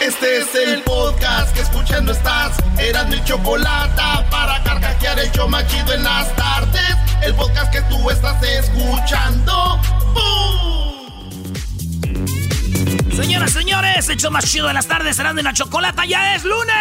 [0.00, 2.56] Este es el podcast que escuchando estás.
[2.78, 4.00] Eran mi chocolate
[4.30, 6.96] para carcajear el yo machido en las tardes.
[7.22, 9.78] El podcast que tú estás escuchando.
[13.14, 16.06] Señoras, señores, el show más chido de las tardes serán de la chocolata.
[16.06, 16.74] ¡Ya es lunes!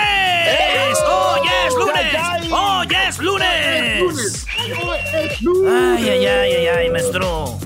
[1.06, 2.52] ¡Oh, ya es lunes!
[2.52, 4.46] ¡Oh, ya es lunes!
[4.58, 7.60] Ay, ay, ay, ay, ay, maestro.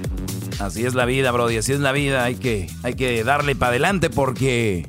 [0.60, 2.24] Así es la vida, Brody, así es la vida.
[2.24, 4.88] Hay que, hay que darle para adelante porque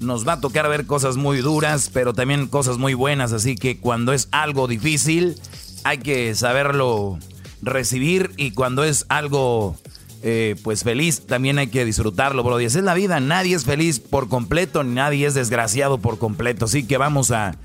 [0.00, 3.32] nos va a tocar ver cosas muy duras, pero también cosas muy buenas.
[3.32, 5.36] Así que cuando es algo difícil,
[5.84, 7.18] hay que saberlo
[7.62, 9.76] recibir y cuando es algo
[10.22, 12.64] eh, pues feliz, también hay que disfrutarlo, Brody.
[12.64, 16.64] Esa es la vida, nadie es feliz por completo, nadie es desgraciado por completo.
[16.64, 17.56] Así que vamos a,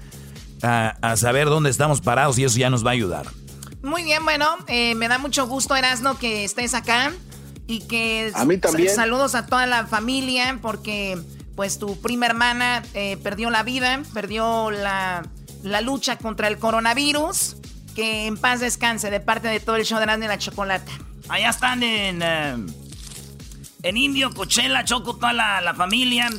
[0.62, 3.28] a, saber dónde estamos parados y eso ya nos va a ayudar.
[3.82, 7.12] Muy bien, bueno, eh, me da mucho gusto, Erasno, que estés acá
[7.68, 8.32] y que...
[8.34, 8.94] A mí también.
[8.94, 11.18] Saludos a toda la familia porque
[11.56, 15.24] pues tu prima hermana eh, perdió la vida, perdió la,
[15.62, 17.58] la, lucha contra el coronavirus.
[17.96, 20.92] Que en paz descanse de parte de todo el show de la Chocolata.
[21.30, 22.56] Allá están en, eh,
[23.84, 26.30] en Indio, Cochela, Choco, toda la, familia.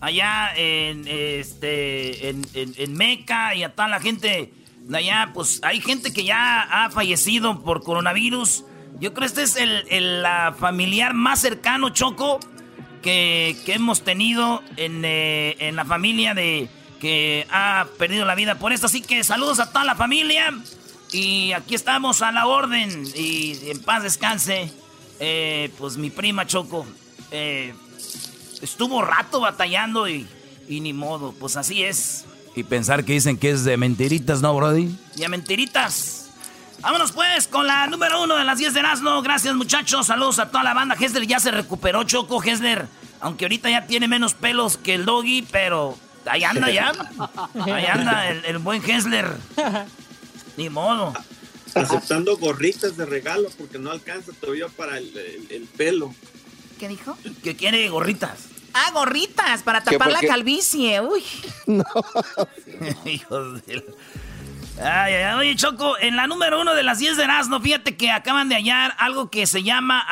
[0.00, 4.52] Allá en, este, en, en, Meca y a toda la gente
[4.92, 5.30] allá.
[5.32, 8.64] Pues hay gente que ya ha fallecido por coronavirus.
[9.00, 12.40] Yo creo que este es el, el la familiar más cercano, Choco,
[13.02, 16.68] que, hemos tenido eh, en, la familia de
[17.00, 18.86] que ha perdido la vida por esto.
[18.86, 20.54] Así que saludos a toda la familia.
[21.12, 23.04] Y aquí estamos a la orden.
[23.14, 24.72] Y en paz descanse.
[25.18, 26.86] Eh, pues mi prima Choco.
[27.30, 27.74] Eh,
[28.62, 30.26] estuvo rato batallando y,
[30.68, 31.32] y ni modo.
[31.38, 32.24] Pues así es.
[32.54, 34.94] Y pensar que dicen que es de mentiritas, ¿no, Brody?
[35.16, 36.19] Y a mentiritas.
[36.80, 39.20] Vámonos pues con la número uno de las 10 de Erasmo.
[39.22, 40.96] Gracias muchachos, saludos a toda la banda.
[40.98, 42.86] Hesler ya se recuperó, Choco Hesler.
[43.20, 46.92] Aunque ahorita ya tiene menos pelos que el doggy, pero ahí anda ya.
[47.60, 49.28] Ahí anda el, buen Hesler.
[50.56, 51.12] Ni modo.
[51.74, 56.14] Aceptando gorritas de regalo porque no alcanza todavía para el, pelo.
[56.78, 57.16] ¿Qué dijo?
[57.44, 58.48] Que quiere gorritas.
[58.72, 61.00] Ah, gorritas para tapar la calvicie.
[61.00, 61.22] Uy.
[61.66, 61.84] No.
[63.04, 63.84] Hijos de...
[64.82, 68.10] Ay, ay, oye, Choco, en la número uno de las 10 de Erasmo, fíjate que
[68.10, 70.02] acaban de hallar algo que se llama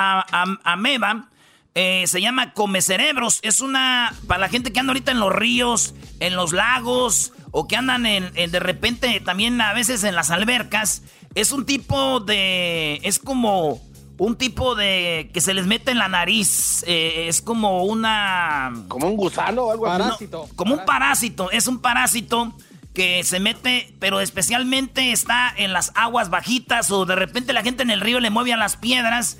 [0.62, 1.28] ameba.
[1.74, 3.38] Eh, se llama come cerebros.
[3.42, 4.12] Es una.
[4.26, 8.04] Para la gente que anda ahorita en los ríos, en los lagos, o que andan
[8.04, 11.02] en, de repente también a veces en las albercas.
[11.34, 13.00] Es un tipo de.
[13.04, 13.80] Es como.
[14.18, 15.30] Un tipo de.
[15.32, 16.82] que se les mete en la nariz.
[16.88, 18.72] Eh, es como una.
[18.88, 20.02] Como un gusano o algo así.
[20.02, 20.48] Parásito.
[20.56, 21.50] como un parásito.
[21.52, 22.54] Es un parásito
[22.98, 27.84] que se mete, pero especialmente está en las aguas bajitas o de repente la gente
[27.84, 29.38] en el río le mueve a las piedras.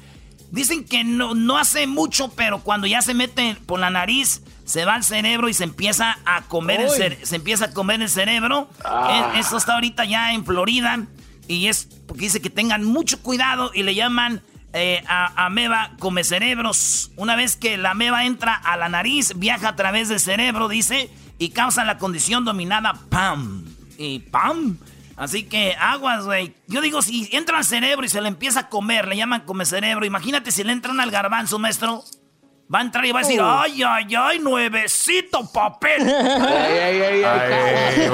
[0.52, 4.84] Dicen que no, no hace mucho, pero cuando ya se mete por la nariz, se
[4.84, 8.70] va al cerebro y se empieza a comer, el, se empieza a comer el cerebro.
[8.84, 9.32] Ah.
[9.34, 11.08] Eso está ahorita ya en Florida
[11.48, 14.41] y es porque dice que tengan mucho cuidado y le llaman
[14.72, 17.10] eh, a ameba come cerebros.
[17.16, 21.10] Una vez que la ameba entra a la nariz, viaja a través del cerebro, dice,
[21.38, 23.65] y causa la condición dominada PAM.
[23.97, 24.78] Y PAM.
[25.16, 26.54] Así que aguas, güey.
[26.69, 29.65] Yo digo, si entra al cerebro y se le empieza a comer, le llaman come
[29.65, 30.04] cerebro.
[30.06, 32.04] Imagínate si le entran al garbanzo, maestro.
[32.72, 33.50] Va a entrar y va a decir, oh.
[33.50, 36.03] ay, ay, ay, nuevecito papel.
[36.09, 38.09] ay, ay, ay, ay,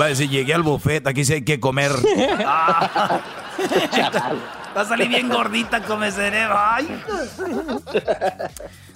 [0.00, 1.90] Va a decir, llegué al buffet, aquí sí hay que comer.
[4.76, 6.56] Va a salir bien gordita come cerebro.
[6.56, 7.02] Ay.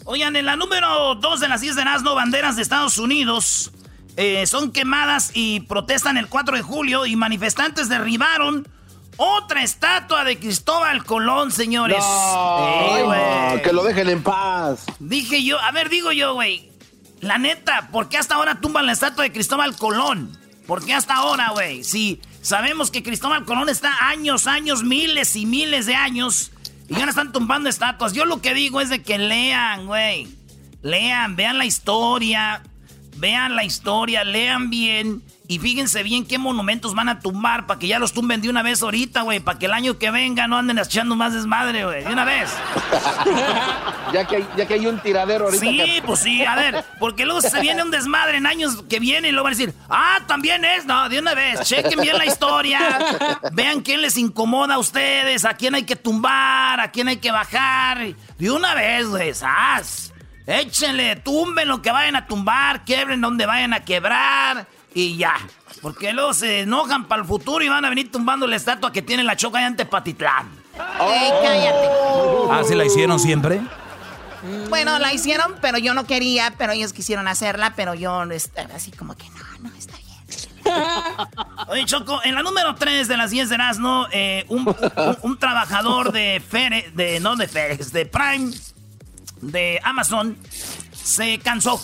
[0.04, 3.70] Oigan, en la número 2 de las 10 de Nazno, banderas de Estados Unidos
[4.16, 8.66] eh, son quemadas y protestan el 4 de julio y manifestantes derribaron
[9.16, 11.98] otra estatua de Cristóbal Colón, señores.
[12.00, 14.84] No, que lo dejen en paz.
[14.98, 16.70] Dije yo, a ver, digo yo, güey.
[17.20, 20.36] La neta, ¿por qué hasta ahora tumban la estatua de Cristóbal Colón?
[20.66, 21.84] ¿Por qué hasta ahora, güey?
[21.84, 26.50] Si sabemos que Cristóbal Colón está años, años, miles y miles de años
[26.92, 28.12] Y ya están tumbando estatuas.
[28.12, 30.28] Yo lo que digo es de que lean, güey.
[30.82, 32.62] Lean, vean la historia.
[33.16, 35.22] Vean la historia, lean bien.
[35.52, 38.62] Y fíjense bien qué monumentos van a tumbar para que ya los tumben de una
[38.62, 39.38] vez ahorita, güey.
[39.38, 42.04] Para que el año que venga no anden echando más desmadre, güey.
[42.04, 42.50] De una vez.
[44.14, 45.62] ya, que hay, ya que hay un tiradero ahorita.
[45.62, 46.82] Sí, pues sí, a ver.
[46.98, 49.74] Porque luego se viene un desmadre en años que viene y luego van a decir,
[49.90, 50.86] ah, también es.
[50.86, 51.60] No, de una vez.
[51.64, 52.80] Chequen bien la historia.
[53.52, 55.44] Vean quién les incomoda a ustedes.
[55.44, 56.80] A quién hay que tumbar.
[56.80, 57.98] A quién hay que bajar.
[58.38, 59.34] De una vez, güey.
[59.34, 60.14] ¡Sas!
[60.46, 62.86] Échenle, tumben lo que vayan a tumbar.
[62.86, 65.34] Quiebren donde vayan a quebrar y ya.
[65.80, 69.02] Porque luego se enojan para el futuro y van a venir tumbando la estatua que
[69.02, 70.50] tiene la choca allá ante Patitlán.
[70.76, 71.88] cállate.
[72.50, 73.60] ¿Ah, sí la hicieron siempre?
[74.68, 78.24] Bueno, la hicieron, pero yo no quería, pero ellos quisieron hacerla, pero yo
[78.74, 80.08] así como que no, no, está bien.
[81.68, 84.74] Oye, Choco, en la número 3 de las 10 de Erasmo, eh, un,
[85.22, 88.52] un, trabajador de Fere, de, no de Ferex, de Prime,
[89.40, 90.36] de Amazon,
[90.92, 91.80] se cansó.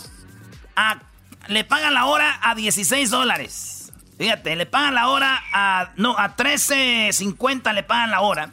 [0.75, 0.99] A
[1.49, 3.93] le pagan la hora a 16 dólares.
[4.19, 5.93] Fíjate, le pagan la hora a.
[5.97, 8.51] No, a 13.50 le pagan la hora.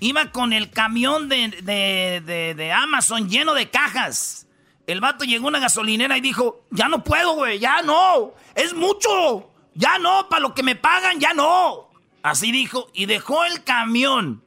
[0.00, 4.46] Iba con el camión de, de, de, Amazon lleno de cajas.
[4.86, 8.32] El vato llegó a una gasolinera y dijo: Ya no puedo, güey, ya no.
[8.54, 9.50] Es mucho.
[9.74, 11.88] Ya no, para lo que me pagan, ya no.
[12.22, 12.88] Así dijo.
[12.94, 14.42] Y dejó el camión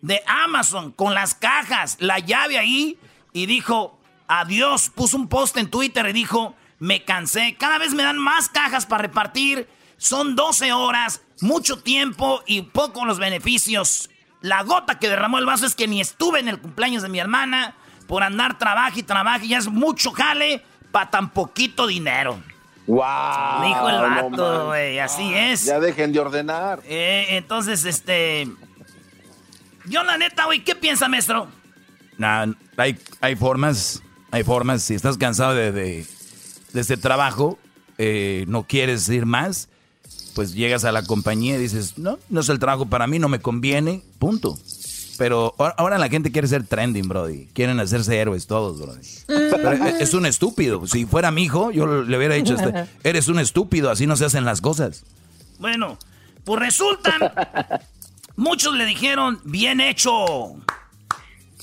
[0.00, 2.98] de Amazon con las cajas, la llave ahí.
[3.32, 4.90] Y dijo: Adiós.
[4.90, 7.56] Puso un post en Twitter y dijo: me cansé.
[7.58, 9.68] Cada vez me dan más cajas para repartir.
[9.96, 14.10] Son 12 horas, mucho tiempo y poco los beneficios.
[14.42, 17.18] La gota que derramó el vaso es que ni estuve en el cumpleaños de mi
[17.18, 17.74] hermana
[18.06, 20.62] por andar trabajo y trabajo y ya es mucho jale
[20.92, 22.38] para tan poquito dinero.
[22.86, 23.60] ¡Wow!
[23.60, 25.64] Me dijo el vato, güey, así es.
[25.64, 26.80] Ya dejen de ordenar.
[26.84, 28.48] Eh, entonces, este.
[29.86, 31.48] Yo, la neta, güey, ¿qué piensa, maestro?
[32.16, 32.46] Nah,
[32.76, 34.82] hay, hay formas, hay formas.
[34.82, 36.06] Si estás cansado de de
[36.80, 37.58] este trabajo,
[37.98, 39.68] eh, no quieres ir más,
[40.34, 43.28] pues llegas a la compañía y dices, no, no es el trabajo para mí, no
[43.28, 44.58] me conviene, punto.
[45.18, 47.46] Pero ahora la gente quiere ser trending, Brody.
[47.54, 49.00] Quieren hacerse héroes todos, Brody.
[50.00, 50.86] es un estúpido.
[50.86, 54.26] Si fuera mi hijo, yo le hubiera dicho, este, eres un estúpido, así no se
[54.26, 55.04] hacen las cosas.
[55.58, 55.98] Bueno,
[56.44, 57.32] pues resultan,
[58.36, 60.56] muchos le dijeron, bien hecho.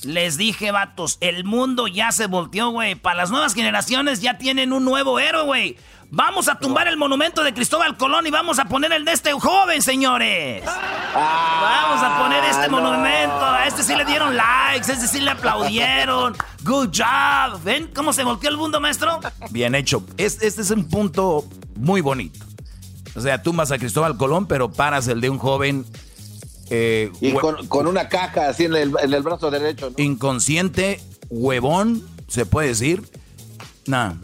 [0.04, 2.94] Les dije, vatos, el mundo ya se volteó, güey.
[2.94, 5.76] Para las nuevas generaciones ya tienen un nuevo héroe, güey.
[6.10, 9.32] Vamos a tumbar el monumento de Cristóbal Colón y vamos a poner el de este
[9.32, 10.64] joven, señores.
[10.64, 13.44] vamos a poner este monumento.
[13.44, 16.36] A este sí le dieron likes, a este sí le aplaudieron.
[16.62, 17.62] Good job.
[17.64, 19.18] ¿Ven cómo se volteó el mundo, maestro?
[19.50, 20.04] Bien hecho.
[20.16, 21.44] Este, este es un punto
[21.76, 22.44] muy bonito.
[23.16, 25.84] O sea, tumbas a Cristóbal Colón, pero paras el de un joven
[26.70, 29.92] eh, y con, una caja así en el, brazo derecho.
[29.96, 33.02] Inconsciente, huevón, se puede decir.
[33.86, 34.14] Nah,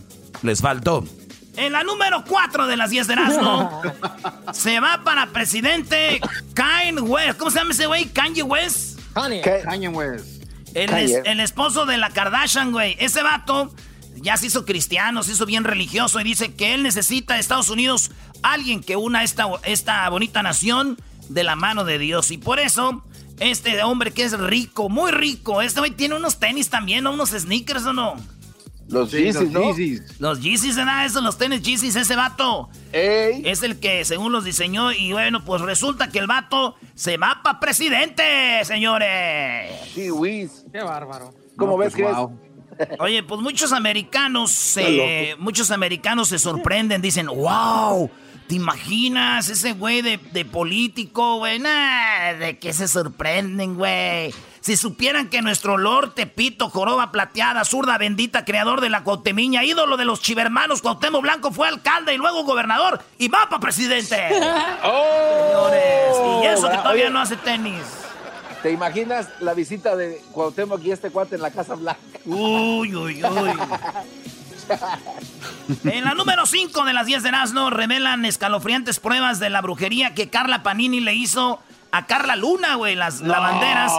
[0.43, 1.05] les faltó.
[1.57, 3.83] En la número 4 de las 10 de Erasmo,
[4.53, 6.21] se va para presidente
[6.55, 7.39] Kanye West.
[7.39, 8.07] ¿Cómo se llama ese güey?
[8.07, 8.99] Kanye West.
[9.13, 10.45] Kanye, West.
[10.75, 10.91] El,
[11.27, 12.97] el, esposo de la Kardashian, güey.
[13.01, 13.75] Ese vato
[14.17, 17.71] ya se hizo cristiano, se hizo bien religioso y dice que él necesita de Estados
[17.71, 18.11] Unidos
[18.43, 20.97] alguien que una esta, esta bonita nación
[21.31, 22.31] de la mano de Dios.
[22.31, 23.03] Y por eso,
[23.38, 27.12] este hombre que es rico, muy rico, este güey tiene unos tenis también, ¿no?
[27.12, 28.17] Unos sneakers o no.
[28.89, 29.72] Los Yeezys, ¿no?
[30.19, 32.69] Los Yeezys, nada, eso, los tenis Yeezys, ese vato.
[32.93, 37.41] Es el que según los diseñó y bueno, pues resulta que el vato se va
[37.44, 38.25] para presidente,
[38.65, 39.70] señores.
[39.94, 40.65] Sí, Wiz.
[40.72, 41.32] Qué bárbaro.
[41.56, 42.96] ¿Cómo ves pues, que es?
[42.99, 44.77] Oye, pues muchos americanos,
[45.39, 48.10] muchos americanos se sorprenden, dicen, wow,
[48.51, 51.61] ¿Te imaginas ese güey de, político, güey?
[51.61, 54.35] ¿de qué se sorprenden, güey?
[54.61, 59.97] Si supieran que nuestro Lord Tepito, joroba plateada, zurda bendita, creador de la Cuauhtemiña, ídolo
[59.97, 64.17] de los chivermanos, Cuauhtémoc Blanco fue alcalde y luego gobernador y va para presidente.
[64.83, 65.71] ¡Oh!
[65.71, 67.85] Señores, y eso que todavía no hace tenis.
[68.65, 72.01] ¿Te imaginas la visita de Cuauhtémoc y este cuate en la Casa Blanca?
[72.27, 73.51] Uy, uy, uy.
[75.84, 80.15] En la número 5 de las 10 de Nazno revelan escalofriantes pruebas de la brujería
[80.15, 81.60] que Carla Panini le hizo
[81.93, 83.93] a Carla Luna, güey, las lavanderas.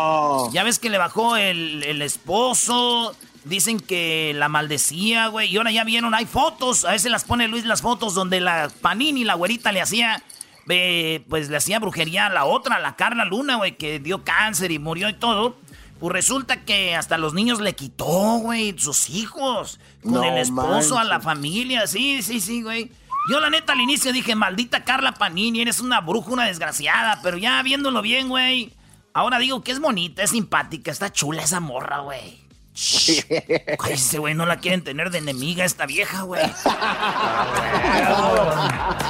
[0.51, 3.15] Ya ves que le bajó el, esposo.
[3.43, 5.49] Dicen que la maldecía, güey.
[5.49, 6.85] Y ahora ya vieron, hay fotos.
[6.85, 10.23] A veces las pone Luis las fotos donde la Panini, la güerita, le hacía.
[10.69, 14.71] Eh, pues le hacía brujería a la otra, la Carla Luna, güey, que dio cáncer
[14.71, 15.57] y murió y todo.
[15.99, 19.79] Pues resulta que hasta los niños le quitó, güey, sus hijos.
[20.03, 21.87] Con el esposo, a la familia.
[21.87, 22.91] Sí, sí, sí, güey.
[23.29, 27.19] Yo la neta al inicio dije, maldita Carla Panini, eres una bruja, una desgraciada.
[27.21, 28.73] Pero ya viéndolo bien, güey,
[29.13, 32.39] Ahora digo que es bonita, es simpática, está chula esa morra, güey.
[33.89, 36.41] ese güey, no la quieren tener de enemiga esta vieja, güey.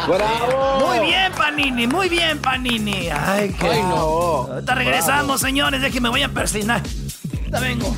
[0.08, 0.88] ¡Bravo!
[0.88, 3.10] Muy bien, Panini, muy bien, Panini.
[3.10, 3.68] Ay, qué.
[3.68, 4.48] Ay, no.
[4.50, 6.82] Ahorita regresamos, señores, déjenme voy a persignar.
[7.52, 7.94] Ya vengo.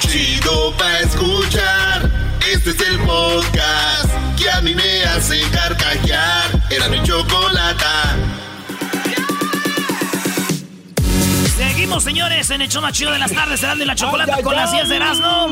[0.00, 2.10] Chido pa' escuchar.
[2.50, 6.62] Este es el podcast que a mí me hace carcajear.
[6.70, 8.16] Era mi chocolata.
[11.56, 14.42] Seguimos, señores, en el show más chido de las tardes, se dan de la chocolata
[14.42, 15.46] con las 10 de Erasmo.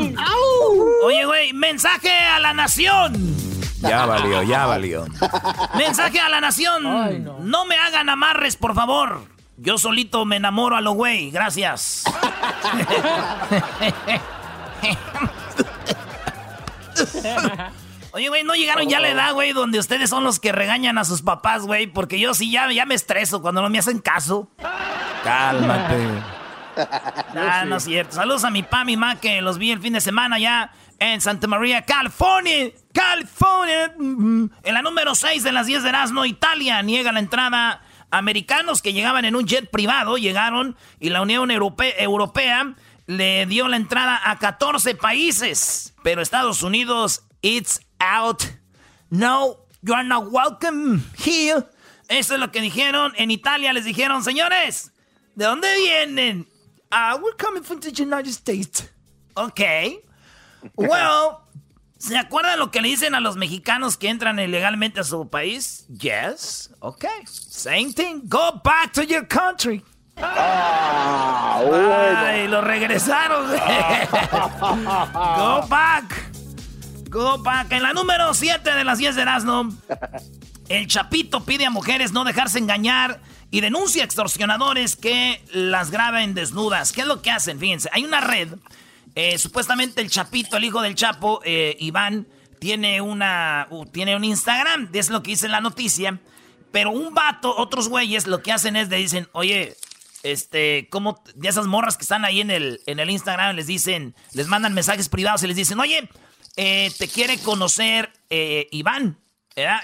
[1.03, 3.13] Oye, güey, mensaje a la nación.
[3.81, 5.05] Ya valió, ya valió.
[5.75, 6.83] Mensaje a la nación.
[7.43, 7.65] no.
[7.65, 9.34] me hagan amarres, por favor.
[9.57, 11.31] Yo solito me enamoro a lo güey.
[11.31, 12.03] Gracias.
[18.11, 20.97] Oye, güey, no llegaron ya a la edad, güey, donde ustedes son los que regañan
[20.97, 23.99] a sus papás, güey, porque yo sí ya, ya me estreso cuando no me hacen
[23.99, 24.49] caso.
[25.23, 26.07] Cálmate.
[27.35, 28.15] Ah, no es cierto.
[28.15, 31.19] Saludos a mi pa, mi ma, que los vi el fin de semana ya en
[31.19, 32.71] Santa María, California.
[32.93, 33.93] California.
[33.97, 37.81] En la número 6 de las 10 de Erasmo, Italia niega la entrada.
[38.17, 42.75] Americanos que llegaban en un jet privado llegaron y la Unión Europea
[43.07, 45.93] le dio la entrada a 14 países.
[46.03, 48.43] Pero Estados Unidos, it's out.
[49.09, 51.65] No, you are not welcome here.
[52.07, 53.13] Eso es lo que dijeron.
[53.17, 54.91] En Italia les dijeron, señores,
[55.35, 56.47] ¿de dónde vienen?
[56.91, 58.89] Ah, we're coming from the United States.
[59.35, 59.61] Ok.
[60.77, 61.44] Well,
[62.05, 65.85] ¿se acuerdan lo que le dicen a los mexicanos que entran ilegalmente a su país?
[65.89, 66.71] Yes.
[66.79, 67.05] Ok.
[67.25, 68.21] Same thing.
[68.25, 69.83] Go back to your country.
[70.17, 72.17] Ah, bueno.
[72.17, 73.47] Ay, lo regresaron.
[73.51, 76.13] Go back.
[77.09, 77.71] Go back.
[77.71, 79.69] En la número 7 de las 10 de Erasmo,
[80.69, 83.21] el Chapito pide a mujeres no dejarse engañar
[83.51, 86.91] y denuncia a extorsionadores que las graben desnudas.
[86.91, 87.59] ¿Qué es lo que hacen?
[87.59, 88.49] Fíjense, hay una red.
[89.15, 92.27] Eh, supuestamente el Chapito, el hijo del Chapo, eh, Iván,
[92.59, 94.89] tiene, una, tiene un Instagram.
[94.93, 96.19] Es lo que dice en la noticia.
[96.71, 99.77] Pero un vato, otros güeyes, lo que hacen es le dicen, oye,
[100.23, 104.13] este, como de esas morras que están ahí en el, en el Instagram, les dicen,
[104.33, 106.09] les mandan mensajes privados y les dicen, oye,
[106.57, 109.19] eh, te quiere conocer Iván.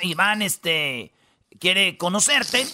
[0.01, 1.13] Iván, este,
[1.59, 2.67] quiere conocerte,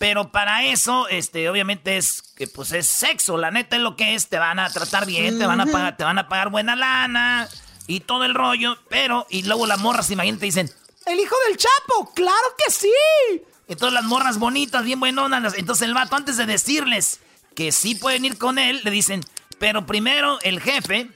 [0.00, 4.14] pero para eso, este, obviamente es que, pues, es sexo, la neta es lo que
[4.14, 6.74] es, te van a tratar bien, te van a pagar, te van a pagar buena
[6.74, 7.46] lana
[7.86, 10.70] y todo el rollo, pero, y luego las morras, imagínate, dicen,
[11.04, 12.90] el hijo del Chapo, claro que sí.
[13.68, 15.52] Entonces las morras bonitas, bien buenonas.
[15.58, 17.20] Entonces el vato, antes de decirles
[17.54, 19.22] que sí pueden ir con él, le dicen,
[19.58, 21.10] pero primero el jefe.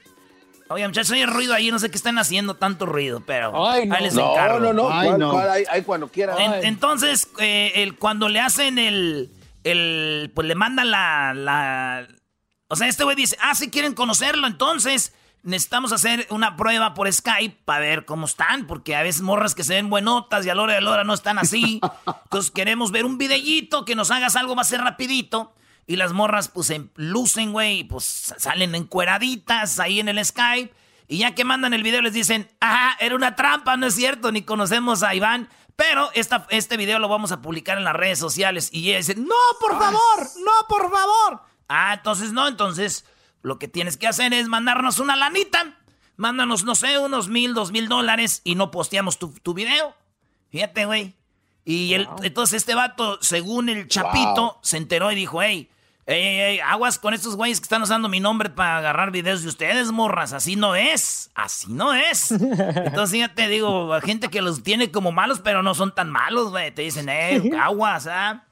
[0.69, 3.95] Oye, muchachos, oye ruido ahí, no sé qué están haciendo tanto ruido, pero Ay, no.
[3.95, 4.59] ahí les no, encargo.
[4.59, 5.31] no, no, Ay, ¿Cuál- no.
[5.31, 5.49] cuál?
[5.49, 6.35] Ahí- ahí cuando quiera.
[6.43, 9.31] En- entonces, eh, el, cuando le hacen el,
[9.63, 10.31] el.
[10.33, 11.33] Pues le mandan la.
[11.35, 12.07] la
[12.67, 17.11] o sea, este güey dice, ah, si quieren conocerlo, entonces necesitamos hacer una prueba por
[17.13, 20.55] Skype para ver cómo están, porque a veces morras que se ven buenotas y a
[20.55, 21.79] la hora de la hora no están así.
[22.23, 25.53] Entonces queremos ver un videíto que nos hagas algo, ser rapidito.
[25.87, 30.73] Y las morras, pues, se lucen, güey, y pues salen encueraditas ahí en el Skype.
[31.07, 34.31] Y ya que mandan el video les dicen, ajá, era una trampa, no es cierto,
[34.31, 35.47] ni conocemos a Iván.
[35.75, 38.69] Pero esta, este video lo vamos a publicar en las redes sociales.
[38.71, 41.41] Y ella dice, no, por favor, no, por favor.
[41.69, 43.05] Ah, entonces no, entonces
[43.43, 45.77] lo que tienes que hacer es mandarnos una lanita.
[46.17, 49.95] Mándanos, no sé, unos mil, dos mil dólares y no posteamos tu, tu video.
[50.49, 51.13] Fíjate, güey.
[51.65, 54.57] Y el- entonces este vato, según el chapito, Wow.
[54.61, 55.69] se enteró y dijo, hey,
[56.07, 59.41] hey, hey, hey, aguas con estos güeyes que están usando mi nombre para agarrar videos
[59.43, 60.33] de ustedes, morras.
[60.33, 61.31] Así no es.
[61.35, 62.31] Así no es.
[62.31, 66.49] Entonces, fíjate, digo, a gente que los tiene como malos, pero no son tan malos,
[66.51, 66.71] güey.
[66.71, 68.43] Te dicen, eh, aguas, ¿ah?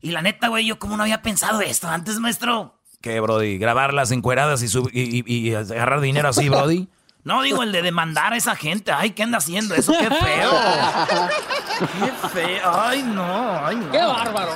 [0.00, 2.78] Y la neta, güey, yo como no había pensado esto antes, maestro.
[3.00, 3.58] ¿Qué, Brody?
[3.58, 6.88] ¿Grabar las encueradas y, sub- y, y- y agarrar dinero así, Brody?
[7.24, 8.92] No, digo, el de demandar a esa gente.
[8.92, 9.92] Ay, ¿qué anda haciendo eso?
[9.92, 10.50] ¡Qué feo!
[11.78, 12.72] ¡Qué feo!
[12.80, 13.66] ¡Ay, no!
[13.66, 13.90] ¡Ay, no!
[13.90, 14.52] ¡Qué bárbaro!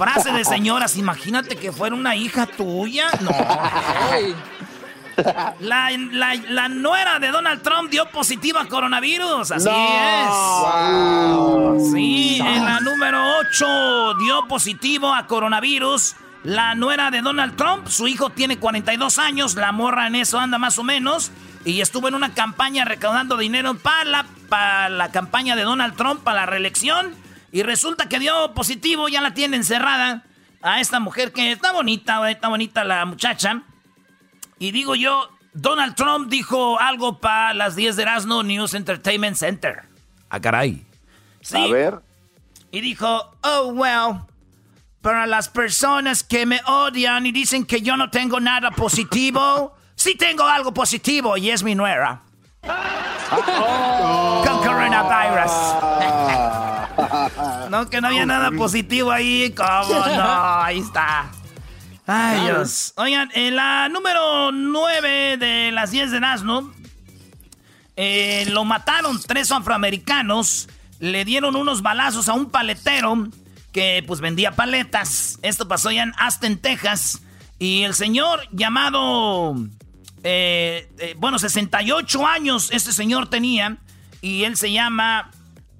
[0.00, 3.10] Frase de señoras, imagínate que fuera una hija tuya.
[3.20, 3.30] No.
[5.60, 9.50] La, la, la nuera de Donald Trump dio positiva a coronavirus.
[9.50, 11.76] Así No.
[11.76, 11.92] es.
[11.92, 16.16] Sí, en la número 8 dio positivo a coronavirus.
[16.44, 20.56] La nuera de Donald Trump, su hijo tiene 42 años, la morra en eso anda
[20.56, 21.30] más o menos.
[21.66, 26.22] Y estuvo en una campaña recaudando dinero para la, para la campaña de Donald Trump
[26.22, 27.14] para la reelección.
[27.52, 30.24] Y resulta que dio positivo, ya la tiene encerrada
[30.62, 33.62] a esta mujer que está bonita, está bonita la muchacha.
[34.58, 39.82] Y digo yo, Donald Trump dijo algo para las 10 de Erasmo News Entertainment Center.
[40.28, 40.84] Ah, caray.
[41.40, 41.56] Sí.
[41.56, 42.00] A ver.
[42.70, 44.20] Y dijo, oh, well,
[45.00, 50.14] para las personas que me odian y dicen que yo no tengo nada positivo, sí
[50.14, 52.22] tengo algo positivo y es mi nuera.
[53.30, 55.99] Con coronavirus.
[57.70, 59.54] No, que no había nada positivo ahí.
[59.56, 60.62] ¿Cómo no?
[60.62, 61.30] Ahí está.
[62.06, 62.92] Ay, Dios.
[62.96, 66.72] Oigan, en la número 9 de las 10 de Nazno,
[67.96, 70.68] eh, lo mataron tres afroamericanos.
[70.98, 73.28] Le dieron unos balazos a un paletero
[73.72, 75.38] que pues vendía paletas.
[75.42, 77.22] Esto pasó ya en Aston, Texas.
[77.58, 79.54] Y el señor llamado,
[80.22, 83.78] eh, eh, bueno, 68 años este señor tenía.
[84.22, 85.30] Y él se llama,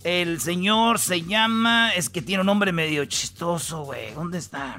[0.05, 4.15] el señor se llama, es que tiene un nombre medio chistoso, güey.
[4.15, 4.79] ¿Dónde está?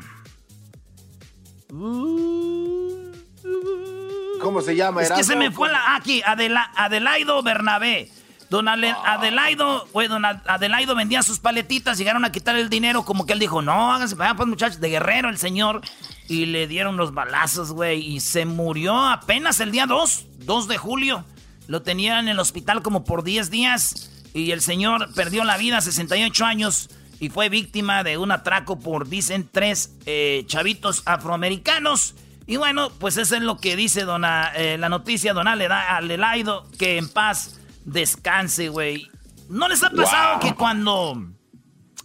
[4.42, 5.04] ¿Cómo se llama?
[5.04, 8.10] Es que se me fue la, aquí, Adelaido Bernabé.
[8.50, 13.32] Don Adelaido, güey, don Adelaido vendía sus paletitas, llegaron a quitar el dinero, como que
[13.32, 15.82] él dijo, no, háganse para pues muchachos, de guerrero el señor.
[16.28, 20.78] Y le dieron los balazos, güey, y se murió apenas el día 2, 2 de
[20.78, 21.24] julio.
[21.68, 25.82] Lo tenían en el hospital como por 10 días y el señor perdió la vida,
[25.82, 32.16] 68 años, y fue víctima de un atraco por, dicen, tres eh, chavitos afroamericanos.
[32.48, 36.98] Y bueno, pues eso es lo que dice dona, eh, la noticia, don Adelaido, que
[36.98, 39.08] en paz descanse, güey.
[39.50, 41.28] ¿No les ha pasado que cuando...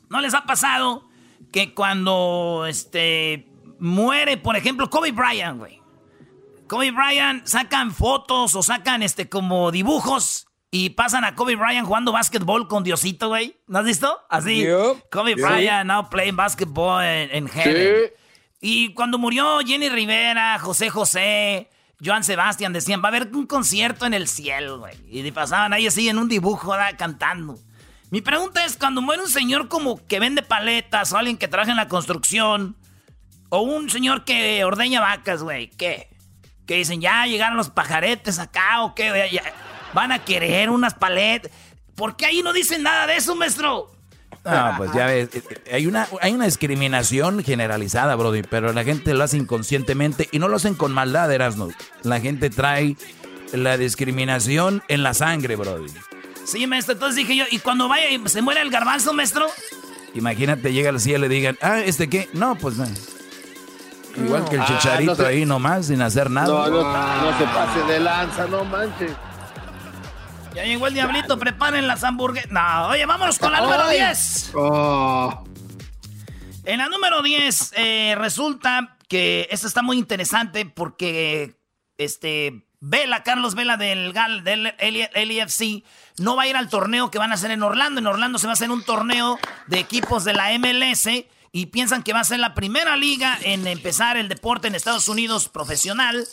[0.09, 1.09] ¿No les ha pasado
[1.51, 3.49] que cuando, este,
[3.81, 5.81] muere, por ejemplo, Kobe Bryant, güey?
[6.69, 12.13] Kobe Bryant sacan fotos o sacan, este, como dibujos y pasan a Kobe Bryant jugando
[12.13, 13.57] básquetbol con Diosito, güey.
[13.67, 14.21] ¿No has visto?
[14.29, 14.67] Así.
[15.11, 18.11] Kobe Bryant now playing basketball en heaven.
[18.61, 21.71] Y cuando murió Jenny Rivera, José José,
[22.05, 24.95] Joan Sebastián decían, va a haber un concierto en el cielo, güey.
[25.07, 27.59] Y pasaban ahí así en un dibujo, cantando.
[28.11, 31.71] Mi pregunta es, cuando muere un señor como que vende paletas o alguien que trabaja
[31.71, 32.77] en la construcción,
[33.49, 36.09] o un señor que ordeña vacas, güey, ¿qué?
[36.67, 39.41] Que dicen, ya llegaron los pajaretes acá o qué,
[39.97, 41.51] van a querer unas paletas.
[41.95, 43.91] ¿Por qué ahí no dicen nada de eso, maestro?
[44.45, 48.85] No, pues ya ves, eh, eh, hay una, hay una discriminación generalizada, Brody, pero la
[48.85, 51.71] gente lo hace inconscientemente y no lo hacen con maldad, Erasmo.
[52.03, 52.97] La gente trae
[53.53, 55.91] la discriminación en la sangre, Brody.
[56.45, 59.47] Sí, maestro, entonces dije yo, ¿y cuando vaya y se muere el garbanzo, maestro?
[60.15, 62.29] Imagínate, llega al cielo y le digan, ah, ¿este qué?
[62.35, 62.87] No, pues no.
[64.17, 66.49] Igual que el ah, chicharito ahí nomás, sin hacer nada.
[66.49, 69.13] No, no, no se pase de lanza, no manches.
[70.57, 72.51] Ya llegó el diablito, preparen las hamburguesas.
[72.51, 74.53] No, oye, vámonos con la número 10.
[76.65, 81.61] En la número 10 eh, resulta que esta está muy interesante porque
[81.99, 85.85] este Vela, Carlos Vela del, Gal, del LFC,
[86.17, 88.01] no va a ir al torneo que van a hacer en Orlando.
[88.01, 91.07] En Orlando se va a hacer un torneo de equipos de la MLS
[91.53, 95.09] y piensan que va a ser la primera liga en empezar el deporte en Estados
[95.11, 96.27] Unidos profesional.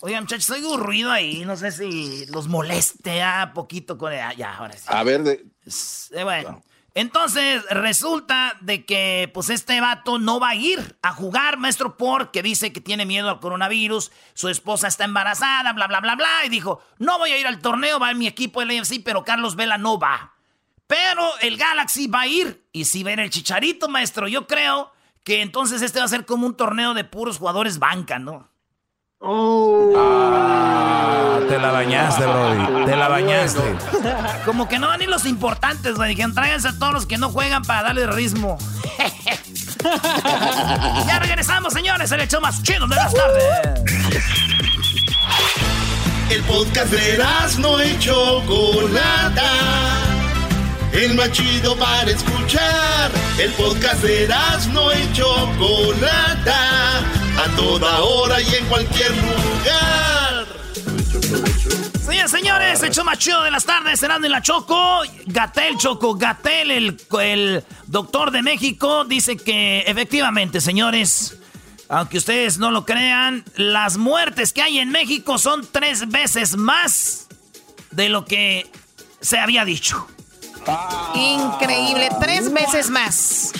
[0.00, 1.44] Oigan, muchachos, oigo ruido ahí.
[1.44, 4.12] No sé si los moleste a poquito con.
[4.12, 4.84] Ah, ya, ahora sí.
[4.88, 5.46] A ver, de...
[6.12, 6.62] Eh, bueno.
[6.94, 12.42] Entonces, resulta de que, pues, este vato no va a ir a jugar, maestro, porque
[12.42, 16.48] dice que tiene miedo al coronavirus, su esposa está embarazada, bla, bla, bla, bla, y
[16.48, 19.56] dijo, no voy a ir al torneo, va en mi equipo el AFC, pero Carlos
[19.56, 20.36] Vela no va.
[20.86, 24.90] Pero el Galaxy va a ir, y si ven el chicharito, maestro, yo creo
[25.22, 28.55] que entonces este va a ser como un torneo de puros jugadores banca, ¿no?
[29.20, 29.94] Oh.
[29.96, 32.84] Ah, te la bañaste, Brody.
[32.84, 33.62] Te la bañaste.
[34.44, 36.10] Como que no van ni los importantes, güey.
[36.10, 38.58] Dijeron, tráiganse a todos los que no juegan para darle ritmo.
[41.06, 42.12] ya regresamos, señores.
[42.12, 43.44] El hecho más chido de las tardes.
[46.28, 47.24] El podcast de
[47.58, 49.50] no hecho Chocolata.
[50.92, 53.10] El más chido para escuchar.
[53.38, 54.28] El podcast de
[54.72, 55.24] no hecho
[55.56, 60.46] Chocolata a toda hora y en cualquier lugar.
[62.04, 65.02] Señores, señores, el show más chido de las tardes, cenando en la Choco.
[65.26, 71.36] Gatel, Choco, Gatel, el, el doctor de México, dice que efectivamente, señores,
[71.88, 77.26] aunque ustedes no lo crean, las muertes que hay en México son tres veces más
[77.90, 78.70] de lo que
[79.20, 80.06] se había dicho.
[81.14, 83.52] Increíble, tres veces más.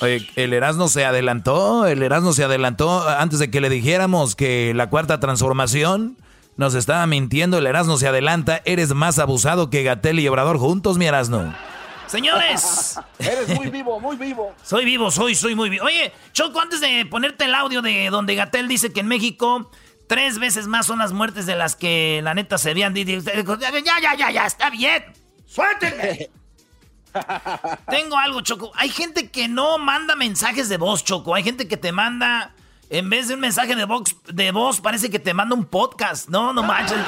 [0.00, 4.72] Oye, el Erasmo se adelantó, el Erasmo se adelantó antes de que le dijéramos que
[4.74, 6.16] la cuarta transformación
[6.56, 10.98] nos estaba mintiendo, el Erasmo se adelanta, eres más abusado que Gatel y Obrador juntos,
[10.98, 11.54] mi Erasmo.
[12.06, 12.98] Señores.
[13.20, 14.52] Eres muy vivo, muy vivo.
[14.64, 15.84] Soy vivo, soy, soy muy vivo.
[15.84, 19.70] Oye, Choco, antes de ponerte el audio de donde Gatel dice que en México
[20.08, 23.20] tres veces más son las muertes de las que la neta se habían dicho.
[23.22, 25.04] Ya, ya, ya, ya, está bien.
[25.46, 26.30] Suéltenme.
[27.88, 28.72] Tengo algo, Choco.
[28.74, 31.34] Hay gente que no manda mensajes de voz, Choco.
[31.34, 32.52] Hay gente que te manda,
[32.88, 36.28] en vez de un mensaje de voz, de voz parece que te manda un podcast.
[36.28, 36.98] No, no manches.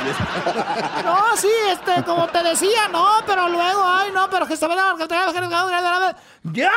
[1.05, 4.75] No, sí, este, como te decía, no, pero luego, ay, no, pero que estaba...
[6.45, 6.73] ¡Ya!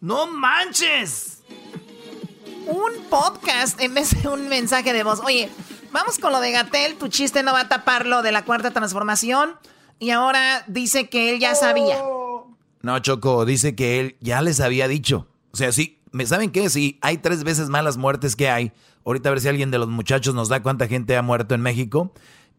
[0.00, 1.42] ¡No manches!
[2.66, 5.20] Un podcast en vez de un mensaje de voz.
[5.20, 5.50] Oye,
[5.92, 6.96] vamos con lo de Gatel.
[6.96, 9.56] Tu chiste no va a tapar lo de la cuarta transformación.
[9.98, 12.02] Y ahora dice que él ya sabía.
[12.82, 15.26] No, Choco, dice que él ya les había dicho.
[15.52, 16.68] O sea, sí, ¿me saben qué?
[16.70, 18.72] Si hay tres veces más las muertes que hay.
[19.04, 21.62] Ahorita a ver si alguien de los muchachos nos da cuánta gente ha muerto en
[21.62, 22.12] México.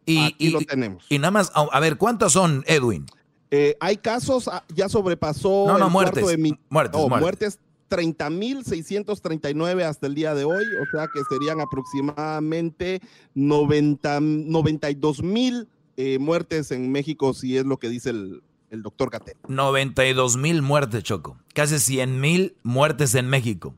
[0.05, 1.05] Y, Aquí lo tenemos.
[1.09, 3.05] Y nada más, a ver, ¿cuántos son, Edwin?
[3.51, 5.65] Eh, hay casos, ah, ya sobrepasó.
[5.67, 6.27] No, no, el muertes.
[6.27, 7.21] de mi- Muertes, oh, muertes.
[7.21, 7.59] muertes.
[7.89, 13.01] 30.639 hasta el día de hoy, o sea que serían aproximadamente
[13.33, 19.09] 90, 92 mil eh, muertes en México, si es lo que dice el, el doctor
[19.09, 19.35] Gatel.
[19.47, 21.37] 92 mil muertes, Choco.
[21.53, 23.75] Casi 100 mil muertes en México.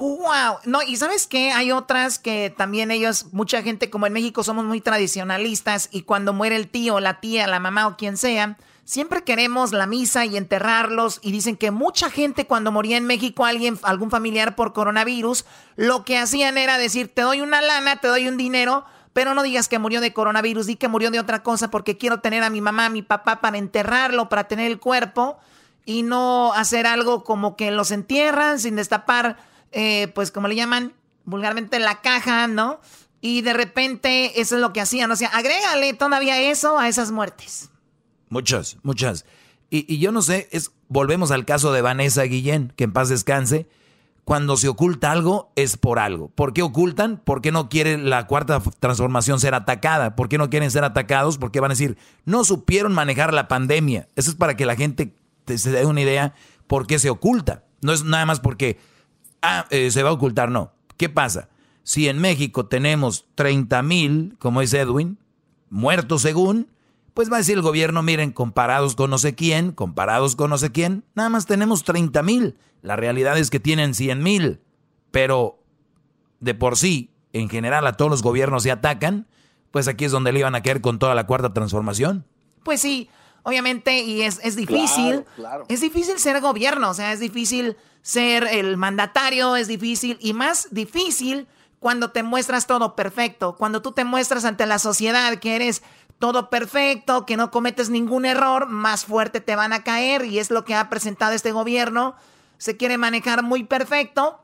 [0.00, 0.58] ¡Wow!
[0.64, 1.52] No, y ¿sabes qué?
[1.52, 6.32] Hay otras que también ellos, mucha gente como en México somos muy tradicionalistas y cuando
[6.32, 10.36] muere el tío, la tía, la mamá o quien sea, siempre queremos la misa y
[10.36, 15.44] enterrarlos y dicen que mucha gente cuando moría en México alguien, algún familiar por coronavirus,
[15.76, 19.42] lo que hacían era decir, te doy una lana, te doy un dinero, pero no
[19.42, 22.50] digas que murió de coronavirus, di que murió de otra cosa porque quiero tener a
[22.50, 25.38] mi mamá, a mi papá para enterrarlo, para tener el cuerpo
[25.84, 29.36] y no hacer algo como que los entierran sin destapar,
[29.72, 30.94] eh, pues como le llaman
[31.24, 32.80] vulgarmente la caja, ¿no?
[33.20, 37.10] Y de repente eso es lo que hacían, o sea, agrégale todavía eso a esas
[37.10, 37.70] muertes.
[38.28, 39.26] Muchas, muchas.
[39.70, 43.08] Y, y yo no sé, es volvemos al caso de Vanessa Guillén, que en paz
[43.08, 43.68] descanse.
[44.24, 46.28] Cuando se oculta algo, es por algo.
[46.28, 47.20] ¿Por qué ocultan?
[47.24, 50.14] ¿Por qué no quieren la cuarta transformación ser atacada?
[50.14, 51.38] ¿Por qué no quieren ser atacados?
[51.38, 54.08] Porque van a decir, no supieron manejar la pandemia.
[54.14, 55.12] Eso es para que la gente
[55.44, 56.34] te- se dé una idea
[56.68, 57.64] por qué se oculta.
[57.80, 58.78] No es nada más porque,
[59.42, 60.72] ah, eh, se va a ocultar, no.
[60.96, 61.48] ¿Qué pasa?
[61.82, 65.18] Si en México tenemos 30 mil, como dice Edwin,
[65.68, 66.68] muertos según,
[67.14, 70.58] pues va a decir el gobierno, miren, comparados con no sé quién, comparados con no
[70.58, 72.56] sé quién, nada más tenemos 30 mil.
[72.80, 74.60] La realidad es que tienen 100 mil,
[75.10, 75.58] pero
[76.40, 79.26] de por sí, en general a todos los gobiernos se atacan,
[79.70, 82.26] pues aquí es donde le iban a caer con toda la cuarta transformación.
[82.64, 83.08] Pues sí,
[83.42, 85.24] obviamente, y es, es difícil.
[85.24, 85.64] Claro, claro.
[85.68, 90.68] Es difícil ser gobierno, o sea, es difícil ser el mandatario, es difícil, y más
[90.70, 91.46] difícil
[91.82, 95.82] cuando te muestras todo perfecto, cuando tú te muestras ante la sociedad que eres
[96.22, 100.52] todo perfecto, que no cometes ningún error, más fuerte te van a caer, y es
[100.52, 102.14] lo que ha presentado este gobierno.
[102.58, 104.40] Se quiere manejar muy perfecto,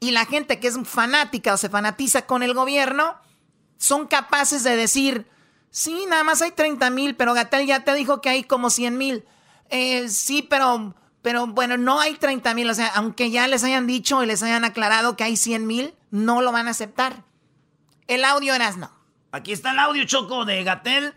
[0.00, 3.14] y la gente que es fanática o se fanatiza con el gobierno,
[3.76, 5.28] son capaces de decir,
[5.70, 8.98] sí, nada más hay 30 mil, pero Gatel ya te dijo que hay como 100
[8.98, 9.24] mil.
[9.70, 12.68] Eh, sí, pero, pero bueno, no hay 30 mil.
[12.68, 15.94] O sea, aunque ya les hayan dicho y les hayan aclarado que hay 100 mil,
[16.10, 17.22] no lo van a aceptar.
[18.08, 18.97] El audio eras no.
[19.30, 21.12] Aquí está el audio choco de Gatel,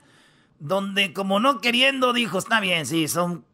[0.60, 3.46] donde como no queriendo dijo, está bien, sí, son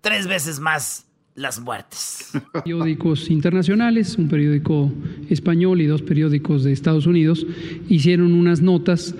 [0.00, 2.32] tres veces más las muertes.
[2.52, 4.92] periódicos internacionales, un periódico
[5.30, 7.46] español y dos periódicos de Estados Unidos,
[7.88, 9.14] hicieron unas notas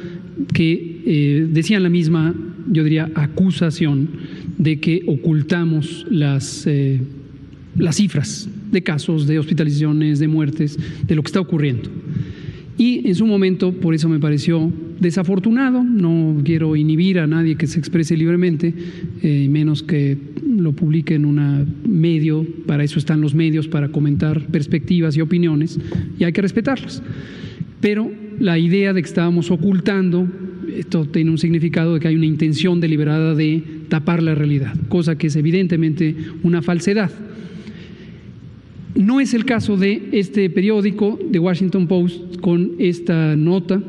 [0.55, 2.35] que eh, decían la misma,
[2.69, 4.09] yo diría, acusación
[4.59, 7.01] de que ocultamos las, eh,
[7.77, 11.91] las cifras de casos, de hospitalizaciones, de muertes, de lo que está ocurriendo.
[12.79, 17.67] Y en su momento, por eso me pareció desafortunado, no quiero inhibir a nadie que
[17.67, 18.73] se exprese libremente,
[19.21, 24.47] eh, menos que lo publique en un medio, para eso están los medios, para comentar
[24.47, 25.79] perspectivas y opiniones,
[26.21, 27.03] y hay que respetarlas.
[27.81, 30.29] Pero la idea de que estábamos ocultando,
[30.77, 35.19] esto tiene un significado de que hay una intención deliberada de tapar la realidad, cosa
[35.19, 36.14] que es evidentemente
[36.45, 37.11] una falsedad.
[38.94, 43.83] No es el caso de este periódico, The Washington Post, con esta nota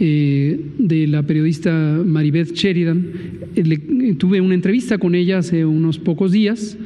[0.00, 3.06] eh, de la periodista Maribeth Sheridan.
[3.54, 6.76] Eh, le- tuve una entrevista con ella hace unos pocos días.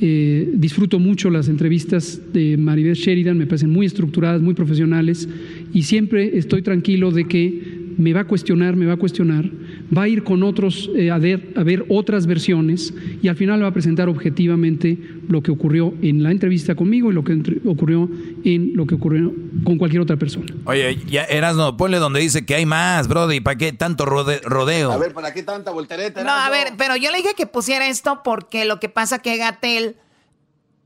[0.00, 5.26] Eh, disfruto mucho las entrevistas de Maribeth Sheridan, me parecen muy estructuradas, muy profesionales
[5.72, 7.62] y siempre estoy tranquilo de que
[7.96, 9.50] me va a cuestionar, me va a cuestionar,
[9.96, 13.62] va a ir con otros eh, a, ver, a ver otras versiones y al final
[13.62, 17.58] va a presentar objetivamente lo que ocurrió en la entrevista conmigo y lo que entre-
[17.66, 18.08] ocurrió
[18.44, 19.32] en lo que ocurrió
[19.64, 20.46] con cualquier otra persona.
[20.64, 24.90] Oye, ya Erasno, ponle donde dice que hay más, Brody, ¿para qué tanto rode- rodeo?
[24.92, 26.24] A ver, ¿para qué tanta voltereta?
[26.24, 29.36] No, a ver, pero yo le dije que pusiera esto porque lo que pasa que
[29.36, 29.96] Gatel,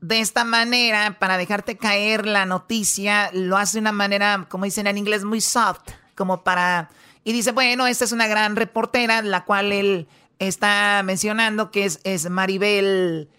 [0.01, 4.87] de esta manera, para dejarte caer la noticia, lo hace de una manera, como dicen
[4.87, 5.81] en inglés, muy soft,
[6.15, 6.89] como para...
[7.23, 10.07] Y dice, bueno, esta es una gran reportera, la cual él
[10.39, 13.29] está mencionando que es, es Maribel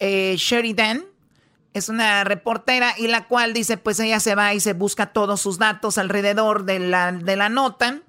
[0.00, 1.04] eh, Sheridan.
[1.74, 5.40] Es una reportera y la cual dice, pues ella se va y se busca todos
[5.40, 8.00] sus datos alrededor de la, de la nota.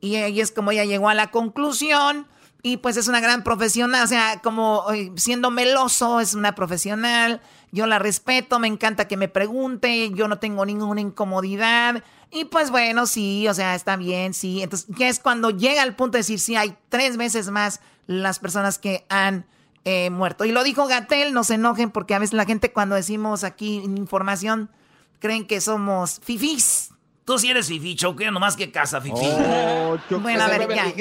[0.00, 2.28] Y ahí es como ella llegó a la conclusión.
[2.64, 7.40] Y pues es una gran profesional, o sea, como eh, siendo meloso, es una profesional.
[7.72, 12.04] Yo la respeto, me encanta que me pregunte, yo no tengo ninguna incomodidad.
[12.32, 14.62] Y pues bueno, sí, o sea, está bien, sí.
[14.62, 18.38] Entonces ya es cuando llega al punto de decir, sí, hay tres veces más las
[18.38, 19.44] personas que han
[19.84, 20.46] eh, muerto.
[20.46, 23.82] Y lo dijo Gatel, no se enojen porque a veces la gente cuando decimos aquí
[23.84, 24.70] información
[25.18, 26.88] creen que somos fifís.
[27.24, 29.14] Tú sí eres fifi, Choco, nomás que casa, fifi.
[29.24, 30.92] Oh, bueno, a ver, ya.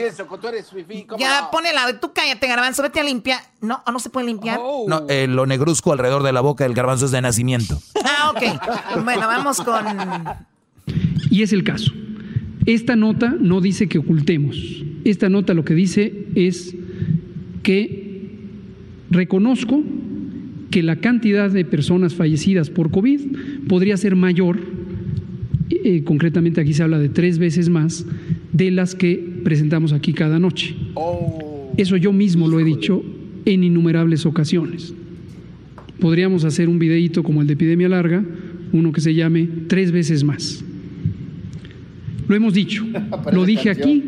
[1.18, 3.42] ya, ponela, tú cállate, garbanzo, vete a limpiar.
[3.60, 4.60] No, no se puede limpiar.
[4.62, 4.86] Oh.
[4.88, 7.82] No, eh, lo negruzco alrededor de la boca del garbanzo es de nacimiento.
[8.04, 9.04] Ah, ok.
[9.04, 10.48] bueno, vamos con...
[11.32, 11.92] Y es el caso.
[12.68, 14.84] Esta nota no dice que ocultemos.
[15.04, 16.76] Esta nota lo que dice es
[17.64, 18.30] que
[19.10, 19.84] reconozco
[20.70, 23.22] que la cantidad de personas fallecidas por COVID
[23.68, 24.60] podría ser mayor
[25.70, 28.06] eh, concretamente aquí se habla de tres veces más
[28.52, 30.76] de las que presentamos aquí cada noche.
[30.94, 31.74] Oh.
[31.78, 33.04] Eso yo mismo lo he dicho
[33.46, 34.94] en innumerables ocasiones.
[36.00, 38.24] Podríamos hacer un videíto como el de epidemia larga,
[38.74, 40.64] uno que se llame tres veces más.
[42.32, 42.86] Lo hemos dicho,
[43.34, 44.02] lo dije aquí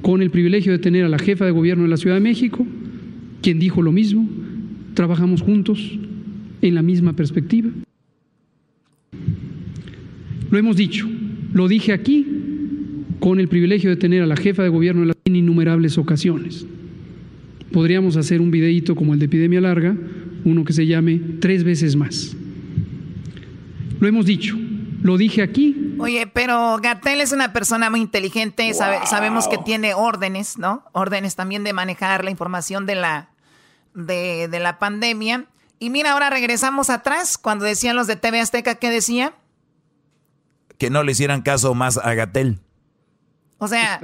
[0.00, 2.66] con el privilegio de tener a la jefa de gobierno de la Ciudad de México,
[3.42, 4.26] quien dijo lo mismo,
[4.94, 5.98] trabajamos juntos
[6.62, 7.68] en la misma perspectiva.
[10.50, 11.06] Lo hemos dicho,
[11.52, 12.26] lo dije aquí
[13.20, 16.64] con el privilegio de tener a la jefa de gobierno en innumerables ocasiones.
[17.70, 19.94] Podríamos hacer un videíto como el de epidemia larga,
[20.46, 22.34] uno que se llame tres veces más.
[24.00, 24.56] Lo hemos dicho,
[25.02, 25.96] lo dije aquí.
[25.98, 30.84] Oye, pero Gatel es una persona muy inteligente, sabemos que tiene órdenes, ¿no?
[30.92, 33.30] Órdenes también de manejar la información de la,
[33.94, 35.46] de, de la pandemia.
[35.78, 39.34] Y mira, ahora regresamos atrás, cuando decían los de TV Azteca, ¿qué decía?
[40.78, 42.60] que no le hicieran caso más a Gatel.
[43.58, 44.00] O sea,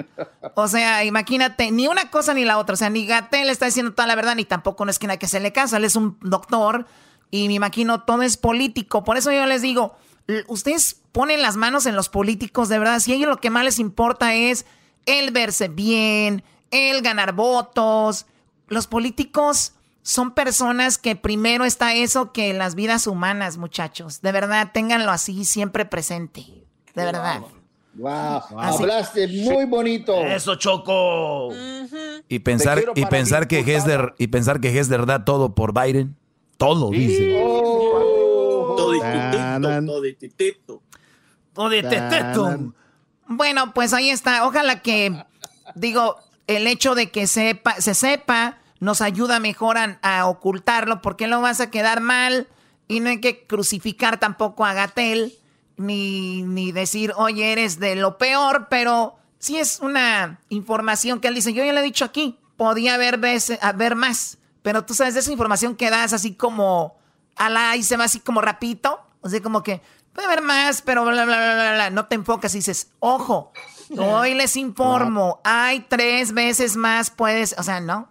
[0.55, 2.75] o sea, imagínate, ni una cosa ni la otra.
[2.75, 5.19] O sea, ni Gatel está diciendo toda la verdad, ni tampoco no es que hay
[5.19, 5.77] que hacerle caso.
[5.77, 6.87] Él es un doctor
[7.31, 9.05] y me imagino todo es político.
[9.05, 9.97] Por eso yo les digo,
[10.49, 13.01] ustedes ponen las manos en los políticos, de verdad.
[13.01, 14.66] Si a ellos lo que más les importa es
[15.07, 18.27] el verse bien, el ganar votos.
[18.68, 24.21] Los políticos son personas que primero está eso que las vidas humanas, muchachos.
[24.21, 26.62] De verdad, ténganlo así siempre presente
[26.95, 27.42] de verdad.
[27.95, 30.14] Wow, hablaste muy bonito.
[30.25, 31.51] Eso Choco.
[32.29, 36.16] Y pensar y pensar que Hesder y pensar que Hesder da todo por Biden,
[36.57, 37.38] todo dice.
[37.45, 37.92] Oh.
[41.55, 41.71] Todo
[42.35, 42.73] todo
[43.27, 44.47] Bueno, pues ahí está.
[44.47, 45.25] Ojalá que
[45.75, 51.29] digo el hecho de que sepa se sepa nos ayuda mejor a, a ocultarlo porque
[51.29, 52.49] no vas a quedar mal
[52.89, 55.39] y no hay que crucificar tampoco a Gatel
[55.77, 61.35] ni, ni decir, oye, eres de lo peor, pero sí es una información que él
[61.35, 63.21] dice, yo ya le he dicho aquí, podía haber,
[63.61, 66.97] haber más, pero tú sabes de esa información que das así como
[67.37, 69.81] a la y se va así como rapito, o sea, como que
[70.12, 71.90] puede haber más, pero bla, bla, bla, bla, bla.
[71.90, 73.53] no te enfocas y dices, ojo,
[73.97, 78.09] hoy les informo, hay tres veces más, puedes, o sea, no.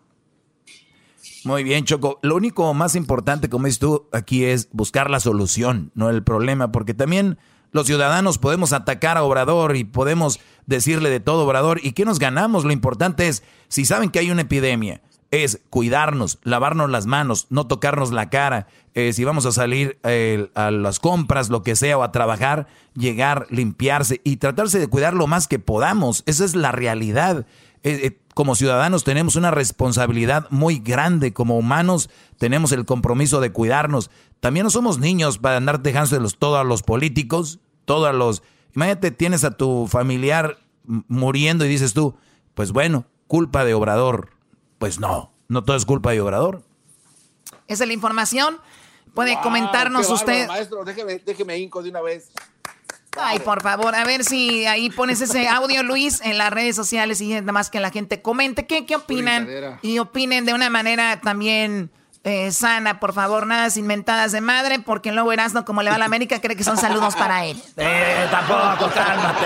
[1.43, 2.19] Muy bien, Choco.
[2.21, 6.71] Lo único más importante, como dices tú, aquí es buscar la solución, no el problema,
[6.71, 7.39] porque también
[7.71, 11.79] los ciudadanos podemos atacar a Obrador y podemos decirle de todo Obrador.
[11.83, 12.63] ¿Y qué nos ganamos?
[12.63, 15.01] Lo importante es, si saben que hay una epidemia,
[15.31, 18.67] es cuidarnos, lavarnos las manos, no tocarnos la cara.
[18.93, 22.67] Eh, si vamos a salir eh, a las compras, lo que sea, o a trabajar,
[22.93, 26.23] llegar, limpiarse y tratarse de cuidar lo más que podamos.
[26.25, 27.45] Esa es la realidad.
[27.83, 34.11] Eh, como ciudadanos tenemos una responsabilidad muy grande, como humanos tenemos el compromiso de cuidarnos.
[34.41, 38.43] También no somos niños para andar dejándoselos todo a los políticos, todos los...
[38.75, 42.15] Imagínate, tienes a tu familiar muriendo y dices tú,
[42.53, 44.40] pues bueno, culpa de Obrador.
[44.81, 46.63] Pues no, no todo es culpa de Obrador.
[47.67, 48.57] Esa es la información.
[49.13, 50.47] Puede comentarnos usted.
[50.47, 52.31] Maestro, déjeme, déjeme inco de una vez.
[53.15, 57.21] Ay, por favor, a ver si ahí pones ese audio, Luis, en las redes sociales
[57.21, 59.47] y nada más que la gente comente qué, qué opinan
[59.83, 61.91] y opinen de una manera también
[62.23, 65.97] eh, sana, por favor, nada sin mentadas de madre, porque luego Erasmo, como le va
[65.97, 67.61] a la América, cree que son saludos para él.
[67.77, 69.45] Eh, tampoco, cálmate.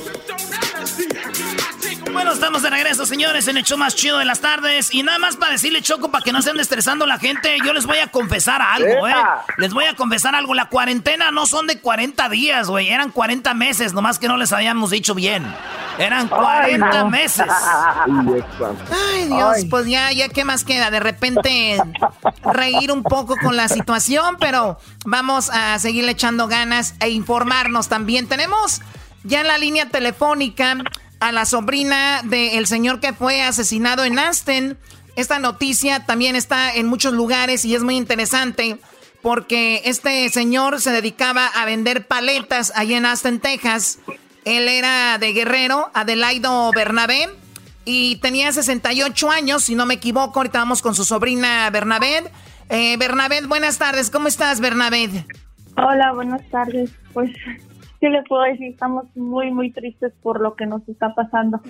[2.13, 4.93] Bueno, estamos de regreso, señores, en el show más chido de las tardes.
[4.93, 7.85] Y nada más para decirle, Choco, para que no se estresando la gente, yo les
[7.85, 9.13] voy a confesar algo, ¿eh?
[9.57, 10.53] Les voy a confesar algo.
[10.53, 12.89] La cuarentena no son de 40 días, güey.
[12.89, 15.45] Eran 40 meses, nomás que no les habíamos dicho bien.
[15.97, 17.47] Eran 40 meses.
[19.13, 20.91] Ay, Dios, pues ya, ya, ¿qué más queda?
[20.91, 21.77] De repente
[22.43, 28.27] reír un poco con la situación, pero vamos a seguirle echando ganas e informarnos también.
[28.27, 28.81] Tenemos
[29.23, 30.77] ya en la línea telefónica
[31.21, 34.77] a la sobrina del señor que fue asesinado en Aston.
[35.15, 38.77] Esta noticia también está en muchos lugares y es muy interesante
[39.21, 43.99] porque este señor se dedicaba a vender paletas allá en Aston, Texas.
[44.45, 47.29] Él era de Guerrero, Adelaido Bernabé,
[47.85, 50.39] y tenía 68 años, si no me equivoco.
[50.39, 52.31] Ahorita vamos con su sobrina Bernabé.
[52.69, 54.09] Eh, Bernabé, buenas tardes.
[54.09, 55.25] ¿Cómo estás, Bernabé?
[55.77, 56.89] Hola, buenas tardes.
[57.13, 57.29] Pues
[58.01, 58.71] ¿qué le puedo decir?
[58.71, 61.61] Estamos muy, muy tristes por lo que nos está pasando.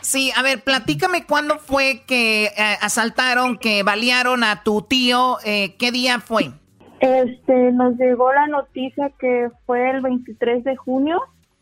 [0.00, 5.74] Sí, a ver, platícame cuándo fue que eh, asaltaron, que balearon a tu tío, eh,
[5.76, 6.52] ¿qué día fue?
[7.00, 11.20] Este, nos llegó la noticia que fue el 23 de junio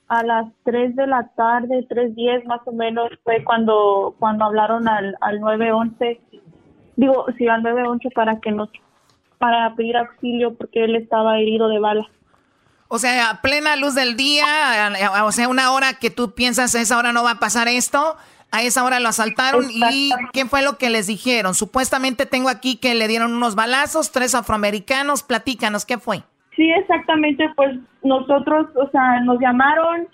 [0.08, 5.16] a las 3 de la tarde, 3.10 más o menos, fue cuando, cuando hablaron al,
[5.20, 6.20] al 911,
[6.96, 8.68] digo, sí, al 911 para que nos,
[9.38, 12.06] para pedir auxilio porque él estaba herido de bala.
[12.88, 14.44] O sea, a plena luz del día,
[15.24, 18.16] o sea, una hora que tú piensas, a esa hora no va a pasar esto,
[18.52, 21.54] a esa hora lo asaltaron y ¿qué fue lo que les dijeron?
[21.54, 26.22] Supuestamente tengo aquí que le dieron unos balazos, tres afroamericanos, platícanos, ¿qué fue?
[26.54, 30.08] Sí, exactamente, pues nosotros, o sea, nos llamaron,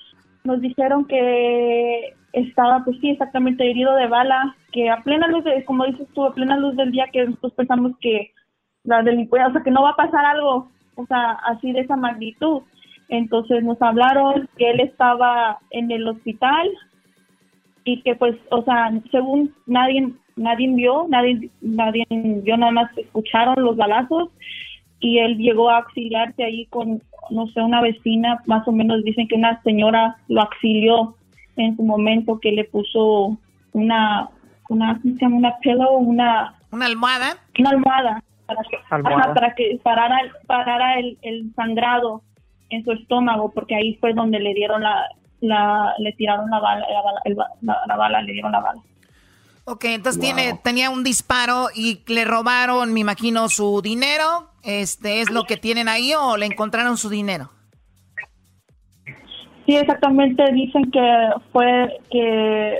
[0.45, 5.65] nos dijeron que estaba, pues sí, exactamente herido de bala, que a plena luz, de,
[5.65, 8.33] como dices tú, a plena luz del día que nosotros pensamos que
[8.85, 10.71] la delincuencia, o sea, que no va a pasar algo
[11.03, 12.63] o sea, así de esa magnitud.
[13.09, 16.71] Entonces nos hablaron que él estaba en el hospital
[17.85, 23.63] y que pues, o sea, según nadie nadie vio, nadie nadie vio, nada más escucharon
[23.63, 24.31] los balazos
[25.01, 29.27] y él llegó a auxiliarse ahí con, no sé, una vecina, más o menos dicen
[29.29, 31.17] que una señora lo auxilió
[31.57, 33.37] en su momento que le puso
[33.73, 34.29] una,
[34.69, 35.37] una, ¿cómo se llama?
[35.37, 36.55] Una pillow, una...
[36.71, 37.37] ¿Una almohada?
[37.59, 38.23] Una almohada
[38.89, 42.23] para que, parara, parara el, sangrado
[42.71, 45.09] en su estómago, porque ahí fue donde le dieron la,
[45.41, 46.87] la le tiraron la bala,
[47.87, 48.81] la bala, le dieron la bala.
[49.65, 54.51] Ok, entonces tiene, tenía un disparo y le robaron, me imagino, su dinero.
[54.65, 57.51] Este es lo que tienen ahí o le encontraron su dinero.
[59.67, 60.43] Sí, exactamente.
[60.53, 62.79] Dicen que fue que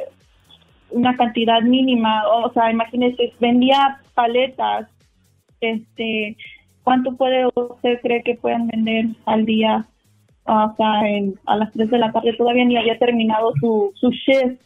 [0.91, 4.89] una cantidad mínima, o sea, imagínese, vendía paletas
[5.63, 6.37] este,
[6.83, 9.87] ¿cuánto puede usted cree que pueden vender al día?
[10.45, 11.03] O sea,
[11.47, 14.61] a las 3 de la tarde todavía ni había terminado su, su shift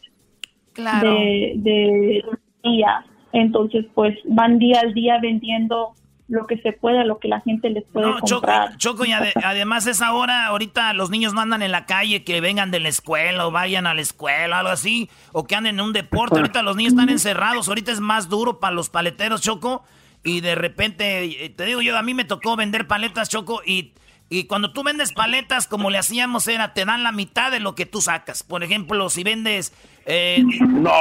[0.75, 2.23] de,
[2.63, 3.05] día.
[3.33, 5.93] Entonces, pues van día al día vendiendo
[6.27, 8.75] lo que se pueda, lo que la gente les puede comprar.
[8.77, 12.69] Choco, y además es ahora, ahorita los niños no andan en la calle, que vengan
[12.69, 15.93] de la escuela o vayan a la escuela, algo así, o que anden en un
[15.93, 16.37] deporte.
[16.37, 19.83] Ahorita los niños están encerrados, ahorita es más duro para los paleteros, Choco,
[20.27, 23.93] y de repente, eh, te digo yo, a mí me tocó vender paletas, Choco, y,
[24.27, 27.75] y cuando tú vendes paletas, como le hacíamos era, te dan la mitad de lo
[27.75, 28.43] que tú sacas.
[28.43, 29.71] Por ejemplo, si vendes...
[30.05, 30.91] Eh, ¡No!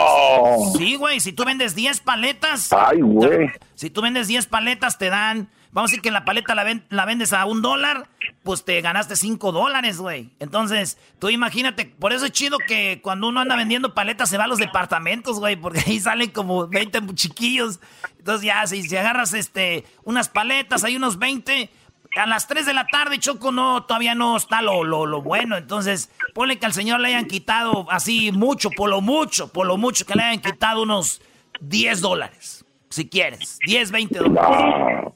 [0.78, 2.72] Sí, güey, si tú vendes 10 paletas...
[2.72, 3.50] ¡Ay, güey!
[3.74, 5.48] Si tú vendes 10 paletas, te dan...
[5.72, 8.08] Vamos a decir que la paleta la, vendes a un dólar,
[8.42, 10.30] pues te ganaste 5 dólares, güey.
[10.38, 14.44] Entonces, tú imagínate, por eso es chido que cuando uno anda vendiendo paletas se va
[14.44, 17.80] a los departamentos, güey, porque ahí salen como 20 chiquillos.
[18.18, 21.70] Entonces ya, si, si agarras este, unas paletas, hay unos 20,
[22.16, 25.56] a las 3 de la tarde, Choco, no, todavía no está lo, lo, lo, bueno.
[25.56, 29.76] Entonces, ponle que al señor le hayan quitado así mucho, por lo mucho, por lo
[29.76, 31.20] mucho, que le hayan quitado unos
[31.60, 33.58] 10 dólares, si quieres.
[33.66, 35.12] 10, 20 dólares.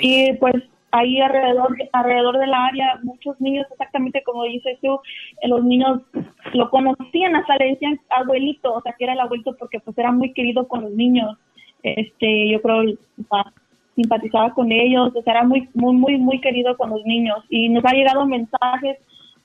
[0.00, 0.54] Y pues
[0.90, 5.00] ahí alrededor, alrededor del área, muchos niños, exactamente como dices tú,
[5.42, 6.00] eh, los niños
[6.54, 10.12] lo conocían, hasta le decían abuelito, o sea, que era el abuelito porque pues era
[10.12, 11.36] muy querido con los niños.
[11.82, 12.82] Este, yo creo,
[13.94, 17.44] simpatizaba con ellos, o sea, era muy, muy, muy, muy querido con los niños.
[17.50, 18.98] Y nos ha llegado mensajes,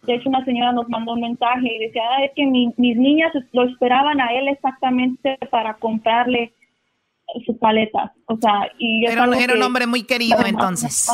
[0.04, 3.32] de hecho una señora nos mandó un mensaje y decía, ah, es que mis niñas
[3.52, 6.54] lo esperaban a él exactamente para comprarle
[7.46, 8.12] sus paletas.
[8.28, 11.08] O sea, y era, era un hombre muy querido entonces.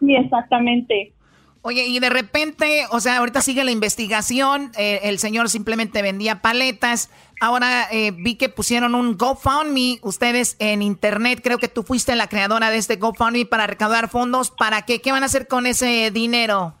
[0.00, 1.14] Sí, exactamente.
[1.62, 6.40] Oye, y de repente, o sea, ahorita sigue la investigación, eh, el señor simplemente vendía
[6.40, 12.14] paletas, ahora eh, vi que pusieron un GoFundMe, ustedes en internet, creo que tú fuiste
[12.14, 15.00] la creadora de este GoFundMe para recaudar fondos, ¿para qué?
[15.00, 16.74] ¿Qué van a hacer con ese dinero,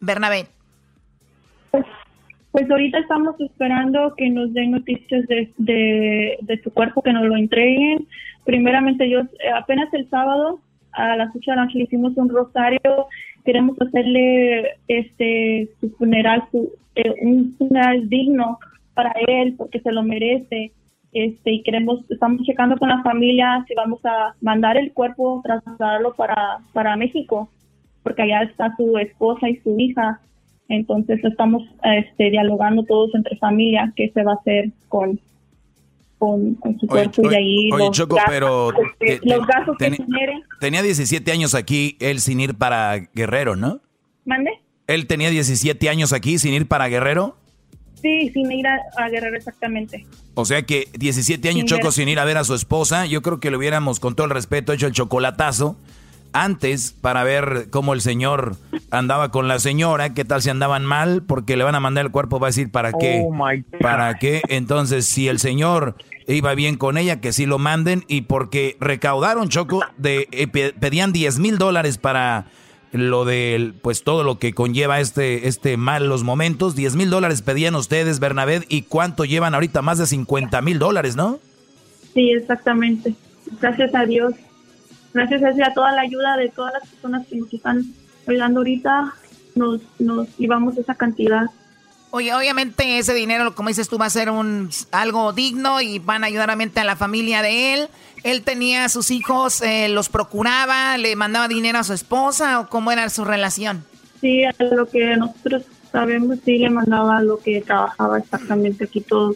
[0.00, 0.48] Bernabé?
[2.52, 7.24] Pues, ahorita estamos esperando que nos den noticias de, de, de su cuerpo, que nos
[7.24, 8.08] lo entreguen.
[8.44, 10.60] Primeramente, yo eh, apenas el sábado
[10.92, 12.80] a las 8 de la noche le hicimos un rosario.
[13.44, 18.58] Queremos hacerle este su funeral, su, eh, un funeral digno
[18.94, 20.72] para él, porque se lo merece.
[21.12, 26.14] Este, y queremos, estamos checando con la familia si vamos a mandar el cuerpo, trasladarlo
[26.14, 27.48] para, para México,
[28.02, 30.20] porque allá está su esposa y su hija.
[30.68, 35.18] Entonces estamos este, dialogando todos entre familia qué se va a hacer con,
[36.18, 39.76] con, con su cuerpo y de ahí Oye, los Choco, gastos, pero te- los gastos
[39.78, 40.34] que genere.
[40.60, 43.80] tenía 17 años aquí, él sin ir para Guerrero, ¿no?
[44.26, 44.50] ¿Mande?
[44.86, 47.36] Él tenía 17 años aquí sin ir para Guerrero.
[48.02, 50.06] Sí, sin ir a, a Guerrero exactamente.
[50.34, 51.92] O sea que 17 años Sin Choco ver.
[51.92, 53.06] sin ir a ver a su esposa.
[53.06, 55.76] Yo creo que le hubiéramos, con todo el respeto, hecho el chocolatazo
[56.32, 58.56] antes para ver cómo el señor
[58.90, 62.10] andaba con la señora, qué tal si andaban mal, porque le van a mandar el
[62.12, 63.24] cuerpo, va a decir para qué.
[63.26, 63.34] Oh.
[63.80, 64.42] ¿Para qué?
[64.48, 69.48] Entonces, si el señor iba bien con ella, que sí lo manden, y porque recaudaron,
[69.48, 72.46] Choco, de, eh, pe- pedían 10 mil dólares para
[72.92, 76.74] lo del, pues todo lo que conlleva este, este malos momentos.
[76.74, 81.14] 10 mil dólares pedían ustedes, Bernabé, y cuánto llevan ahorita, más de 50 mil dólares,
[81.16, 81.38] ¿no?
[82.14, 83.14] Sí, exactamente.
[83.60, 84.32] Gracias a Dios.
[85.14, 87.82] Gracias a, toda la ayuda de todas las personas que nos están
[88.26, 89.14] ayudando ahorita,
[89.54, 91.46] nos, nos llevamos esa cantidad.
[92.10, 96.24] Oye, obviamente ese dinero, como dices tú, va a ser un algo digno y van
[96.24, 97.88] a ayudar obviamente a la familia de él.
[98.24, 102.68] Él tenía a sus hijos, eh, los procuraba, le mandaba dinero a su esposa o
[102.68, 103.84] cómo era su relación.
[104.20, 109.34] Sí, a lo que nosotros sabemos, sí le mandaba lo que trabajaba exactamente aquí todo,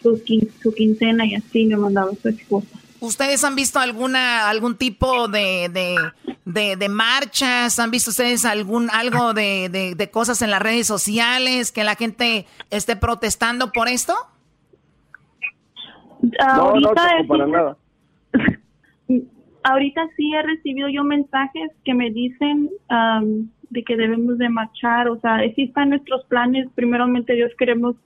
[0.00, 2.68] su, quin- su quincena y así le mandaba a su esposa.
[3.00, 5.96] ¿Ustedes han visto alguna algún tipo de, de,
[6.44, 7.78] de- de marchas?
[7.78, 11.94] ¿Han visto ustedes algún algo de, de- de cosas en las redes sociales que la
[11.94, 14.14] gente esté protestando por esto?
[16.22, 17.76] No, no, Choco, es- para nada.
[19.64, 25.08] ahorita sí he recibido yo mensajes que me dicen am, de que debemos de marchar,
[25.08, 27.96] o sea, sí están nuestros planes, primeramente Dios queremos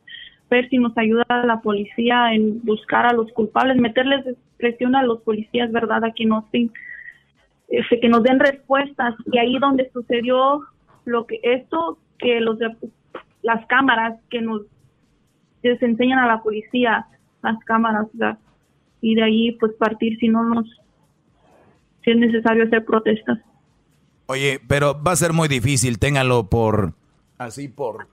[0.50, 4.24] ver si nos ayuda la policía en buscar a los culpables, meterles
[4.58, 6.04] presión a los policías, ¿verdad?
[6.04, 9.14] A que nos, este, que nos den respuestas.
[9.32, 10.62] Y ahí donde sucedió
[11.06, 12.76] lo que esto, que los de,
[13.42, 14.62] las cámaras que nos
[15.62, 17.06] les enseñan a la policía,
[17.42, 18.06] las cámaras,
[19.00, 20.66] y de ahí pues partir si no nos
[22.04, 23.38] si es necesario hacer protestas.
[24.26, 26.94] Oye, pero va a ser muy difícil, ténganlo por
[27.36, 28.08] así por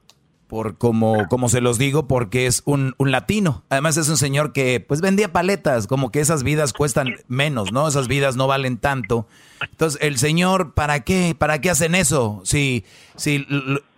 [0.47, 3.63] por como como se los digo porque es un, un latino.
[3.69, 7.87] Además es un señor que pues vendía paletas, como que esas vidas cuestan menos, ¿no?
[7.87, 9.27] Esas vidas no valen tanto.
[9.61, 11.35] Entonces, el señor, ¿para qué?
[11.37, 12.41] ¿Para qué hacen eso?
[12.45, 12.85] Si
[13.15, 13.45] si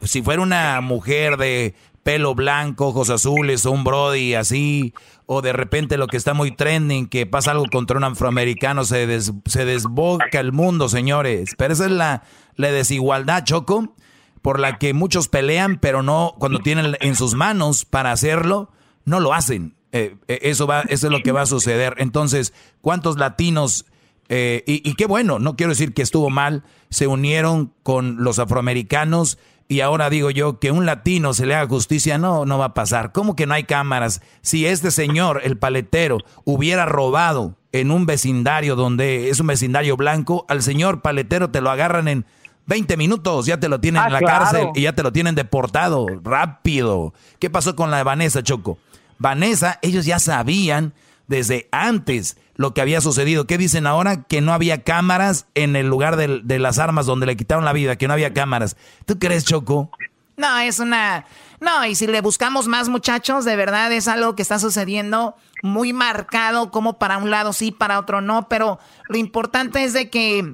[0.02, 4.94] si fuera una mujer de pelo blanco, ojos azules o un brody así
[5.28, 9.06] o de repente lo que está muy trending, que pasa algo contra un afroamericano, se,
[9.06, 11.52] des- se desboca el mundo, señores.
[11.56, 12.24] Pero esa es la,
[12.56, 13.94] la desigualdad, Choco,
[14.42, 18.72] por la que muchos pelean, pero no, cuando tienen en sus manos para hacerlo,
[19.06, 19.76] no lo hacen.
[19.92, 21.96] Eh, eh, eso, va, eso es lo que va a suceder.
[21.98, 23.86] Entonces, ¿cuántos latinos,
[24.30, 28.40] eh, y, y qué bueno, no quiero decir que estuvo mal, se unieron con los
[28.40, 29.38] afroamericanos
[29.72, 32.74] y ahora digo yo que un latino se le haga justicia, no, no va a
[32.74, 33.12] pasar.
[33.12, 34.20] ¿Cómo que no hay cámaras?
[34.42, 40.44] Si este señor, el paletero, hubiera robado en un vecindario donde es un vecindario blanco,
[40.50, 42.26] al señor paletero te lo agarran en
[42.70, 44.46] 20 minutos, ya te lo tienen Ah, en la claro.
[44.46, 47.14] cárcel y ya te lo tienen deportado, rápido.
[47.40, 48.78] ¿Qué pasó con la de Vanessa, Choco?
[49.18, 50.94] Vanessa, ellos ya sabían
[51.28, 53.48] desde antes lo que había sucedido.
[53.48, 54.24] ¿Qué dicen ahora?
[54.24, 57.74] Que no había cámaras en el lugar del- de las armas donde le quitaron la
[57.74, 58.78] vida, que no había cámaras.
[59.06, 59.90] ¿Tú crees, Choco?
[60.38, 61.26] No, es una...
[61.60, 65.92] No, y si le buscamos más muchachos, de verdad es algo que está sucediendo muy
[65.92, 70.54] marcado, como para un lado sí, para otro no, pero lo importante es de que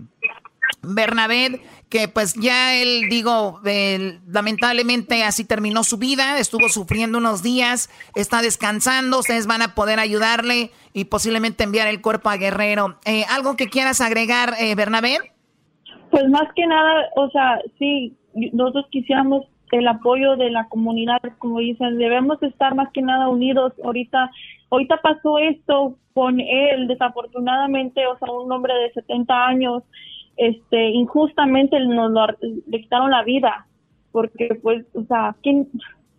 [0.81, 7.43] Bernabé, que pues ya él, digo, él, lamentablemente así terminó su vida, estuvo sufriendo unos
[7.43, 12.97] días, está descansando, ustedes van a poder ayudarle y posiblemente enviar el cuerpo a Guerrero.
[13.05, 15.17] Eh, ¿Algo que quieras agregar, eh, Bernabé?
[16.11, 18.15] Pues más que nada, o sea, sí,
[18.53, 23.73] nosotros quisiéramos el apoyo de la comunidad, como dicen, debemos estar más que nada unidos.
[23.83, 24.31] Ahorita,
[24.69, 29.83] ahorita pasó esto con él, desafortunadamente, o sea, un hombre de 70 años,
[30.37, 32.27] este, injustamente nos lo,
[32.67, 33.67] le quitaron la vida,
[34.11, 35.69] porque pues, o sea, ¿quién?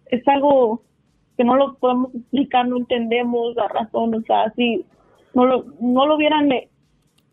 [0.07, 0.83] es algo
[1.37, 4.85] que no lo podemos explicar, no entendemos la razón, o sea, si
[5.35, 6.51] no lo, no lo hubieran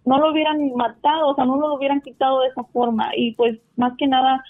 [0.06, 3.12] no lo hubieran matado, o sea, no lo hubieran quitado de esa forma.
[3.16, 4.44] Y pues más que nada,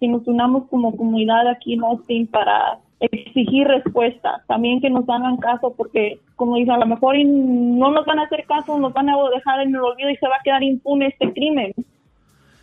[0.00, 5.36] si nos unamos como comunidad aquí en Austin para, exigir respuestas, también que nos hagan
[5.38, 9.08] caso, porque como dice, a lo mejor no nos van a hacer caso, nos van
[9.08, 11.72] a dejar en el olvido y se va a quedar impune este crimen.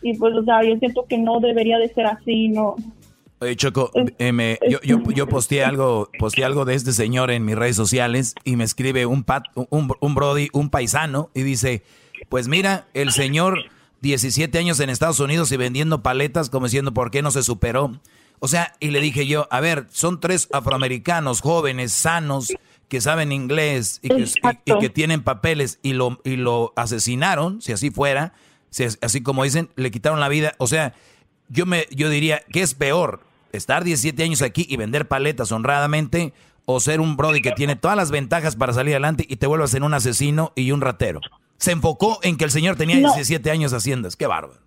[0.02, 2.76] Y pues, o sea, yo siento que no debería de ser así, no.
[3.42, 7.56] Oye, Choco, eh, yo, yo, yo posteé algo, posteé algo de este señor en mis
[7.56, 11.84] redes sociales y me escribe un, pat, un, un brody, un paisano, y dice,
[12.28, 13.60] pues mira, el señor
[14.02, 17.94] 17 años en Estados Unidos y vendiendo paletas como diciendo, ¿por qué no se superó?
[18.40, 22.54] O sea, y le dije yo, a ver, son tres afroamericanos jóvenes, sanos,
[22.90, 24.10] que saben inglés y
[24.80, 28.34] que, tienen papeles y lo, y lo asesinaron, si así fuera,
[28.70, 30.54] si, así como dicen, le quitaron la vida.
[30.58, 30.94] O sea,
[31.50, 33.22] yo, me, yo diría, ¿qué es peor?
[33.52, 36.34] ¿Estar 17 años aquí y vender paletas honradamente
[36.66, 39.74] o ser un brody que tiene todas las ventajas para salir adelante y te vuelvas
[39.76, 41.20] en un asesino y un ratero?
[41.58, 44.10] Se enfocó en que el señor tenía 17 años haciendo.
[44.18, 44.60] Qué bárbaro.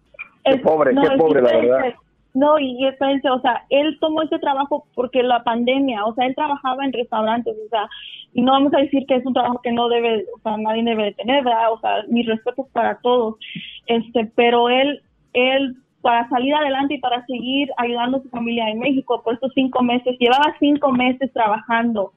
[0.44, 1.94] Qué pobre, qué pobre, la verdad.
[2.35, 6.35] No, y espérense, o sea, él tomó ese trabajo porque la pandemia, o sea, él
[6.35, 7.89] trabajaba en restaurantes, o sea,
[8.33, 10.83] y no vamos a decir que es un trabajo que no debe, o sea, nadie
[10.83, 11.72] debe de tener, ¿verdad?
[11.72, 13.37] O sea, mis respetos para todos,
[13.87, 15.03] este, pero él,
[15.35, 19.53] él, para salir adelante y para seguir ayudando a su familia en México por estos
[19.55, 22.12] cinco meses, llevaba cinco meses trabajando,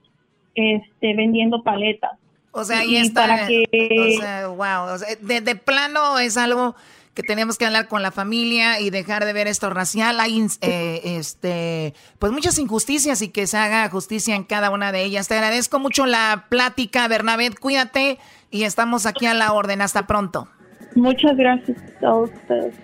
[0.55, 2.13] este, vendiendo paletas.
[2.51, 3.65] O sea, y, está, para que...
[3.69, 6.73] o sea, wow, o sea, de plano es algo
[7.15, 10.19] que tenemos que hablar con la familia y dejar de ver esto racial.
[10.19, 15.03] Hay eh, este, pues muchas injusticias y que se haga justicia en cada una de
[15.03, 15.27] ellas.
[15.27, 17.51] Te agradezco mucho la plática, Bernabé.
[17.51, 18.19] Cuídate
[18.51, 19.81] y estamos aquí a la orden.
[19.81, 20.49] Hasta pronto.
[20.95, 22.75] Muchas gracias a ustedes.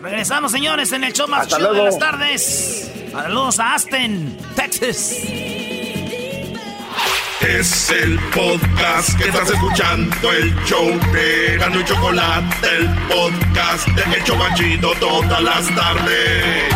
[0.00, 2.92] Regresamos, señores, en el show más chido de las tardes.
[3.10, 5.75] Saludos a Aston, Texas.
[7.40, 14.18] Es el podcast que estás escuchando, el show de Gano y Chocolate, el podcast de
[14.18, 16.74] Hecho Machito todas las tardes.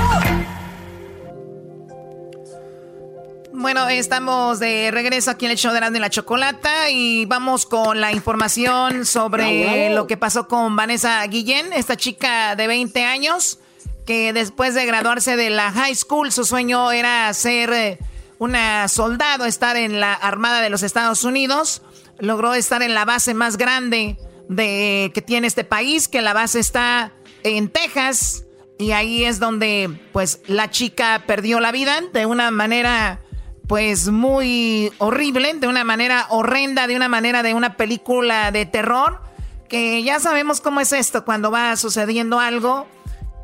[3.55, 7.65] Bueno, estamos de regreso aquí en el show de Gano y la Chocolata y vamos
[7.65, 13.59] con la información sobre lo que pasó con Vanessa Guillén, esta chica de 20 años
[14.05, 17.99] que después de graduarse de la high school su sueño era ser eh,
[18.41, 21.83] una soldado, estar en la Armada de los Estados Unidos.
[22.19, 24.17] Logró estar en la base más grande
[24.49, 27.13] de, que tiene este país, que la base está
[27.45, 28.47] en Texas.
[28.79, 33.21] Y ahí es donde, pues, la chica perdió la vida de una manera,
[33.69, 39.21] pues, muy horrible, de una manera horrenda, de una manera de una película de terror.
[39.69, 42.89] Que ya sabemos cómo es esto, cuando va sucediendo algo.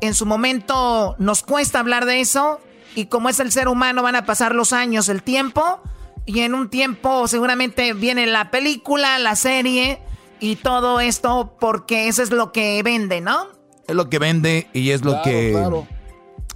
[0.01, 2.59] En su momento nos cuesta hablar de eso,
[2.97, 5.79] y como es el ser humano, van a pasar los años, el tiempo,
[6.25, 9.99] y en un tiempo seguramente viene la película, la serie
[10.39, 13.49] y todo esto porque eso es lo que vende, ¿no?
[13.87, 15.51] Es lo que vende y es lo que...
[15.51, 15.87] Claro.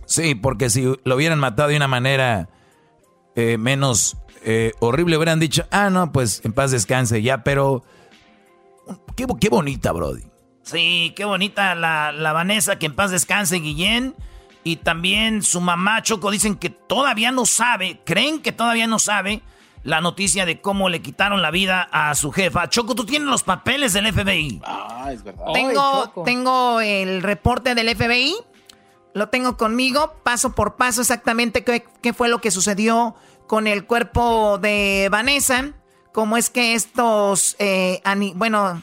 [0.08, 2.50] Sí, porque si lo hubieran matado de una manera
[3.36, 7.84] eh, menos eh, horrible, hubieran dicho, ah, no, pues en paz descanse ya, pero...
[9.16, 10.24] Qué, qué bonita, Brody.
[10.64, 14.16] Sí, qué bonita la, la Vanessa, que en paz descanse, Guillén.
[14.64, 19.42] Y también su mamá Choco dicen que todavía no sabe, creen que todavía no sabe
[19.84, 22.70] la noticia de cómo le quitaron la vida a su jefa.
[22.70, 24.62] Choco, tú tienes los papeles del FBI.
[24.64, 25.46] Ah, es verdad.
[25.54, 28.36] Tengo, tengo el reporte del FBI,
[29.14, 33.16] lo tengo conmigo, paso por paso exactamente qué, fue lo que sucedió
[33.48, 35.72] con el cuerpo de Vanessa,
[36.14, 38.02] cómo es que estos, eh,
[38.36, 38.82] bueno,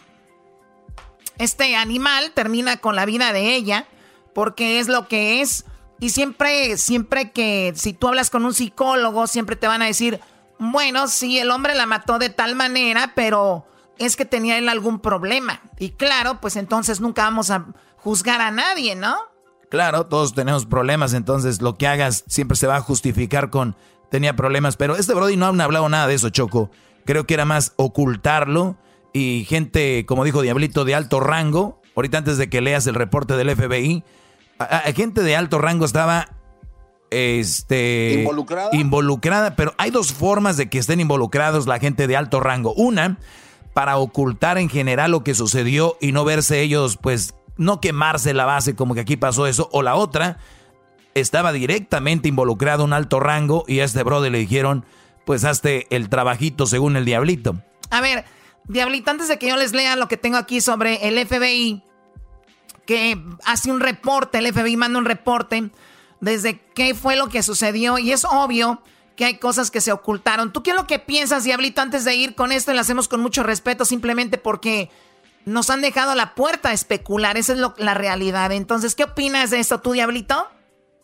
[1.39, 3.87] este animal termina con la vida de ella
[4.39, 5.65] porque es lo que es.
[5.99, 10.21] Y siempre, siempre que si tú hablas con un psicólogo, siempre te van a decir,
[10.61, 13.67] bueno, sí, el hombre la mató de tal manera, pero
[13.99, 15.61] es que tenía él algún problema.
[15.77, 17.67] Y claro, pues entonces nunca vamos a
[17.97, 19.17] juzgar a nadie, ¿no?
[19.71, 23.75] Claro, todos tenemos problemas, entonces lo que hagas siempre se va a justificar con
[24.09, 26.71] tenía problemas, pero este Brody no ha hablado nada de eso, Choco.
[27.05, 28.77] Creo que era más ocultarlo
[29.13, 31.83] y gente, como dijo Diablito, de alto rango.
[31.97, 34.05] Ahorita antes de que leas el reporte del FBI,
[34.95, 36.29] gente de alto rango estaba
[37.11, 38.71] este, ¿Involucrada?
[38.73, 42.73] involucrada, pero hay dos formas de que estén involucrados la gente de alto rango.
[42.75, 43.19] Una,
[43.75, 48.45] para ocultar en general lo que sucedió y no verse ellos, pues, no quemarse la
[48.45, 49.69] base como que aquí pasó eso.
[49.73, 50.39] O la otra,
[51.15, 54.85] estaba directamente involucrado un alto rango y a este brother le dijeron,
[55.25, 57.57] pues, hazte el trabajito según el diablito.
[57.91, 58.25] A ver,
[58.67, 61.83] diablito, antes de que yo les lea lo que tengo aquí sobre el FBI,
[62.89, 65.69] que hace un reporte, el FBI manda un reporte
[66.21, 68.81] desde qué fue lo que sucedió y es obvio
[69.15, 70.55] que hay cosas que se ocultaron.
[70.55, 72.71] ¿Tú qué es lo que piensas, Diablito, antes de ir con esto?
[72.71, 74.89] Y lo hacemos con mucho respeto simplemente porque
[75.45, 77.37] nos han dejado la puerta a especular.
[77.37, 78.53] Esa es la realidad.
[78.53, 80.49] Entonces, ¿qué opinas de esto tú, Diablito?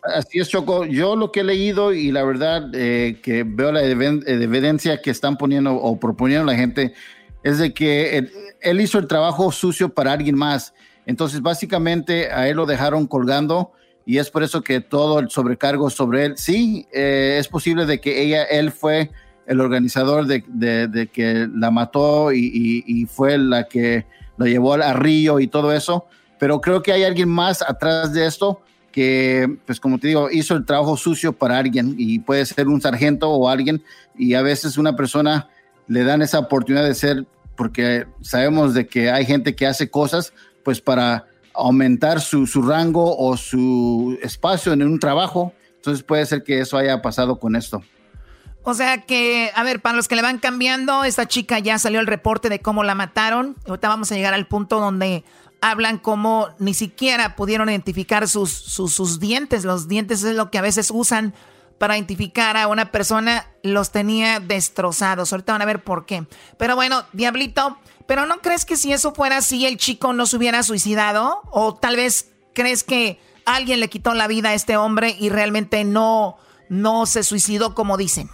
[0.03, 0.87] así es, Choco.
[0.87, 5.37] Yo lo que he leído y la verdad eh, que veo la evidencia que están
[5.37, 6.95] poniendo o proponiendo la gente
[7.43, 8.27] es de que
[8.63, 10.73] él, hizo el trabajo sucio para alguien más.
[11.07, 13.73] Entonces, básicamente, a él lo dejaron colgando
[14.07, 16.35] y es por eso que todo el sobrecargo sobre él.
[16.37, 19.11] Sí, eh, es posible de que ella, él fue
[19.47, 25.41] el organizador de, de, que la mató y, fue la que lo llevó al río
[25.41, 26.07] y todo eso,
[26.39, 30.55] pero creo que hay alguien más atrás de esto que, pues como te digo, hizo
[30.55, 33.83] el trabajo sucio para alguien y puede ser un sargento o alguien
[34.17, 35.49] y a veces una persona
[35.89, 37.27] le dan esa oportunidad de ser
[37.57, 40.33] porque sabemos de que hay gente que hace cosas
[40.65, 45.53] pues para aumentar su, su rango o su espacio en un trabajo.
[45.77, 47.83] Entonces puede ser que eso haya pasado con esto.
[48.63, 52.01] O sea que, a ver, para los que le van cambiando, esta chica ya salió
[52.01, 53.57] el reporte de cómo la mataron.
[53.69, 55.23] Ahorita vamos a llegar al punto donde
[55.61, 59.65] hablan como ni siquiera pudieron identificar sus, sus, sus dientes.
[59.65, 61.35] Los dientes es lo que a veces usan
[61.79, 65.33] para identificar a una persona los tenía destrozados.
[65.33, 66.27] Ahorita van a ver por qué.
[66.57, 70.37] Pero bueno, Diablito, ¿pero no crees que si eso fuera así el chico no se
[70.37, 71.43] hubiera suicidado?
[71.51, 75.85] ¿O tal vez crees que alguien le quitó la vida a este hombre y realmente
[75.85, 76.37] no,
[76.69, 78.31] no se suicidó como dicen?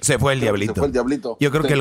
[0.00, 0.74] Se fue el diablito.
[0.74, 1.36] Se fue el diablito.
[1.40, 1.80] Yo creo que el,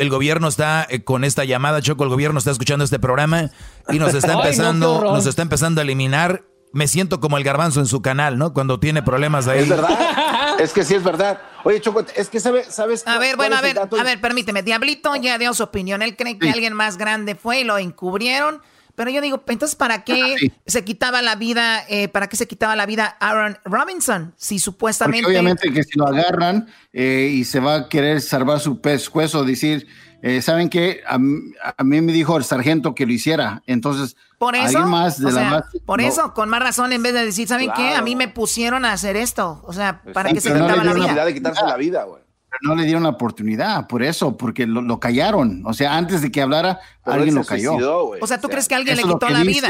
[0.00, 3.50] el, gobierno está eh, con esta llamada, Choco, el gobierno está escuchando este programa
[3.90, 6.42] y nos está empezando, nos está empezando a eliminar
[6.72, 8.52] me siento como el garbanzo en su canal, ¿no?
[8.52, 9.60] Cuando tiene problemas ahí.
[9.60, 9.98] Es verdad.
[10.58, 11.40] es que sí es verdad.
[11.64, 13.06] Oye, Choco, es que sabe, sabes.
[13.06, 14.62] A ver, bueno, a ver, a ver, permíteme.
[14.62, 16.02] Diablito ya dio su opinión.
[16.02, 18.60] Él cree que alguien más grande fue y lo encubrieron.
[18.98, 22.74] Pero yo digo, entonces, ¿para qué se quitaba la vida, eh, para qué se quitaba
[22.74, 24.34] la vida Aaron Robinson?
[24.36, 25.24] Si supuestamente.
[25.24, 29.86] obviamente que si lo agarran eh, y se va a querer salvar su pescuezo, decir,
[30.20, 31.02] eh, ¿saben qué?
[31.06, 33.62] A, mí me dijo el sargento que lo hiciera.
[33.66, 37.48] Entonces, por eso, más de la por eso, con más razón, en vez de decir,
[37.48, 37.94] ¿saben qué?
[37.94, 39.60] A mí me pusieron a hacer esto.
[39.64, 41.24] O sea, ¿para qué se quitaba no la vida?
[41.24, 42.22] de quitarse la vida, güey.
[42.62, 45.62] No le dieron la oportunidad, por eso, porque lo, callaron.
[45.66, 47.74] O sea, antes de que hablara, alguien lo cayó.
[47.76, 49.68] o sea, ¿tú crees que alguien le quitó la vida?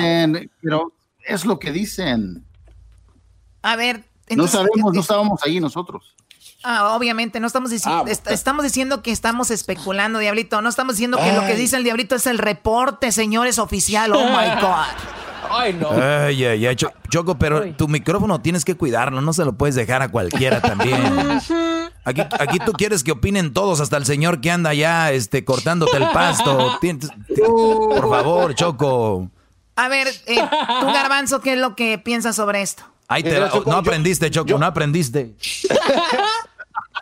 [0.61, 0.93] Pero
[1.27, 2.45] es lo que dicen.
[3.63, 4.05] A ver.
[4.37, 6.15] no sabemos, no estábamos ahí nosotros.
[6.65, 10.61] Ah, obviamente, no estamos diciendo, ah, estamos diciendo que estamos especulando, Diablito.
[10.61, 14.13] No estamos diciendo que lo que dice el Diablito es el reporte, señores, oficial.
[14.13, 15.19] Oh my God.
[15.51, 15.91] Ay, no.
[15.91, 16.77] Ay, ay, ay,
[17.11, 21.01] Choco, pero tu micrófono tienes que cuidarlo, no se lo puedes dejar a cualquiera también.
[22.05, 25.99] Aquí, aquí tú quieres que opinen todos, hasta el señor que anda ya este, cortándote
[25.99, 26.79] el pasto.
[27.47, 29.31] Por favor, Choco.
[29.77, 30.41] A ver, eh,
[30.81, 32.85] tú, Garbanzo, ¿qué es lo que piensas sobre esto?
[33.09, 35.35] Ahí te, no aprendiste, Choco, no aprendiste.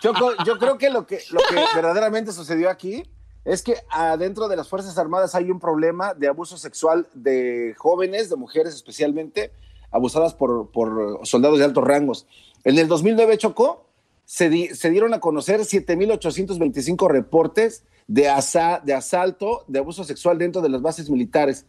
[0.01, 3.03] Choco, yo creo que lo, que lo que verdaderamente sucedió aquí
[3.45, 8.31] es que adentro de las Fuerzas Armadas hay un problema de abuso sexual de jóvenes,
[8.31, 9.53] de mujeres especialmente,
[9.91, 12.27] abusadas por, por soldados de altos rangos.
[12.65, 13.87] En el 2009, Choco,
[14.25, 20.63] se, se dieron a conocer 7.825 reportes de, asa, de asalto, de abuso sexual dentro
[20.63, 21.65] de las bases militares.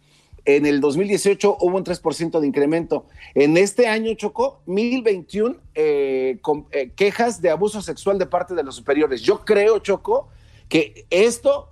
[0.48, 3.06] En el 2018 hubo un 3% de incremento.
[3.36, 6.40] En este año, Chocó, 1021 eh,
[6.72, 9.22] eh, quejas de abuso sexual de parte de los superiores.
[9.22, 10.30] Yo creo, Choco,
[10.70, 11.68] que esto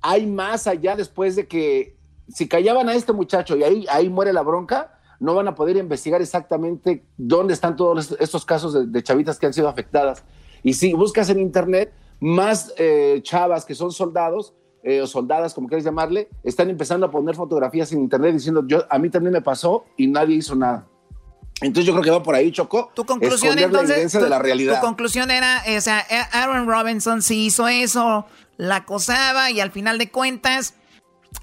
[0.00, 1.94] hay más allá después de que
[2.28, 5.76] si callaban a este muchacho y ahí, ahí muere la bronca, no van a poder
[5.76, 10.24] investigar exactamente dónde están todos estos casos de, chavitas que han sido afectadas.
[10.64, 14.52] Y si buscas en internet, más eh, chavas que son soldados
[14.86, 18.86] eh, o soldadas, como quieras llamarle, están empezando a poner fotografías en internet diciendo, yo,
[18.88, 20.86] a mí también me pasó y nadie hizo nada.
[21.60, 22.92] Entonces yo creo que va por ahí, Choco.
[22.94, 24.78] Tu conclusión entonces, de la realidad.
[24.78, 28.26] Tu conclusión era, o sea, Aaron Robinson sí hizo eso,
[28.58, 30.74] la acosaba y al final de cuentas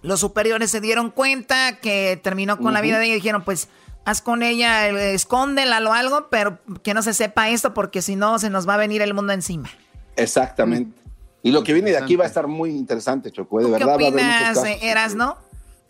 [0.04, 3.68] los superiores se dieron cuenta que terminó con la vida de ella y dijeron, pues
[4.06, 8.40] haz con ella, escóndela o algo, pero que no se sepa esto porque si no
[8.40, 9.70] se nos va a venir el mundo encima.
[10.16, 11.03] Exactamente.
[11.44, 13.60] Y lo que viene de aquí va a estar muy interesante, Choco.
[13.60, 13.66] ¿eh?
[13.66, 15.38] De verdad, ¿Qué opinas, Eras, no?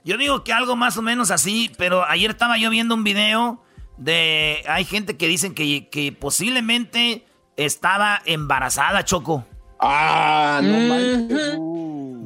[0.03, 3.63] Yo digo que algo más o menos así, pero ayer estaba yo viendo un video
[3.97, 4.63] de.
[4.67, 7.25] Hay gente que dicen que, que posiblemente
[7.55, 9.45] estaba embarazada, Choco.
[9.79, 11.59] Ah, no manches.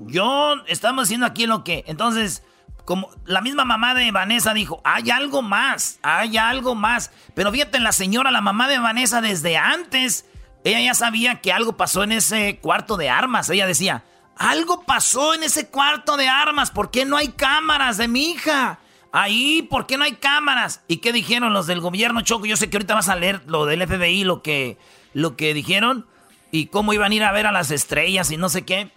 [0.08, 1.84] Yo estamos haciendo aquí lo que.
[1.88, 2.44] Entonces,
[2.86, 7.12] como la misma mamá de Vanessa dijo, hay algo más, hay algo más.
[7.34, 10.26] Pero fíjate, la señora, la mamá de Vanessa, desde antes
[10.68, 13.49] ella ya sabía que algo pasó en ese cuarto de armas.
[13.49, 14.03] Ella decía,
[14.36, 16.72] algo pasó en ese cuarto de armas.
[16.72, 18.80] ¿Por qué no hay cámaras de mi hija?
[19.11, 20.82] Ahí, ¿por qué no hay cámaras?
[20.88, 22.45] ¿Y qué dijeron los del gobierno, Choco?
[22.45, 24.78] Yo sé que ahorita vas a leer lo del FBI, lo que,
[25.13, 26.05] lo que dijeron
[26.51, 28.91] y cómo iban a ir a ver a las estrellas y no sé qué.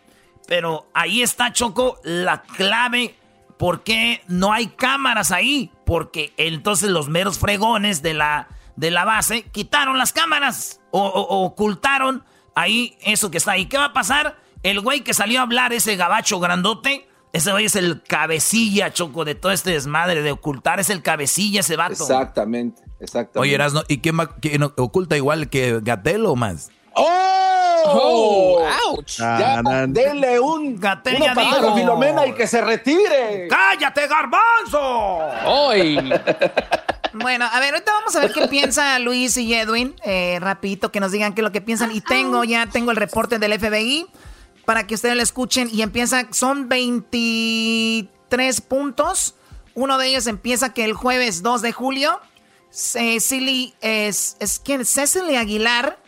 [0.46, 3.14] Pero ahí está, Choco, la clave
[3.60, 5.70] ¿por qué no hay cámaras ahí?
[5.84, 11.44] Porque entonces los meros fregones de la, de la base quitaron las cámaras o, o
[11.44, 12.24] ocultaron
[12.54, 13.66] ahí eso que está ahí.
[13.66, 14.36] ¿Qué va a pasar?
[14.62, 19.24] El güey que salió a hablar, ese gabacho grandote, ese güey es el cabecilla, Choco,
[19.24, 20.80] de todo este desmadre de ocultar.
[20.80, 21.92] Es el cabecilla ese vato.
[21.92, 23.38] Exactamente, exactamente.
[23.38, 26.70] Oye, Erasno, ¿y quién, va- quién oculta igual que Gatel o más?
[26.94, 28.62] ¡Oh!
[28.88, 29.16] ¡Ouch!
[29.18, 31.68] Ya, denle un Gatel ya dijo.
[31.70, 33.48] a Filomena y que se retire.
[33.48, 34.80] ¡Cállate, garbanzo!
[35.46, 35.98] ¡Hoy!
[37.12, 39.94] Bueno, a ver, ahorita vamos a ver qué piensa Luis y Edwin.
[40.04, 41.92] Eh, rapidito, que nos digan qué es lo que piensan.
[41.92, 44.06] Y tengo, ya tengo el reporte del FBI
[44.64, 45.68] para que ustedes lo escuchen.
[45.72, 49.34] Y empieza, son 23 puntos.
[49.74, 52.20] Uno de ellos empieza que el jueves 2 de julio,
[52.70, 54.60] Cecily, es, es.
[54.84, 55.98] Cecily Aguilar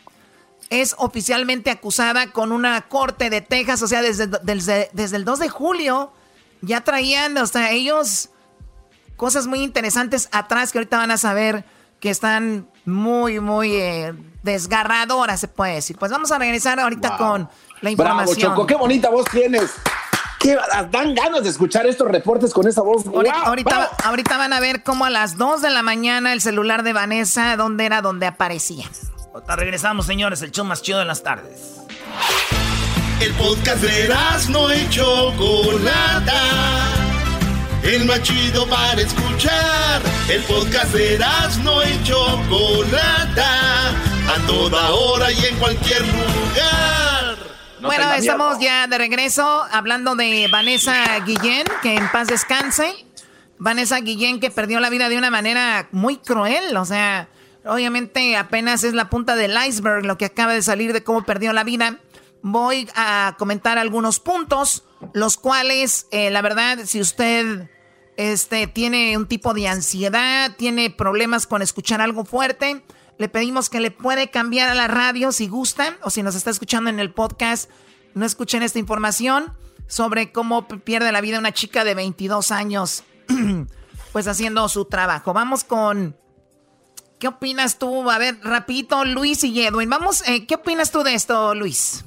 [0.69, 3.81] es oficialmente acusada con una corte de Texas.
[3.81, 6.13] O sea, desde, desde, desde el 2 de julio
[6.61, 8.29] ya traían, o sea, ellos
[9.23, 11.63] cosas muy interesantes atrás que ahorita van a saber
[12.01, 15.97] que están muy, muy eh, desgarradoras, se puede decir.
[15.97, 17.43] Pues vamos a regresar ahorita con
[17.79, 18.51] la Bravo, información.
[18.51, 19.75] Choco, qué bonita voz tienes.
[20.41, 20.57] Qué
[20.91, 23.07] dan ganas de escuchar estos reportes con esa voz.
[23.07, 23.47] Ahorita, ¡Guau!
[23.47, 26.91] ahorita, ahorita van a ver cómo a las 2 de la mañana el celular de
[26.91, 28.89] Vanessa, ¿dónde era donde aparecía?
[29.33, 31.77] Ahorita regresamos, señores, el show más chido de las tardes.
[33.21, 34.13] El podcast de
[34.49, 36.33] no y Chocolata.
[37.83, 40.01] El más chido para escuchar.
[40.29, 41.19] El podcast de
[41.63, 43.89] no y Chocolata.
[43.89, 47.37] A toda hora y en cualquier lugar.
[47.81, 53.05] bueno, estamos ya de regreso hablando de Vanessa Guillén, que en paz descanse.
[53.59, 57.27] Vanessa Guillén que perdió la vida de una manera muy cruel, o sea,
[57.65, 61.51] obviamente apenas es la punta del iceberg lo que acaba de salir de cómo perdió
[61.51, 61.97] la vida.
[62.41, 67.69] Voy a comentar algunos puntos, los cuales, eh, la verdad, si usted
[68.17, 72.83] este, tiene un tipo de ansiedad, tiene problemas con escuchar algo fuerte,
[73.17, 76.49] le pedimos que le puede cambiar a la radio si gusta o si nos está
[76.49, 77.69] escuchando en el podcast,
[78.13, 79.53] no escuchen esta información
[79.87, 83.03] sobre cómo pierde la vida una chica de 22 años,
[84.11, 85.33] pues haciendo su trabajo.
[85.33, 86.17] Vamos con...
[87.19, 88.11] ¿Qué opinas tú?
[88.11, 89.89] A ver, rapidito, Luis y Edwin.
[89.89, 92.03] Vamos, eh, ¿qué opinas tú de esto, Luis?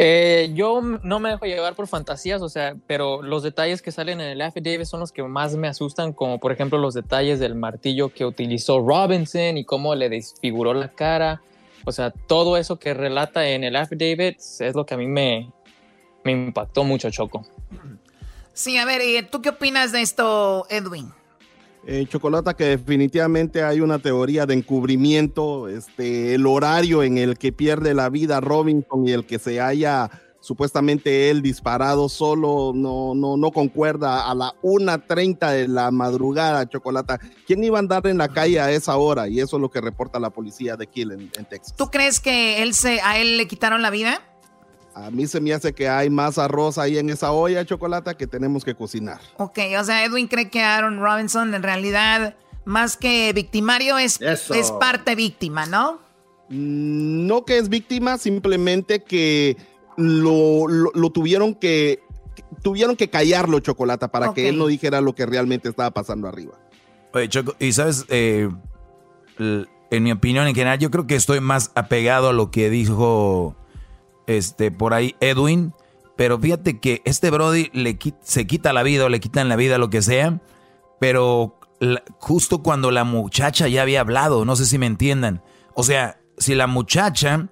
[0.00, 4.20] Eh, yo no me dejo llevar por fantasías, o sea, pero los detalles que salen
[4.20, 7.56] en el affidavit son los que más me asustan, como por ejemplo los detalles del
[7.56, 11.42] martillo que utilizó Robinson y cómo le desfiguró la cara.
[11.84, 15.50] O sea, todo eso que relata en el affidavit es lo que a mí me,
[16.24, 17.44] impactó mucho, Choco.
[18.52, 21.12] Sí, a ver, eh, ¿tú qué opinas de esto, Edwin?
[21.90, 27.50] Eh, Chocolata, que definitivamente hay una teoría de encubrimiento, este, el horario en el que
[27.50, 33.38] pierde la vida Robinson y el que se haya supuestamente él disparado solo no, no,
[33.38, 37.18] no concuerda a la 1.30 de la madrugada, Chocolata.
[37.46, 39.26] ¿Quién iba a andar en la calle a esa hora?
[39.26, 41.74] Y eso es lo que reporta la policía de Kill en, en Texas.
[41.74, 44.20] ¿Tú crees que él se, a él le quitaron la vida?
[45.06, 48.26] A mí se me hace que hay más arroz ahí en esa olla, Chocolata, que
[48.26, 49.20] tenemos que cocinar.
[49.36, 52.34] Ok, o sea, Edwin cree que Aaron Robinson en realidad,
[52.64, 54.54] más que victimario, es, Eso.
[54.54, 56.00] es parte víctima, ¿no?
[56.48, 59.56] Mm, No que es víctima, simplemente que
[59.96, 62.00] lo, lo- lo tuvieron que
[62.62, 66.54] tuvieron que callarlo, Chocolata, para que él no dijera lo que realmente estaba pasando arriba.
[67.12, 68.48] Oye, Choco, y sabes, Eh,
[69.90, 73.54] en mi opinión en general, yo creo que estoy más apegado a lo que dijo
[74.28, 75.74] este por ahí Edwin,
[76.16, 79.78] pero fíjate que este Brody le se quita la vida o le quitan la vida,
[79.78, 80.40] lo que sea,
[81.00, 81.58] pero
[82.18, 85.42] justo cuando la muchacha ya había hablado, no sé si me entiendan.
[85.74, 87.48] O sea, si la muchacha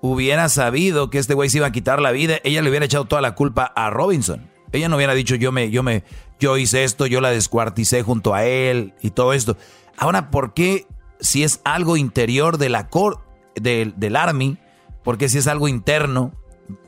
[0.00, 3.04] hubiera sabido que este güey se iba a quitar la vida, ella le hubiera echado
[3.04, 4.50] toda la culpa a Robinson.
[4.72, 6.04] Ella no hubiera dicho yo me, yo me,
[6.38, 9.56] yo hice esto, yo la descuarticé junto a él y todo esto.
[9.96, 10.86] Ahora, ¿por qué
[11.20, 13.20] si es algo interior de la cor
[13.54, 14.58] del, del army?
[15.04, 16.32] Porque si es algo interno,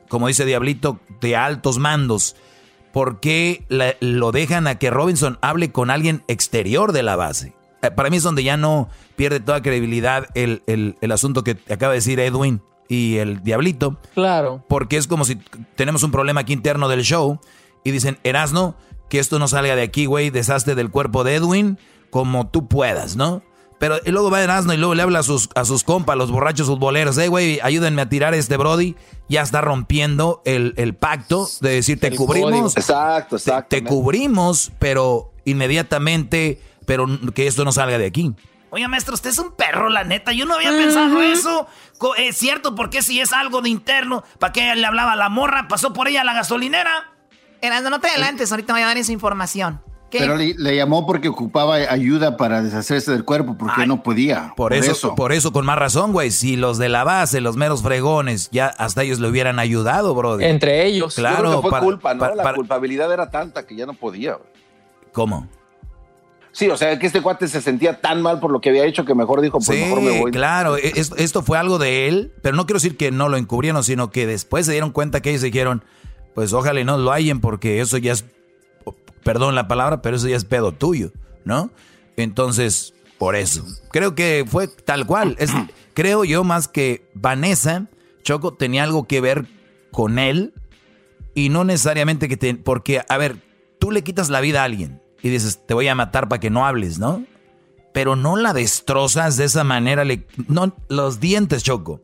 [0.09, 2.37] como dice Diablito, de altos mandos,
[2.93, 7.55] ¿por qué la- lo dejan a que Robinson hable con alguien exterior de la base?
[7.83, 11.59] Eh, Para mí es donde ya no pierde toda credibilidad el, el- el asunto que
[11.71, 13.99] acaba de decir Edwin y el Diablito.
[14.15, 14.65] Claro.
[14.69, 15.37] Porque es como si
[15.75, 17.41] tenemos un problema aquí interno del show
[17.83, 18.77] y dicen, Erasno,
[19.11, 21.79] que esto no salga de aquí, güey, deshazte del cuerpo de Edwin
[22.11, 23.43] como tú puedas, ¿no?
[23.79, 26.31] Pero y luego va Erasno y luego le habla a sus, a sus compas, los
[26.31, 28.95] borrachos futboleros, eh, güey, ayúdenme a tirar este Brody.
[29.29, 32.51] Ya está rompiendo el, el pacto de decir, te El cubrimos.
[32.51, 32.69] código.
[32.77, 38.33] Exacto, Te- Te, cubrimos, pero inmediatamente, pero que esto no salga de aquí.
[38.71, 40.33] Oiga, maestro, usted es un perro, la neta.
[40.33, 41.67] Yo no había pensado eso.
[42.17, 45.69] Es cierto, porque si es algo de interno, ¿para qué le hablaba a la morra?
[45.69, 47.13] ¿Pasó por ella a la gasolinera?
[47.61, 49.81] Erasmo, no te adelantes, ahorita voy a dar esa información.
[50.19, 54.53] Pero le, llamó porque ocupaba ayuda para deshacerse del cuerpo, porque no podía.
[54.57, 56.31] Por, eso, por eso, con más razón, güey.
[56.31, 60.41] Si los de la base, los meros fregones, ya hasta ellos le hubieran ayudado, bro.
[60.41, 61.15] Entre ellos.
[61.15, 61.63] Claro.
[61.63, 62.35] fue culpa, ¿no?
[62.35, 64.39] la culpabilidad era tanta que ya no podía.
[65.13, 65.49] ¿Cómo?
[66.55, 69.05] Sí, o sea, que este cuate se sentía tan mal por lo que había hecho
[69.05, 70.31] que mejor dijo, pues mejor me voy.
[70.31, 73.83] Claro, e, esto, fue algo de él, pero no quiero decir que no lo encubrieron,
[73.83, 75.83] sino que después se dieron cuenta que ellos dijeron,
[76.33, 78.25] pues ojalá y no lo hayan porque eso ya es
[79.25, 81.13] perdón la palabra, pero eso ya es pedo tuyo,
[81.45, 81.71] ¿no?
[82.17, 83.65] Entonces, por eso.
[83.91, 85.37] Creo que fue tal cual.
[85.39, 85.51] Es,
[85.95, 87.87] creo yo más que Vanessa,
[88.23, 89.47] Choco, tenía algo que ver
[89.91, 90.55] con él
[91.35, 92.55] y no necesariamente que te...
[92.55, 93.37] Porque, a ver,
[93.79, 96.51] tú le quitas la vida a alguien y dices, te voy a matar para que
[96.51, 97.25] no hables, ¿no?
[97.93, 102.01] Pero no la destrozas de esa manera, le, no, los dientes, Choco.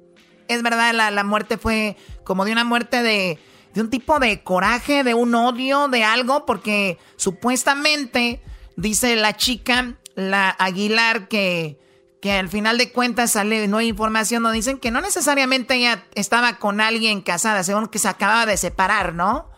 [0.48, 3.38] Es verdad, la, la muerte fue como de una muerte de
[3.74, 8.42] de un tipo de coraje, de un odio, de algo, porque supuestamente
[8.76, 11.78] dice la chica, la Aguilar, que,
[12.20, 16.04] que al final de cuentas sale no hay información, no dicen que no necesariamente ella
[16.14, 19.50] estaba con alguien casada, según que se acababa de separar, ¿no?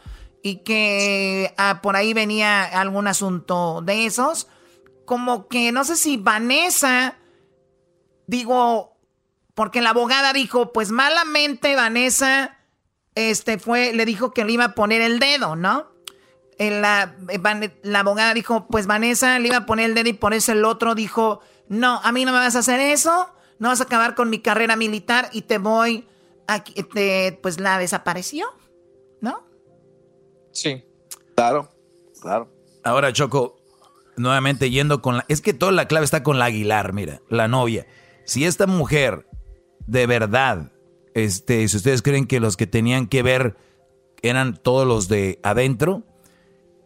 [0.42, 4.48] Y que ah, por ahí venía algún asunto de esos.
[5.06, 7.16] Como que no sé si Vanessa,
[8.26, 8.96] digo,
[9.54, 12.58] porque la abogada dijo, pues malamente Vanessa
[13.14, 15.90] este fue, le dijo que le iba a poner el dedo, ¿no?
[16.58, 17.16] La,
[17.82, 20.64] la, abogada dijo, pues Vanessa le iba a poner el dedo y por eso el
[20.64, 24.14] otro dijo, no, a mí no me vas a hacer eso, no vas a acabar
[24.14, 26.06] con mi carrera militar y te voy
[26.46, 26.62] a...
[26.62, 28.46] Te, pues la desapareció,
[29.20, 29.44] ¿no?
[30.52, 30.84] Sí.
[31.34, 31.68] Claro,
[32.20, 32.48] claro.
[32.84, 33.56] Ahora, Choco,
[34.16, 35.24] nuevamente yendo con la...
[35.28, 37.86] Es que toda la clave está con la Aguilar, mira, la novia.
[38.24, 39.26] Si esta mujer
[39.86, 40.72] de verdad
[41.14, 43.56] este, si ustedes creen que los que tenían que ver
[44.22, 46.04] eran todos los de adentro,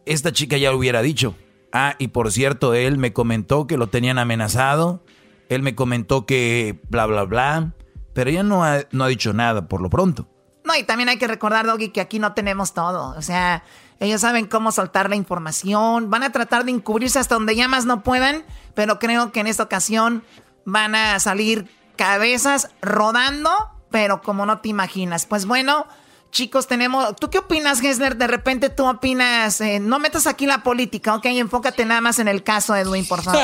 [0.05, 1.35] esta chica ya lo hubiera dicho.
[1.71, 5.03] Ah, y por cierto, él me comentó que lo tenían amenazado,
[5.49, 7.73] él me comentó que bla, bla, bla,
[8.13, 10.27] pero ella no ha, no ha dicho nada por lo pronto.
[10.63, 13.15] No, y también hay que recordar, Doggy, que aquí no tenemos todo.
[13.17, 13.63] O sea,
[13.99, 17.85] ellos saben cómo soltar la información, van a tratar de encubrirse hasta donde ya más
[17.85, 20.23] no puedan, pero creo que en esta ocasión
[20.65, 23.51] van a salir cabezas rodando
[23.91, 25.25] pero como no te imaginas.
[25.25, 25.87] Pues bueno,
[26.31, 27.15] chicos, tenemos...
[27.15, 28.17] ¿Tú qué opinas, Gessler?
[28.17, 29.61] De repente tú opinas...
[29.61, 33.21] Eh, no metas aquí la política, ok, enfócate nada más en el caso, Edwin, por
[33.21, 33.43] favor.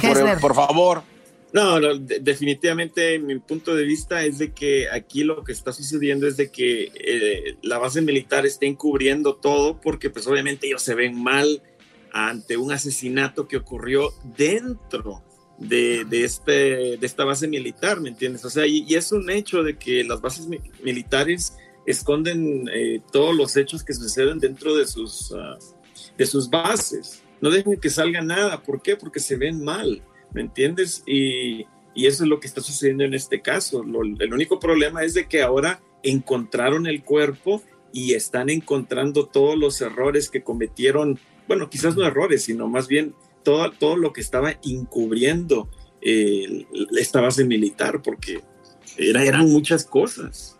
[0.00, 1.02] Por, por, favor.
[1.52, 6.36] No, definitivamente mi punto de vista es de que aquí lo que está sucediendo es
[6.36, 11.22] de que eh, la base militar está encubriendo todo porque pues obviamente ellos se ven
[11.22, 11.62] mal
[12.12, 15.23] ante un asesinato que ocurrió dentro
[15.58, 18.44] de, este, de esta base militar, ¿me entiendes?
[18.44, 20.48] O sea, y, es un hecho de que las bases
[20.82, 25.58] militares esconden eh, todos los hechos que suceden dentro de sus, ah,
[26.16, 27.22] de sus bases.
[27.40, 28.62] No dejen que salga nada.
[28.62, 28.96] ¿Por qué?
[28.96, 30.02] Porque se ven mal,
[30.32, 31.02] ¿me entiendes?
[31.06, 33.82] Y, y eso es lo que está sucediendo en este caso.
[33.82, 39.80] el único problema es de que ahora encontraron el cuerpo y están encontrando todos los
[39.80, 43.14] errores que cometieron, bueno, quizás no errores, sino más bien
[43.44, 45.68] todo, todo lo que estaba encubriendo
[46.00, 46.66] eh,
[46.98, 48.42] esta base militar, porque
[48.96, 50.58] era, eran muchas cosas.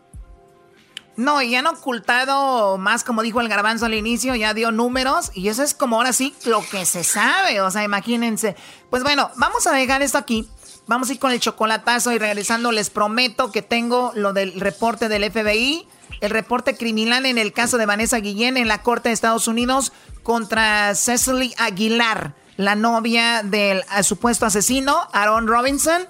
[1.16, 5.48] No, y han ocultado más, como dijo el garbanzo al inicio, ya dio números, y
[5.48, 8.56] eso es como ahora sí lo que se sabe, o sea, imagínense.
[8.90, 10.48] Pues bueno, vamos a dejar esto aquí.
[10.86, 15.08] Vamos a ir con el chocolatazo y regresando les prometo que tengo lo del reporte
[15.08, 15.86] del FBI,
[16.20, 19.92] el reporte criminal en el caso de Vanessa Guillén en la Corte de Estados Unidos
[20.22, 26.06] contra Cecily Aguilar la novia del eh, supuesto asesino, Aaron Robinson,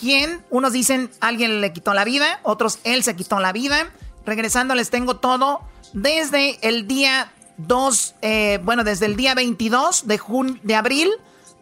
[0.00, 3.90] quien unos dicen alguien le quitó la vida, otros él se quitó la vida.
[4.26, 5.60] Regresando les tengo todo
[5.92, 10.20] desde el día 2, eh, bueno, desde el día 22 de,
[10.62, 11.10] de abril,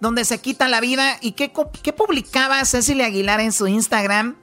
[0.00, 1.18] donde se quita la vida.
[1.20, 1.52] ¿Y qué,
[1.82, 4.36] qué publicaba Cecilia Aguilar en su Instagram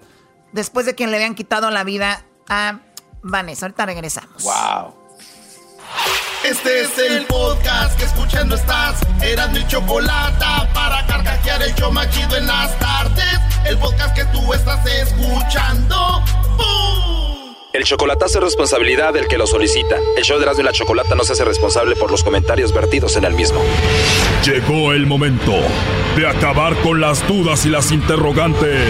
[0.51, 2.79] después de que le habían quitado la vida a
[3.21, 3.65] Vanessa?
[3.65, 4.43] Ahorita regresamos.
[4.43, 5.02] ¡Wow!
[6.43, 8.99] Este es el podcast que escuchando estás.
[9.21, 13.39] Eran mi chocolate para carcajear el yo machido en las tardes.
[13.65, 16.23] El podcast que tú estás escuchando.
[17.73, 19.97] El chocolatazo es responsabilidad del que lo solicita.
[20.15, 23.15] El show de Erasmo y la Chocolata no se hace responsable por los comentarios vertidos
[23.15, 23.59] en el mismo.
[24.45, 25.53] Llegó el momento
[26.15, 28.89] de acabar con las dudas y las interrogantes.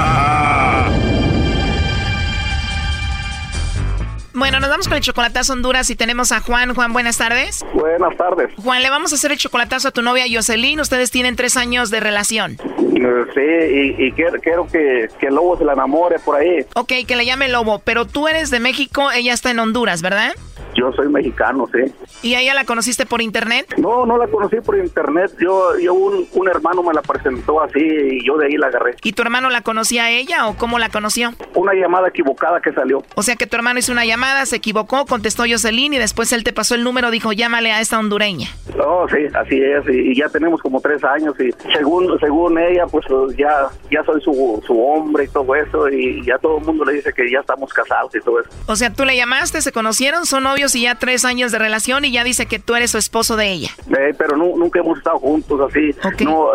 [4.41, 6.73] Bueno, nos vamos con el chocolatazo Honduras y tenemos a Juan.
[6.73, 7.63] Juan, buenas tardes.
[7.75, 8.49] Buenas tardes.
[8.57, 10.79] Juan, le vamos a hacer el chocolatazo a tu novia Jocelyn.
[10.79, 12.57] Ustedes tienen tres años de relación.
[12.57, 16.65] Sí, y, y quiero, quiero que, que el lobo se la enamore por ahí.
[16.73, 20.33] Ok, que le llame Lobo, pero tú eres de México, ella está en Honduras, ¿verdad?
[20.81, 21.93] Yo soy mexicano, sí.
[22.23, 23.75] ¿Y a ella la conociste por internet?
[23.77, 25.31] No, no la conocí por internet.
[25.39, 28.95] Yo, yo un, un hermano me la presentó así y yo de ahí la agarré.
[29.03, 31.33] ¿Y tu hermano la conocía a ella o cómo la conoció?
[31.53, 33.03] Una llamada equivocada que salió.
[33.13, 36.43] O sea que tu hermano hizo una llamada, se equivocó, contestó Jocelyn y después él
[36.43, 38.47] te pasó el número, dijo llámale a esta hondureña.
[38.83, 39.85] Oh, sí, así es.
[39.87, 43.05] Y, y ya tenemos como tres años y según según ella, pues
[43.37, 46.93] ya ya soy su, su hombre y todo eso y ya todo el mundo le
[46.93, 48.49] dice que ya estamos casados y todo eso.
[48.65, 52.05] O sea, tú le llamaste, se conocieron, son novios y ya tres años de relación
[52.05, 53.69] y ya dice que tú eres su esposo de ella.
[53.97, 55.95] Eh, pero nu- nunca hemos estado juntos así.
[56.23, 56.47] No,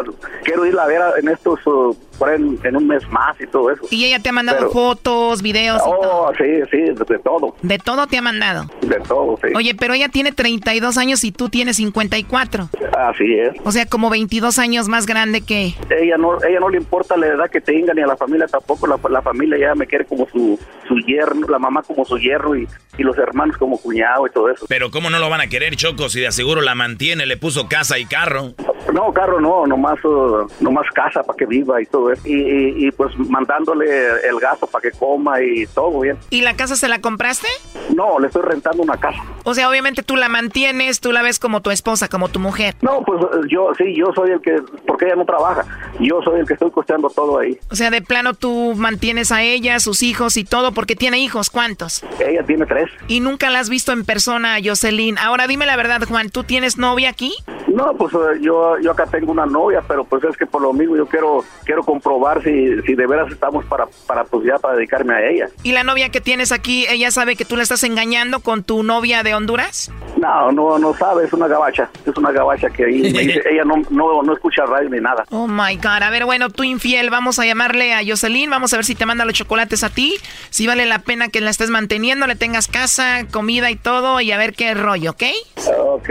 [0.44, 3.46] quiero ir a ver en estos, uh, por ahí en, en un mes más y
[3.46, 3.82] todo eso.
[3.90, 6.00] Y ella te ha mandado Pero- fotos, videos, y todo.
[6.26, 8.66] Oh, sí, sí, de, de todo, de todo te ha mandado.
[8.82, 9.48] de todo, sí.
[9.54, 12.68] Oye, pero ella tiene 32 años y tú tienes 54.
[12.98, 13.54] Así es.
[13.64, 15.74] O sea, como 22 años más grande que...
[15.90, 18.86] Ella no, ella no le importa la edad que tenga ni a la familia tampoco.
[18.86, 20.58] La, la familia ya me quiere como su,
[20.88, 22.66] su yerno, la mamá como su yerno y,
[22.98, 24.66] y los hermanos como cuñado y todo eso.
[24.68, 27.68] Pero ¿cómo no lo van a querer, Choco, si de aseguro la mantiene, le puso
[27.68, 28.52] casa y carro?
[28.92, 32.90] No, carro no, nomás, uh, nomás casa para que viva y todo Y, y, y,
[32.90, 33.86] pues mandándole
[34.28, 36.18] el gasto para que coma y todo bien.
[36.30, 37.48] ¿Y la casa se la compraste?
[37.94, 39.22] No, le estoy rentando una casa.
[39.44, 42.74] O sea, obviamente tú la mantienes, tú la ves como tu esposa, como tu mujer.
[42.82, 45.64] No, pues yo sí, yo soy el que, porque ella no trabaja,
[46.00, 47.58] yo soy el que estoy costeando todo ahí.
[47.70, 51.50] O sea, de plano tú mantienes a ella, sus hijos y todo, porque tiene hijos,
[51.50, 52.04] ¿cuántos?
[52.20, 52.90] Ella tiene tres.
[53.08, 55.18] Y nunca la has visto en persona, Jocelyn.
[55.18, 57.34] Ahora dime la verdad, Juan, ¿tú tienes novia aquí?
[57.68, 60.72] No, pues eh, yo, yo acá tengo una novia, pero pues es que por lo
[60.72, 64.76] mismo yo quiero, quiero comprobar si, si de veras estamos para, para pues ya para
[64.76, 65.48] dedicarme a ella.
[65.62, 68.82] ¿Y la novia que tienes aquí, ella sabe que tú la estás engañando con tu
[68.82, 69.90] novia de Honduras?
[70.18, 73.64] No, no, no sabe, es una gabacha, es una gabacha que ahí me dice, ella
[73.64, 75.24] no, no, no escucha radio ni nada.
[75.30, 76.02] Oh my God.
[76.02, 79.06] A ver, bueno, tú infiel, vamos a llamarle a Jocelyn, vamos a ver si te
[79.06, 80.14] manda los chocolates a ti,
[80.50, 84.32] si vale la pena que la estés manteniendo, le tengas casa, comida y todo, y
[84.32, 85.22] a ver qué rollo, ¿ok?
[85.78, 86.10] Ok.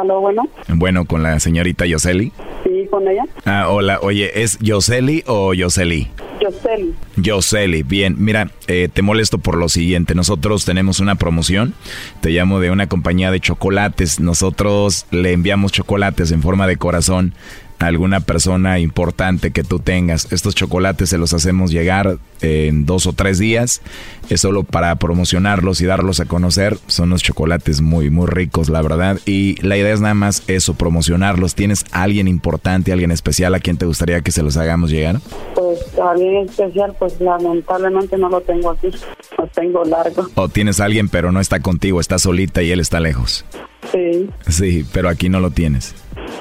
[0.00, 2.32] Aló, bueno, Bueno, con la señorita Yoseli.
[2.64, 3.24] sí, con ella.
[3.44, 6.08] Ah, hola, oye, ¿es Yoseli o Yoseli?
[6.40, 6.94] Yoseli.
[7.16, 11.74] Yoseli, bien, mira, eh, te molesto por lo siguiente, nosotros tenemos una promoción,
[12.20, 17.34] te llamo de una compañía de chocolates, nosotros le enviamos chocolates en forma de corazón
[17.78, 20.32] alguna persona importante que tú tengas.
[20.32, 23.82] Estos chocolates se los hacemos llegar en dos o tres días,
[24.30, 28.82] es solo para promocionarlos y darlos a conocer, son unos chocolates muy, muy ricos, la
[28.82, 31.54] verdad, y la idea es nada más eso, promocionarlos.
[31.54, 35.20] ¿Tienes alguien importante, alguien especial a quien te gustaría que se los hagamos llegar?
[35.54, 38.88] Pues alguien especial, pues lamentablemente no lo tengo aquí.
[39.36, 40.28] Lo tengo largo.
[40.34, 43.44] O tienes a alguien pero no está contigo, está solita y él está lejos.
[43.92, 45.94] Sí, Sí, pero aquí no lo tienes.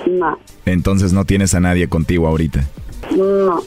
[0.09, 2.63] No, Entonces no tienes a nadie contigo ahorita.
[3.15, 3.61] no.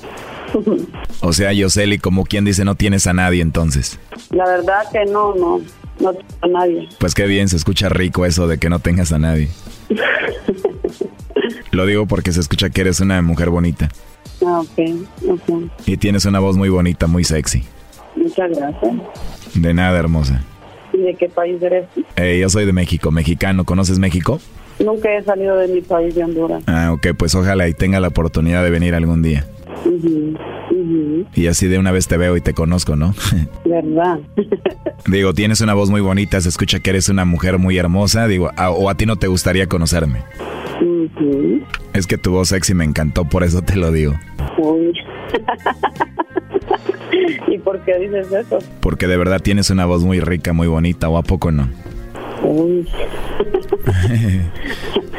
[1.20, 4.00] O sea, Yoseli, como quien dice, no tienes a nadie entonces.
[4.30, 5.60] La verdad que no, no,
[6.00, 6.88] no tengo a nadie.
[6.98, 9.48] Pues qué bien, se escucha rico eso de que no tengas a nadie.
[11.70, 13.88] Lo digo porque se escucha que eres una mujer bonita.
[14.44, 15.70] Ah, ok, ok.
[15.86, 17.62] Y tienes una voz muy bonita, muy sexy.
[18.16, 18.92] Muchas gracias.
[19.54, 20.42] De nada, hermosa.
[20.92, 21.86] ¿Y de qué país eres?
[22.16, 23.64] Eh, yo soy de México, mexicano.
[23.64, 24.40] ¿Conoces México?
[24.84, 26.62] Nunca he salido de mi país de Honduras.
[26.66, 29.46] Ah, ok, pues ojalá y tenga la oportunidad de venir algún día.
[31.34, 33.14] Y así de una vez te veo y te conozco, ¿no?
[33.64, 34.18] ¿Verdad?
[35.06, 38.50] Digo, tienes una voz muy bonita, se escucha que eres una mujer muy hermosa, digo,
[38.56, 40.22] a- o a ti no te gustaría conocerme.
[41.92, 44.14] Es que tu voz sexy me encantó, por eso te lo digo.
[44.58, 44.92] Uy.
[47.48, 48.58] ¿Y por qué dices eso?
[48.80, 51.68] Porque de verdad tienes una voz muy rica, muy bonita, o a poco no.
[52.42, 52.88] Uy.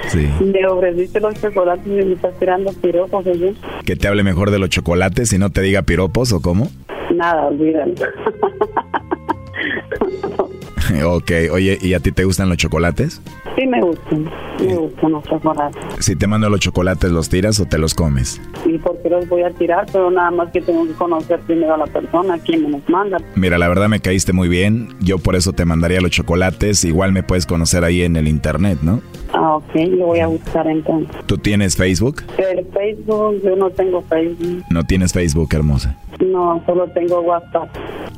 [0.08, 0.28] Sí.
[0.42, 3.54] Me ofreciste los chocolates y me estás tirando piropos, oye.
[3.86, 6.68] Que te hable mejor de los chocolates y no te diga piropos o cómo.
[7.16, 7.94] Nada, olvídalo.
[11.06, 13.22] ok, oye, ¿y a ti te gustan los chocolates?
[13.56, 14.30] Sí me gustan,
[14.60, 15.84] me gustan los chocolates.
[16.00, 18.42] Si te mando los chocolates, ¿los tiras o te los comes?
[18.66, 19.86] ¿Y por qué los voy a tirar?
[19.92, 23.18] Pero nada más que tengo que conocer primero a la persona, quien me los manda.
[23.36, 27.12] Mira, la verdad me caíste muy bien, yo por eso te mandaría los chocolates, igual
[27.12, 29.02] me puedes conocer ahí en el internet, ¿no?
[29.34, 31.16] Ah, ok, lo voy a buscar entonces.
[31.26, 32.24] ¿Tú tienes Facebook?
[32.38, 34.64] El Facebook, yo no tengo Facebook.
[34.70, 35.98] No tienes Facebook, hermosa.
[36.20, 37.70] No, solo tengo WhatsApp.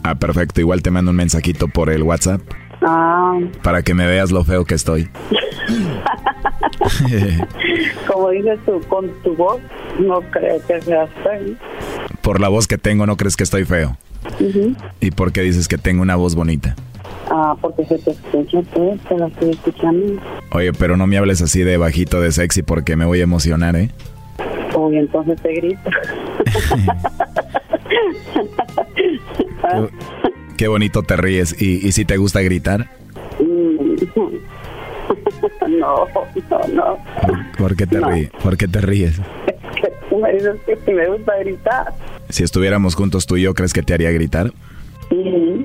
[0.04, 2.42] Ah, perfecto, igual te mando un mensajito por el WhatsApp
[2.86, 5.10] Ah, para que me veas lo feo que estoy.
[8.08, 9.62] como dices tú, con tu voz,
[10.00, 11.56] no creo que seas feo.
[12.22, 13.98] por la voz que tengo, ¿no crees que estoy feo?
[15.00, 16.76] ¿Y por qué dices que tengo una voz bonita?
[17.30, 20.22] Ah, porque se te escucha, pues, te la estoy escuchando.
[20.52, 23.76] Oye, pero no me hables así de bajito de sexy porque me voy a emocionar,
[23.76, 23.90] ¿eh?
[24.76, 25.90] Uy, entonces te grito.
[30.58, 31.60] Qué bonito te ríes.
[31.62, 32.90] ¿Y, y si te gusta gritar?
[35.68, 36.08] No,
[36.50, 36.98] no, no.
[37.58, 38.10] ¿Por qué te, No.
[38.10, 38.30] ríes?
[38.42, 39.20] ¿Por qué te ríes?
[40.34, 41.94] Dices que si me gusta gritar.
[42.30, 44.52] Si estuviéramos juntos tú y yo, ¿crees que te haría gritar?
[45.12, 45.64] Mm.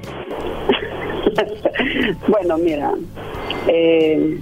[2.29, 2.93] bueno, mira,
[3.69, 4.39] eh,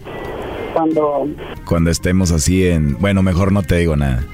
[0.73, 1.29] cuando...
[1.67, 2.99] Cuando estemos así en...
[2.99, 4.25] Bueno, mejor no te digo nada.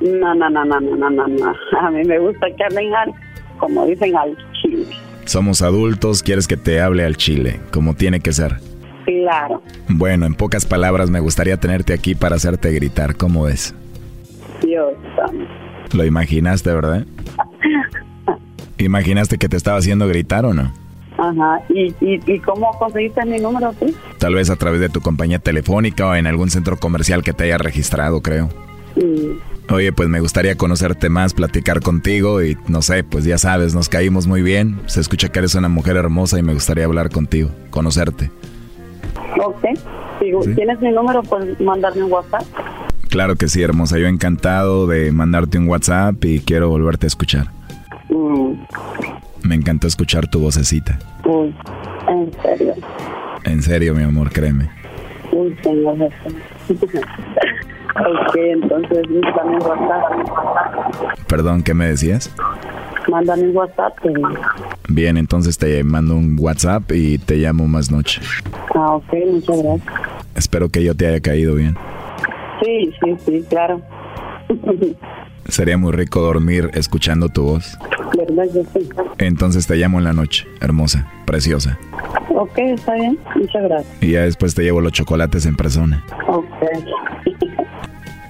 [0.00, 1.54] No, no, no, no, no, no, no, no.
[1.80, 3.12] A mí me gusta que hablen al,
[3.58, 4.86] como dicen, al chile.
[5.26, 8.58] Somos adultos, quieres que te hable al chile, como tiene que ser.
[9.04, 9.62] Claro.
[9.88, 13.16] Bueno, en pocas palabras, me gustaría tenerte aquí para hacerte gritar.
[13.16, 13.74] ¿Cómo ves?
[14.62, 14.94] Dios.
[15.92, 17.06] Lo imaginaste, ¿verdad?
[18.78, 20.72] ¿Imaginaste que te estaba haciendo gritar o no?
[21.16, 21.60] Ajá.
[21.68, 23.94] ¿Y, y, y cómo conseguiste mi número tú?
[24.18, 27.44] Tal vez a través de tu compañía telefónica o en algún centro comercial que te
[27.44, 28.48] haya registrado, creo.
[28.96, 29.72] Mm.
[29.72, 33.88] Oye, pues me gustaría conocerte más, platicar contigo y no sé, pues ya sabes, nos
[33.88, 34.78] caímos muy bien.
[34.86, 38.30] Se escucha que eres una mujer hermosa y me gustaría hablar contigo, conocerte.
[39.42, 39.64] Ok.
[40.20, 42.44] Si tienes mi número, pues mandarme un WhatsApp.
[43.08, 43.98] Claro que sí, hermosa.
[43.98, 47.48] Yo encantado de mandarte un WhatsApp y quiero volverte a escuchar.
[48.10, 48.52] Mm.
[49.42, 50.98] Me encanta escuchar tu vocecita.
[51.24, 51.54] Uy,
[52.08, 52.74] en serio.
[53.44, 54.70] En serio, mi amor, créeme.
[55.32, 56.10] Uy, señor.
[57.96, 61.26] ok, entonces mándame un WhatsApp.
[61.28, 62.34] Perdón, ¿qué me decías?
[63.08, 63.98] Mándame un WhatsApp.
[64.00, 64.12] que-
[64.88, 68.20] Bien, entonces te mando un WhatsApp y te llamo más noche.
[68.74, 69.94] Ah, ok, muchas gracias.
[70.34, 71.76] Espero que yo te haya caído bien.
[72.62, 73.80] Sí, sí, sí, claro.
[75.48, 77.78] Sería muy rico dormir escuchando tu voz.
[78.16, 78.88] ¿Verdad sí?
[79.18, 81.78] Entonces te llamo en la noche, hermosa, preciosa.
[82.34, 83.18] Ok, está bien.
[83.36, 84.02] Muchas gracias.
[84.02, 86.04] Y ya después te llevo los chocolates en persona.
[86.28, 86.46] Ok.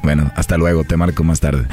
[0.05, 1.67] Bueno, hasta luego, te marco más tarde.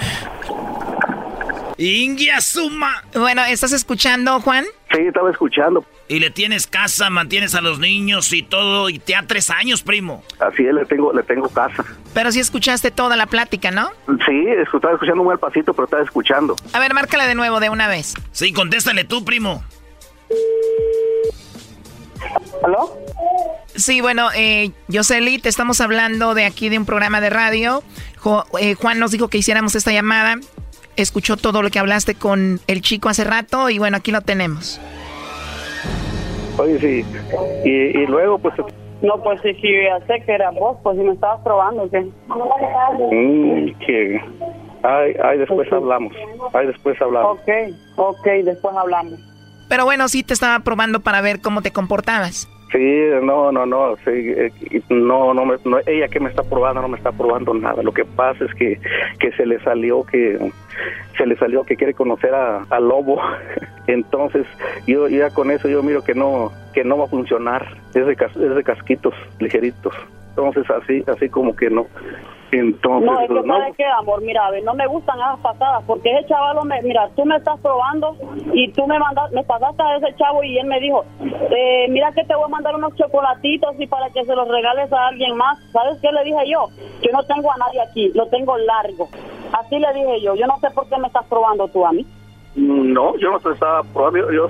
[1.77, 3.03] Ingia suma.
[3.13, 4.63] Bueno, ¿estás escuchando, Juan?
[4.93, 5.83] Sí, estaba escuchando.
[6.07, 9.81] Y le tienes casa, mantienes a los niños y todo, y te da tres años,
[9.81, 10.23] primo.
[10.39, 11.83] Así es, le tengo, le tengo casa.
[12.13, 13.89] Pero sí escuchaste toda la plática, ¿no?
[14.25, 16.55] Sí, estaba escuchando muy al pasito, pero estaba escuchando.
[16.71, 18.13] A ver, márcala de nuevo de una vez.
[18.31, 19.63] Sí, contéstale tú, primo.
[22.63, 22.89] ¿Aló?
[23.75, 27.81] Sí, bueno, eh, Yoseli, te estamos hablando de aquí de un programa de radio.
[28.19, 30.35] Jo- eh, Juan nos dijo que hiciéramos esta llamada.
[30.97, 34.79] Escuchó todo lo que hablaste con el chico hace rato y bueno, aquí lo tenemos.
[36.57, 37.05] Oye, sí.
[37.63, 38.53] Y, y luego, pues,
[39.01, 42.01] No, pues sí, sí, ya sé que era vos, pues si me estabas probando, ¿qué?
[42.01, 44.21] mm, que...
[44.83, 46.13] Ay, ay, después hablamos.
[46.53, 47.37] Ay, después hablamos.
[47.39, 47.49] Ok,
[47.97, 49.19] ok, después hablamos.
[49.71, 52.49] Pero bueno, sí te estaba probando para ver cómo te comportabas.
[52.73, 54.51] Sí, no, no, no, sí, eh,
[54.89, 57.81] no, no, no, ella que me está probando no me está probando nada.
[57.81, 58.81] Lo que pasa es que,
[59.19, 60.37] que se le salió que
[61.17, 63.21] se le salió que quiere conocer a, a Lobo.
[63.87, 64.45] Entonces,
[64.87, 67.65] yo ya con eso yo miro que no que no va a funcionar.
[67.93, 69.93] Es de, cas- es de casquitos ligeritos.
[70.31, 71.87] Entonces, así así como que no.
[72.51, 73.57] Entonces, No, es que no.
[73.57, 76.81] sabes qué, amor, mira, a ver, no me gustan esas pasadas, porque ese chaval, me,
[76.81, 78.15] mira, tú me estás probando
[78.53, 82.11] y tú me mandas, me pasaste a ese chavo y él me dijo, eh, mira
[82.11, 85.37] que te voy a mandar unos chocolatitos y para que se los regales a alguien
[85.37, 85.57] más.
[85.71, 86.67] ¿Sabes qué le dije yo?
[87.01, 89.07] Yo no tengo a nadie aquí, lo tengo largo.
[89.53, 92.05] Así le dije yo, yo no sé por qué me estás probando tú a mí.
[92.55, 94.29] No, yo no te estaba probando.
[94.29, 94.49] Yo,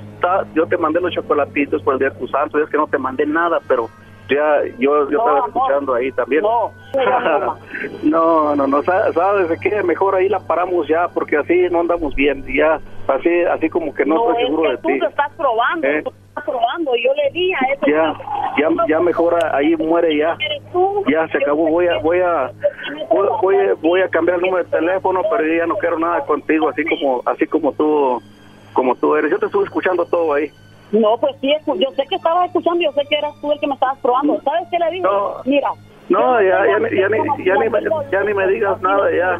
[0.54, 2.58] yo te mandé los chocolatitos por el día de tu santo.
[2.58, 3.88] Es que no te mandé nada, pero
[4.34, 6.42] ya yo, yo No, estaba escuchando ahí también.
[6.42, 6.72] No,
[8.02, 8.82] no, no, no.
[8.82, 9.82] sa- ¿Sabes de qué?
[9.82, 12.44] Mejor ahí la paramos ya, porque así no andamos bien.
[12.54, 14.98] Ya, así, así como que no, No, estoy es seguro que de tú ti.
[15.00, 16.02] te estás probando, ¿Eh?
[16.02, 16.92] tú te estás probando.
[16.96, 18.14] Yo le di a ese Ya,
[18.58, 20.36] ya, ya mejor ahí muere ya.
[21.08, 21.68] Ya se acabó.
[21.68, 22.50] Voy a, voy a,
[23.10, 26.20] voy, voy, voy a cambiar el número de teléfono, pero yo ya no quiero nada
[26.24, 28.22] contigo, así como, así como tú,
[28.72, 29.30] como tú eres.
[29.30, 30.50] Yo te estuve escuchando todo ahí.
[30.92, 33.58] No, pues sí, escu- yo sé que estabas escuchando, yo sé que eras tú el
[33.58, 34.40] que me estabas probando.
[34.44, 35.08] ¿Sabes qué le dije?
[35.46, 35.70] Mira.
[36.08, 39.38] No, ya, ya, ni- ya, ni, ya, ni, me, ya ni me digas nada, ya.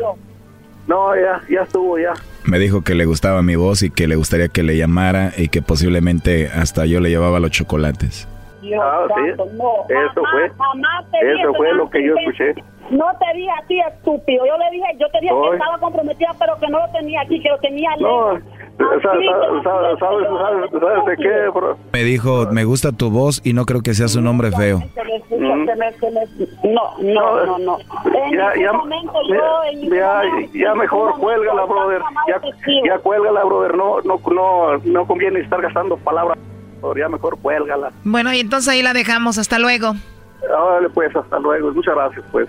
[0.86, 2.12] No, ya, ya estuvo, ya.
[2.44, 5.48] Me dijo que le gustaba mi voz y que le gustaría que le llamara y
[5.48, 8.26] que posiblemente hasta yo le llevaba los chocolates.
[8.62, 9.20] Dios Ah, sí.
[9.56, 10.50] no, Eso jamás, fue.
[10.50, 12.54] jamás te di Eso fue lo que yo escuché.
[12.90, 14.44] No te di a ti, estúpido.
[14.46, 17.40] Yo le dije, yo te dije que estaba comprometida, pero que no lo tenía aquí,
[17.40, 18.38] que lo tenía No,
[18.78, 19.62] lejos.
[19.62, 21.76] ¿Sabes, sabes, de qué, bro?
[21.92, 24.78] Me dijo, me gusta tu voz y no creo que seas un hombre feo.
[25.30, 25.66] Mm.
[26.72, 27.78] No, no, no, no.
[27.78, 30.22] En Ya, ningún ya, momento yo, en ningún ya,
[30.54, 32.02] ya mejor cuélgala, brother.
[32.28, 32.40] Ya,
[32.86, 33.76] ya cuélgala, brother.
[33.76, 36.38] No, no, no, no conviene estar gastando palabras.
[36.80, 37.02] brother.
[37.02, 37.90] Ya mejor cuélgala.
[38.04, 39.38] Bueno, y entonces ahí la dejamos.
[39.38, 39.92] Hasta luego.
[40.50, 41.72] Órale, pues, hasta luego.
[41.72, 42.48] Muchas gracias, pues.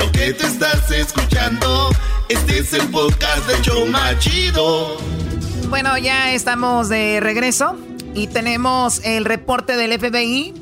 [0.00, 1.90] Lo que te estás escuchando,
[2.30, 4.96] este es el podcast de Choma Chido.
[5.68, 7.76] Bueno, ya estamos de regreso
[8.14, 10.54] y tenemos el reporte del FBI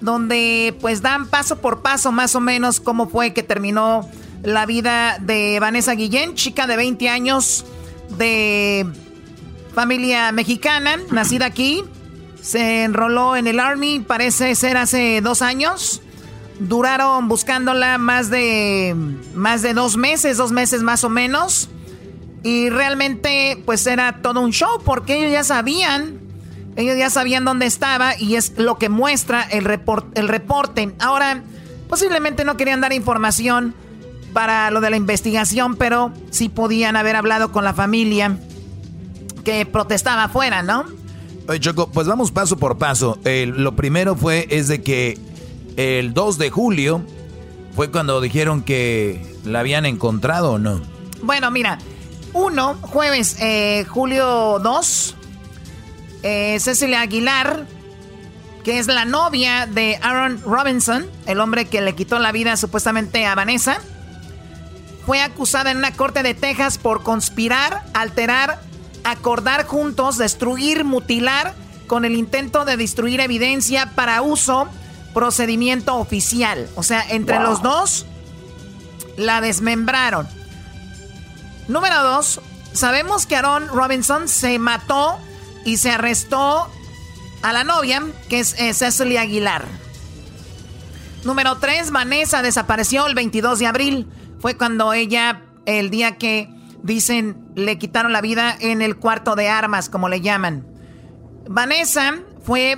[0.00, 4.08] donde pues dan paso por paso más o menos cómo fue que terminó
[4.42, 7.66] la vida de Vanessa Guillén, chica de 20 años
[8.16, 8.86] de
[9.74, 11.84] familia mexicana, nacida aquí.
[12.40, 16.00] Se enroló en el Army, parece ser hace dos años.
[16.58, 18.96] Duraron buscándola más de,
[19.34, 21.68] más de dos meses, dos meses más o menos.
[22.42, 26.18] Y realmente pues era todo un show porque ellos ya sabían,
[26.76, 30.94] ellos ya sabían dónde estaba y es lo que muestra el, report- el reporte.
[31.00, 31.42] Ahora,
[31.88, 33.74] posiblemente no querían dar información
[34.32, 38.38] para lo de la investigación, pero sí podían haber hablado con la familia
[39.44, 40.84] que protestaba afuera, ¿no?
[41.60, 43.18] Choco, pues vamos paso por paso.
[43.24, 45.18] Eh, lo primero fue es de que
[45.76, 47.02] el 2 de julio
[47.74, 50.80] fue cuando dijeron que la habían encontrado o no.
[51.22, 51.78] Bueno, mira,
[52.32, 55.14] uno, jueves, eh, julio 2,
[56.22, 57.66] eh, Cecilia Aguilar,
[58.64, 63.26] que es la novia de Aaron Robinson, el hombre que le quitó la vida supuestamente
[63.26, 63.78] a Vanessa,
[65.06, 68.60] fue acusada en una corte de Texas por conspirar, alterar,
[69.04, 71.54] acordar juntos, destruir, mutilar,
[71.86, 74.66] con el intento de destruir evidencia para uso,
[75.16, 76.68] procedimiento oficial.
[76.74, 78.04] O sea, entre los dos
[79.16, 80.28] la desmembraron.
[81.68, 82.42] Número dos,
[82.74, 85.18] sabemos que Aaron Robinson se mató
[85.64, 86.70] y se arrestó
[87.40, 89.64] a la novia, que es eh, Cecily Aguilar.
[91.24, 94.10] Número tres, Vanessa desapareció el 22 de abril.
[94.38, 96.50] Fue cuando ella, el día que
[96.82, 100.66] dicen le quitaron la vida en el cuarto de armas, como le llaman.
[101.48, 102.76] Vanessa fue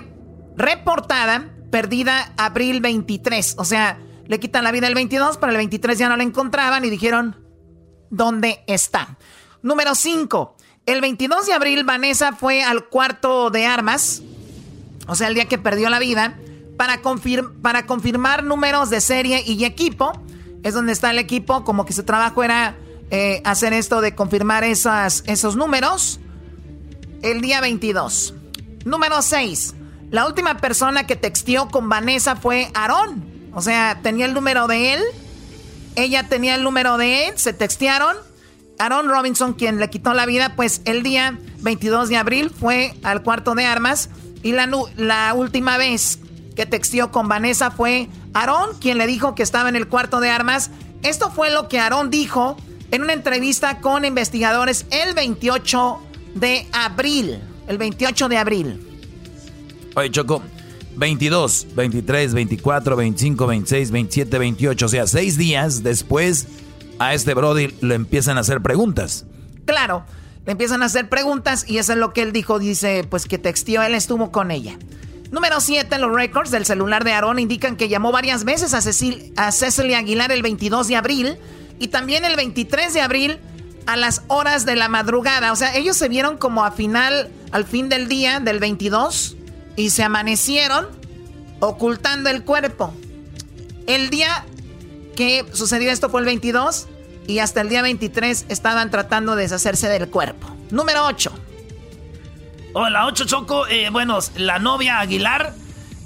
[0.56, 3.56] reportada perdida abril 23.
[3.58, 6.84] O sea, le quitan la vida el 22, pero el 23 ya no la encontraban
[6.84, 7.36] y dijeron,
[8.10, 9.16] ¿dónde está?
[9.62, 10.56] Número 5.
[10.86, 14.22] El 22 de abril Vanessa fue al cuarto de armas,
[15.06, 16.38] o sea, el día que perdió la vida,
[16.76, 20.12] para, confir- para confirmar números de serie y equipo.
[20.62, 22.76] Es donde está el equipo, como que su trabajo era
[23.10, 26.20] eh, hacer esto de confirmar esos números.
[27.22, 28.34] El día 22.
[28.84, 29.74] Número 6.
[30.10, 33.24] La última persona que texteó con Vanessa fue Aarón.
[33.52, 35.02] O sea, tenía el número de él.
[35.96, 37.38] Ella tenía el número de él.
[37.38, 38.16] Se textearon.
[38.78, 43.22] Aaron Robinson, quien le quitó la vida, pues el día 22 de abril fue al
[43.22, 44.08] cuarto de armas.
[44.42, 46.20] Y la, la última vez
[46.54, 50.30] que texteó con Vanessa fue Aaron, quien le dijo que estaba en el cuarto de
[50.30, 50.70] armas.
[51.02, 52.56] Esto fue lo que Aaron dijo
[52.92, 56.00] en una entrevista con investigadores el 28
[56.36, 57.40] de abril.
[57.66, 58.87] El 28 de abril.
[59.94, 60.42] Oye, Choco,
[60.98, 64.86] 22, 23, 24, 25, 26, 27, 28.
[64.86, 66.46] O sea, seis días después
[66.98, 69.24] a este Brody le empiezan a hacer preguntas.
[69.64, 70.04] Claro,
[70.44, 72.58] le empiezan a hacer preguntas y eso es lo que él dijo.
[72.58, 74.76] Dice, pues que texteó, él estuvo con ella.
[75.30, 79.32] Número 7, los récords del celular de Aarón indican que llamó varias veces a, Cecil,
[79.36, 81.38] a Cecily Aguilar el 22 de abril
[81.78, 83.38] y también el 23 de abril
[83.86, 85.52] a las horas de la madrugada.
[85.52, 89.37] O sea, ellos se vieron como a final, al fin del día del 22
[89.78, 90.88] y se amanecieron
[91.60, 92.92] ocultando el cuerpo.
[93.86, 94.44] El día
[95.14, 96.88] que sucedió esto fue el 22
[97.28, 100.48] y hasta el día 23 estaban tratando de deshacerse del cuerpo.
[100.72, 101.32] Número 8.
[102.74, 103.68] Hola, 8 Choco.
[103.68, 105.54] Eh, bueno, la novia Aguilar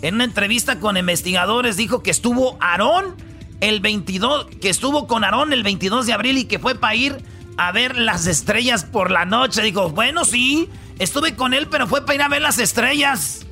[0.02, 3.16] en una entrevista con investigadores dijo que estuvo Aarón
[3.62, 7.24] el 22, que estuvo con Aarón el 22 de abril y que fue para ir
[7.56, 9.62] a ver las estrellas por la noche.
[9.62, 10.68] Dijo, bueno, sí,
[10.98, 13.46] estuve con él, pero fue para ir a ver las estrellas.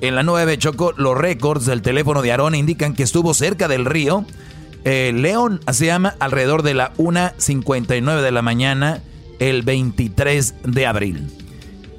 [0.00, 3.84] En la 9, Choco, los récords del teléfono de Aarón indican que estuvo cerca del
[3.84, 4.24] río.
[4.84, 9.02] eh, León se llama alrededor de la 1.59 de la mañana
[9.38, 11.28] el 23 de abril.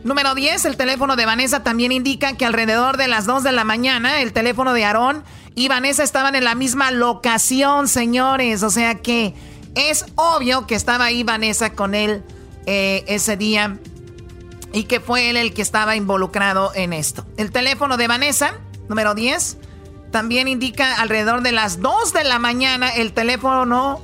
[0.03, 3.63] Número 10, el teléfono de Vanessa también indica que alrededor de las 2 de la
[3.63, 5.23] mañana el teléfono de Aarón
[5.55, 8.63] y Vanessa estaban en la misma locación, señores.
[8.63, 9.33] O sea que
[9.75, 12.23] es obvio que estaba ahí Vanessa con él
[12.67, 13.79] eh, ese día
[14.77, 17.25] y que fue él el que estaba involucrado en esto.
[17.35, 19.57] El teléfono de Vanessa, número 10,
[20.11, 24.03] también indica alrededor de las 2 de la mañana el teléfono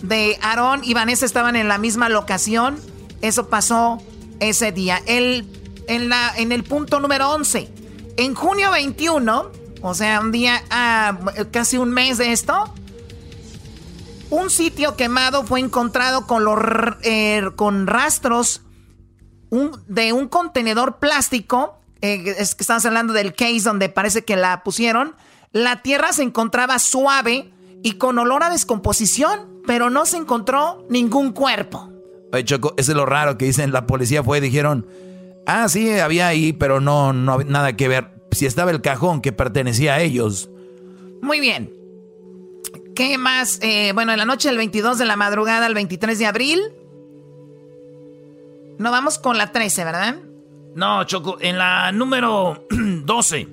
[0.00, 2.80] de Aarón y Vanessa estaban en la misma locación.
[3.20, 4.02] Eso pasó
[4.40, 5.02] ese día.
[5.04, 5.46] El,
[5.88, 7.70] en, la, en el punto número 11,
[8.16, 9.52] en junio 21,
[9.82, 11.18] o sea, un día, ah,
[11.50, 12.72] casi un mes de esto,
[14.30, 16.56] un sitio quemado fue encontrado con, los,
[17.02, 18.62] eh, con rastros
[19.50, 21.78] de un contenedor plástico.
[22.00, 25.14] Eh, es que estamos hablando del case donde parece que la pusieron.
[25.52, 27.52] La tierra se encontraba suave
[27.82, 31.90] y con olor a descomposición, pero no se encontró ningún cuerpo.
[32.32, 33.72] Oye, Choco, eso es lo raro que dicen.
[33.72, 34.86] La policía fue y dijeron,
[35.46, 38.10] ah, sí, había ahí, pero no, no nada que ver.
[38.32, 40.50] Si estaba el cajón que pertenecía a ellos.
[41.22, 41.72] Muy bien.
[42.94, 43.58] ¿Qué más?
[43.62, 46.60] Eh, bueno, en la noche del 22 de la madrugada al 23 de abril.
[48.78, 50.16] No vamos con la 13, ¿verdad?
[50.74, 53.48] No, Choco, en la número 12.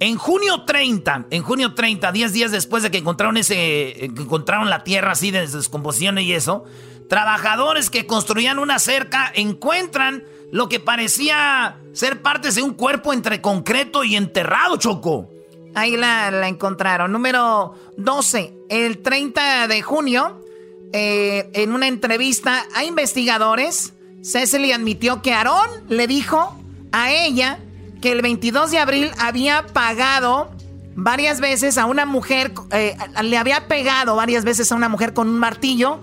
[0.00, 4.82] En junio 30, en junio 30, 10 días después de que encontraron ese, encontraron la
[4.82, 6.64] tierra así de descomposición y eso,
[7.08, 13.40] trabajadores que construían una cerca encuentran lo que parecía ser partes de un cuerpo entre
[13.40, 15.30] concreto y enterrado, Choco.
[15.74, 17.10] Ahí la, encontraron.
[17.12, 18.54] Número 12.
[18.68, 20.44] El 30 de junio,
[20.92, 26.56] eh, en una entrevista a investigadores, Cecily admitió que Aarón le dijo
[26.92, 27.58] a ella
[28.00, 30.50] que el 22 de abril había pagado
[30.94, 35.28] varias veces a una mujer, eh, le había pegado varias veces a una mujer con
[35.28, 36.00] un martillo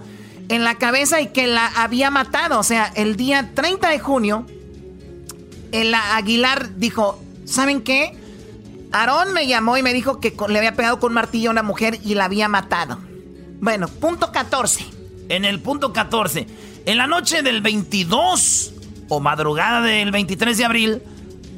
[0.49, 2.59] en la cabeza y que la había matado.
[2.59, 4.45] O sea, el día 30 de junio,
[5.71, 8.17] el Aguilar dijo, ¿saben qué?
[8.91, 11.63] Aarón me llamó y me dijo que le había pegado con un martillo a una
[11.63, 12.97] mujer y la había matado.
[13.61, 14.85] Bueno, punto 14.
[15.29, 16.47] En el punto 14,
[16.85, 18.73] en la noche del 22
[19.09, 21.01] o madrugada del 23 de abril,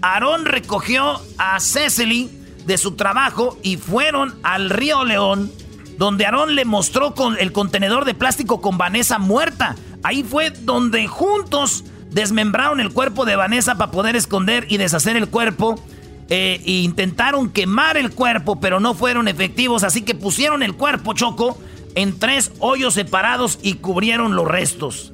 [0.01, 2.29] Aarón recogió a Cecily
[2.65, 5.51] de su trabajo y fueron al río León,
[5.97, 9.75] donde Aarón le mostró el contenedor de plástico con Vanessa muerta.
[10.03, 15.27] Ahí fue donde juntos desmembraron el cuerpo de Vanessa para poder esconder y deshacer el
[15.27, 15.81] cuerpo
[16.29, 21.13] eh, e intentaron quemar el cuerpo, pero no fueron efectivos, así que pusieron el cuerpo,
[21.13, 21.57] Choco,
[21.95, 25.13] en tres hoyos separados y cubrieron los restos.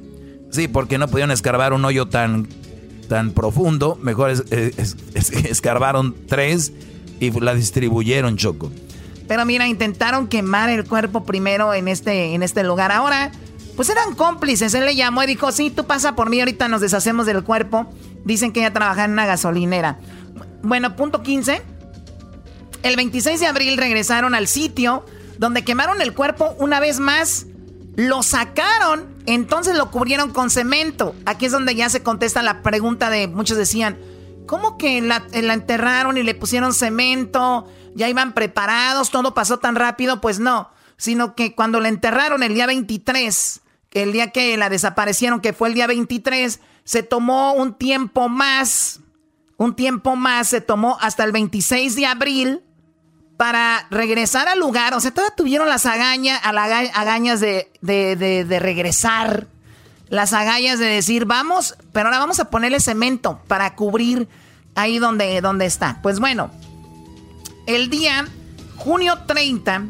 [0.50, 2.48] Sí, porque no pudieron escarbar un hoyo tan,
[3.08, 4.30] tan profundo, mejor
[5.14, 6.72] escarbaron tres
[7.20, 8.70] y la distribuyeron, Choco.
[9.26, 12.90] Pero mira, intentaron quemar el cuerpo primero en este, en este lugar.
[12.92, 13.30] Ahora,
[13.76, 14.72] pues eran cómplices.
[14.72, 17.92] Él le llamó y dijo, sí, tú pasa por mí, ahorita nos deshacemos del cuerpo.
[18.24, 19.98] Dicen que ella trabajaba en una gasolinera.
[20.62, 21.62] Bueno, punto 15.
[22.82, 25.04] El 26 de abril regresaron al sitio
[25.38, 27.46] donde quemaron el cuerpo una vez más.
[27.96, 31.16] Lo sacaron, entonces lo cubrieron con cemento.
[31.26, 33.98] Aquí es donde ya se contesta la pregunta de muchos decían,
[34.46, 37.66] ¿cómo que la, la enterraron y le pusieron cemento?
[37.96, 40.20] Ya iban preparados, todo pasó tan rápido.
[40.20, 43.60] Pues no, sino que cuando la enterraron el día 23,
[43.92, 49.00] el día que la desaparecieron, que fue el día 23, se tomó un tiempo más
[49.58, 52.62] un tiempo más, se tomó hasta el 26 de abril
[53.38, 54.92] para regresar al lugar.
[54.92, 59.46] O sea, todavía tuvieron las agañas, agañas de, de, regresar.
[60.10, 64.28] Las agallas de decir, vamos, pero ahora vamos a ponerle cemento para cubrir
[64.74, 66.00] ahí donde, está.
[66.02, 66.50] Pues bueno,
[67.66, 68.26] el día
[68.76, 69.84] junio 30,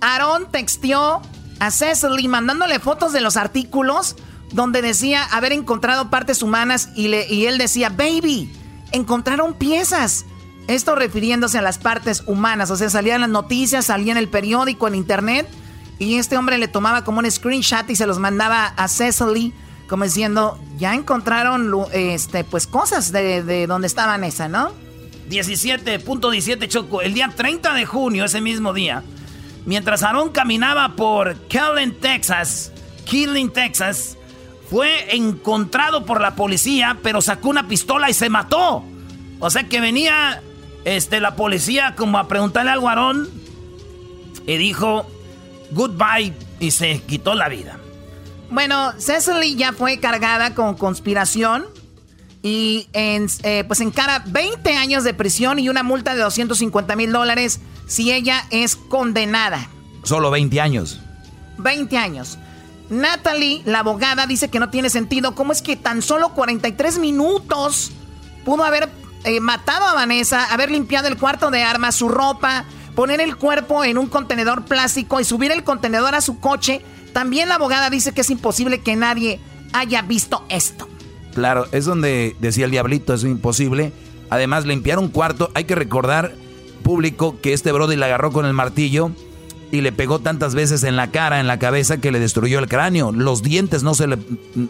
[0.00, 1.20] Aaron texteó
[1.60, 4.16] a Cecily mandándole fotos de los artículos
[4.52, 8.50] donde decía haber encontrado partes humanas y, le, y él decía, baby,
[8.92, 10.24] encontraron piezas.
[10.66, 14.88] Esto refiriéndose a las partes humanas, o sea, salían las noticias, salía en el periódico,
[14.88, 15.46] en internet,
[15.98, 19.52] y este hombre le tomaba como un screenshot y se los mandaba a Cecily,
[19.88, 24.72] como diciendo, ya encontraron este, pues cosas de, de donde estaba esa, ¿no?
[25.28, 29.02] 17.17 Choco, el día 30 de junio, ese mismo día,
[29.66, 32.72] mientras Aaron caminaba por Killing, Texas,
[33.04, 34.16] Killing, Texas,
[34.70, 38.82] fue encontrado por la policía, pero sacó una pistola y se mató.
[39.38, 40.42] O sea que venía
[40.84, 43.28] este, la policía como a preguntarle al guarón
[44.46, 45.06] y dijo
[45.70, 47.78] goodbye y se quitó la vida.
[48.50, 51.64] Bueno, Cecily ya fue cargada con conspiración
[52.42, 57.10] y en, eh, pues encara 20 años de prisión y una multa de 250 mil
[57.10, 59.68] dólares si ella es condenada.
[60.02, 61.00] Solo 20 años.
[61.58, 62.38] 20 años.
[62.90, 65.34] Natalie, la abogada, dice que no tiene sentido.
[65.34, 67.92] ¿Cómo es que tan solo 43 minutos
[68.44, 68.90] pudo haber
[69.24, 72.64] eh, matado a Vanessa, haber limpiado el cuarto de armas, su ropa,
[72.94, 76.82] poner el cuerpo en un contenedor plástico y subir el contenedor a su coche?
[77.12, 79.40] También la abogada dice que es imposible que nadie
[79.72, 80.88] haya visto esto.
[81.34, 83.92] Claro, es donde decía el diablito, es imposible.
[84.30, 86.34] Además, limpiar un cuarto, hay que recordar,
[86.82, 89.10] público, que este Brody le agarró con el martillo
[89.72, 92.68] y le pegó tantas veces en la cara, en la cabeza, que le destruyó el
[92.68, 93.10] cráneo.
[93.10, 94.18] Los dientes no se le.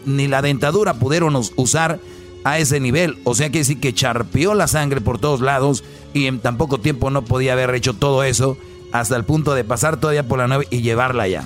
[0.05, 1.99] ni la dentadura pudieron usar
[2.45, 3.17] a ese nivel.
[3.25, 6.79] O sea que sí que charpió la sangre por todos lados y en tan poco
[6.79, 8.57] tiempo no podía haber hecho todo eso
[8.93, 11.43] hasta el punto de pasar todavía por la nueve y llevarla ya.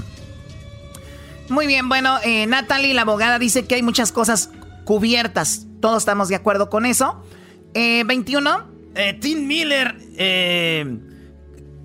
[1.49, 4.51] Muy bien, bueno, eh, Natalie, la abogada, dice que hay muchas cosas
[4.83, 5.65] cubiertas.
[5.79, 7.23] Todos estamos de acuerdo con eso.
[7.73, 8.67] Eh, 21.
[8.95, 10.97] Eh, Tim Miller, eh,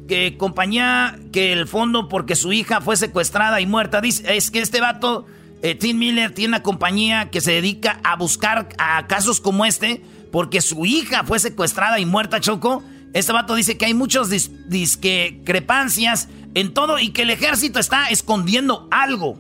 [0.09, 4.01] que compañía que el fondo porque su hija fue secuestrada y muerta.
[4.01, 5.27] Dice, es que este vato,
[5.65, 10.03] eh, Tim Miller, tiene una compañía que se dedica a buscar a casos como este
[10.31, 12.83] porque su hija fue secuestrada y muerta, Choco.
[13.15, 14.29] Este vato dice que hay muchas
[14.69, 19.39] discrepancias en todo y que el ejército está escondiendo algo.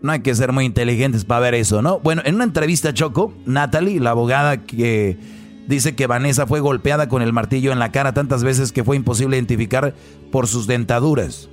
[0.00, 2.00] No hay que ser muy inteligentes para ver eso, ¿no?
[2.00, 5.18] Bueno, en una entrevista, Choco, Natalie, la abogada que
[5.66, 8.96] dice que Vanessa fue golpeada con el martillo en la cara tantas veces que fue
[8.96, 9.94] imposible identificar
[10.32, 11.50] por sus dentaduras.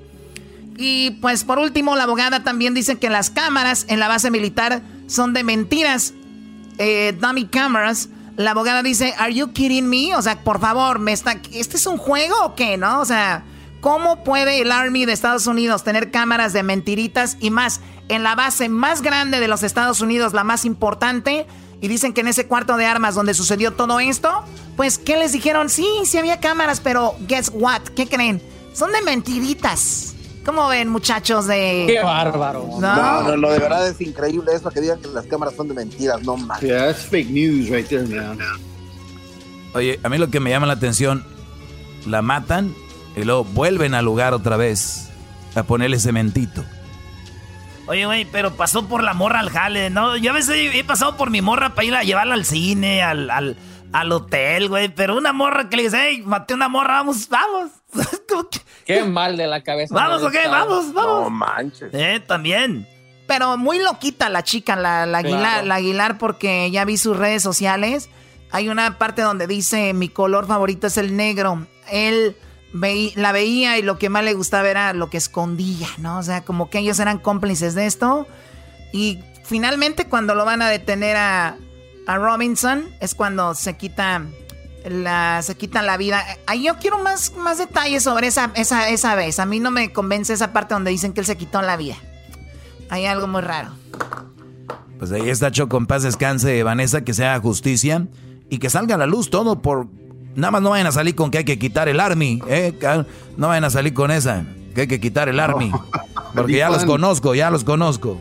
[0.78, 4.82] Y pues por último, la abogada también dice que las cámaras en la base militar
[5.08, 6.14] son de mentiras,
[6.78, 8.10] eh, dummy cameras.
[8.36, 10.16] La abogada dice, ¿Are you kidding me?
[10.16, 13.00] O sea, por favor, me está, ¿este es un juego o qué, no?
[13.00, 13.44] O sea,
[13.80, 18.34] ¿cómo puede el Army de Estados Unidos tener cámaras de mentiritas y más en la
[18.34, 21.45] base más grande de los Estados Unidos, la más importante?
[21.80, 24.44] Y dicen que en ese cuarto de armas donde sucedió todo esto,
[24.76, 25.70] pues, ¿qué les dijeron?
[25.70, 27.82] Sí, sí había cámaras, pero guess what?
[27.95, 28.41] ¿Qué creen?
[28.74, 30.12] Son de mentiritas.
[30.45, 31.86] ¿Cómo ven, muchachos de...?
[31.88, 32.68] ¡Qué bárbaro!
[32.80, 35.74] No, no, no, de verdad es increíble eso, que digan que las cámaras son de
[35.74, 36.60] mentiras, no más.
[36.60, 38.36] Yeah, that's fake news right there now.
[39.74, 41.26] Oye, a mí lo que me llama la atención,
[42.06, 42.76] la matan
[43.15, 45.10] y luego vuelven al lugar otra vez
[45.56, 46.64] a ponerle cementito.
[47.86, 50.15] Oye, güey, pero pasó por la morra al jale, ¿no?
[50.18, 53.30] Yo a veces he pasado por mi morra para ir a llevarla al cine, al,
[53.30, 53.57] al,
[53.94, 54.90] al hotel, güey.
[54.90, 57.72] Pero una morra que le dice, hey, maté una morra, vamos, vamos.
[58.86, 59.94] Qué mal de la cabeza.
[59.95, 61.22] Vamos, ok, vamos, vamos.
[61.24, 61.90] No manches.
[61.94, 62.88] Eh, también.
[63.28, 65.68] Pero muy loquita la chica, la, la, Aguilar, Claro.
[65.68, 68.10] la Aguilar, porque ya vi sus redes sociales.
[68.52, 71.65] Hay una parte donde dice, mi color favorito es el negro.
[71.90, 72.36] Él
[72.74, 76.18] veí- la veía y lo que más le gustaba era lo que escondía, ¿no?
[76.20, 78.28] O sea, como que ellos eran cómplices de esto.
[78.91, 81.56] Y finalmente cuando lo van a detener a,
[82.08, 84.24] a Robinson es cuando se quita
[84.90, 86.24] la, se quitan la vida.
[86.46, 89.40] Ahí yo quiero más, más detalles sobre esa, esa, esa vez.
[89.40, 91.96] A mí no me convence esa parte donde dicen que él se quitó la vida.
[92.90, 93.70] Hay algo muy raro.
[95.00, 98.08] Pues ahí está Choco, en paz descanse, Vanessa, que se haga justicia
[98.50, 99.88] y que salga a la luz todo por...
[100.36, 102.74] Nada más no vayan a salir con que hay que quitar el army, ¿eh?
[103.38, 105.72] No vayan a salir con esa, que hay que quitar el army.
[106.34, 108.20] Porque ya los conozco, ya los conozco.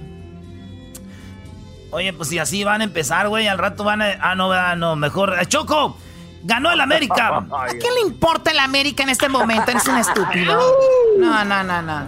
[1.93, 4.13] Oye, pues si así van a empezar, güey, al rato van a...
[4.21, 5.37] Ah, no, ah, no, mejor...
[5.39, 5.99] Eh, ¡Choco!
[6.43, 7.37] ¡Ganó el América!
[7.53, 9.71] ¿A qué le importa el América en este momento?
[9.71, 10.59] Eres un estúpido.
[11.19, 12.07] No, no, no, no.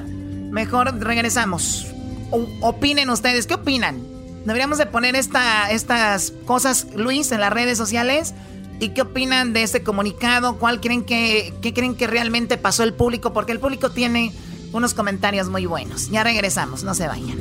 [0.51, 1.86] Mejor regresamos.
[2.31, 4.02] O- opinen ustedes, ¿qué opinan?
[4.47, 8.35] Deberíamos de poner esta, estas cosas, Luis, en las redes sociales.
[8.81, 10.56] ¿Y qué opinan de este comunicado?
[10.56, 13.32] ¿Cuál creen que, qué creen que realmente pasó el público?
[13.35, 14.32] Porque el público tiene
[14.73, 16.11] unos comentarios muy buenos.
[16.11, 17.39] Ya regresamos, no se vayan.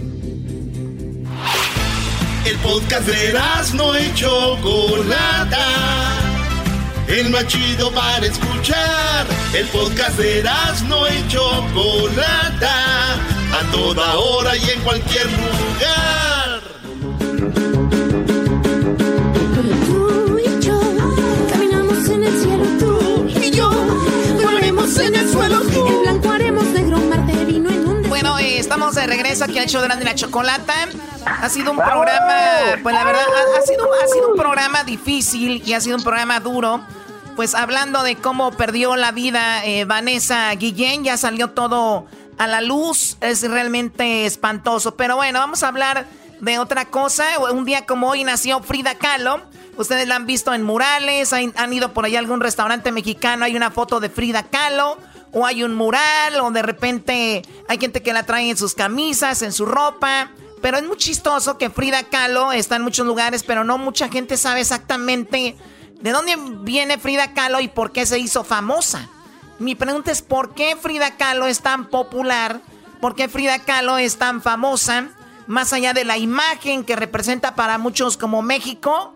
[2.45, 3.33] El podcast de
[3.73, 5.65] no y Chocolata.
[7.07, 9.25] El más chido para escuchar.
[9.53, 10.43] El podcast de
[10.87, 13.13] no y Chocolata.
[13.13, 16.61] A toda hora y en cualquier lugar.
[19.85, 20.81] Tú y yo
[21.49, 23.69] caminamos en el cielo, tú y yo
[24.43, 25.22] volaremos en el
[28.73, 30.73] estamos de regreso aquí al show de Grande y la Chocolata.
[31.27, 32.33] Ha sido un programa,
[32.81, 36.01] pues la verdad, ha, ha sido, ha sido un programa difícil y ha sido un
[36.01, 36.81] programa duro.
[37.35, 42.07] Pues hablando de cómo perdió la vida eh, Vanessa Guillén, ya salió todo
[42.39, 43.17] a la luz.
[43.21, 44.95] Es realmente espantoso.
[44.95, 46.07] Pero bueno, vamos a hablar
[46.39, 47.25] de otra cosa.
[47.51, 49.43] Un día como hoy nació Frida Kahlo.
[49.77, 53.45] Ustedes la han visto en murales, han, han ido por ahí a algún restaurante mexicano,
[53.45, 54.97] hay una foto de Frida Kahlo,
[55.33, 59.41] o hay un mural, o de repente hay gente que la trae en sus camisas,
[59.41, 60.31] en su ropa.
[60.61, 64.37] Pero es muy chistoso que Frida Kahlo está en muchos lugares, pero no mucha gente
[64.37, 65.57] sabe exactamente
[66.01, 69.09] de dónde viene Frida Kahlo y por qué se hizo famosa.
[69.59, 72.61] Mi pregunta es, ¿por qué Frida Kahlo es tan popular?
[73.01, 75.09] ¿Por qué Frida Kahlo es tan famosa?
[75.47, 79.13] más allá de la imagen que representa para muchos como México.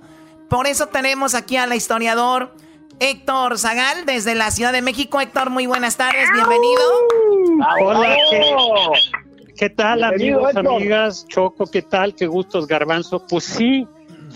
[0.49, 2.53] Por eso tenemos aquí al historiador
[2.99, 5.21] Héctor Zagal desde la Ciudad de México.
[5.21, 6.81] Héctor, muy buenas tardes, bienvenido.
[7.81, 8.55] Hola, ¿qué,
[9.55, 11.25] qué tal amigos, amigas?
[11.27, 12.15] Choco, ¿qué tal?
[12.15, 13.25] Qué gustos, Garbanzo.
[13.27, 13.87] Pues sí,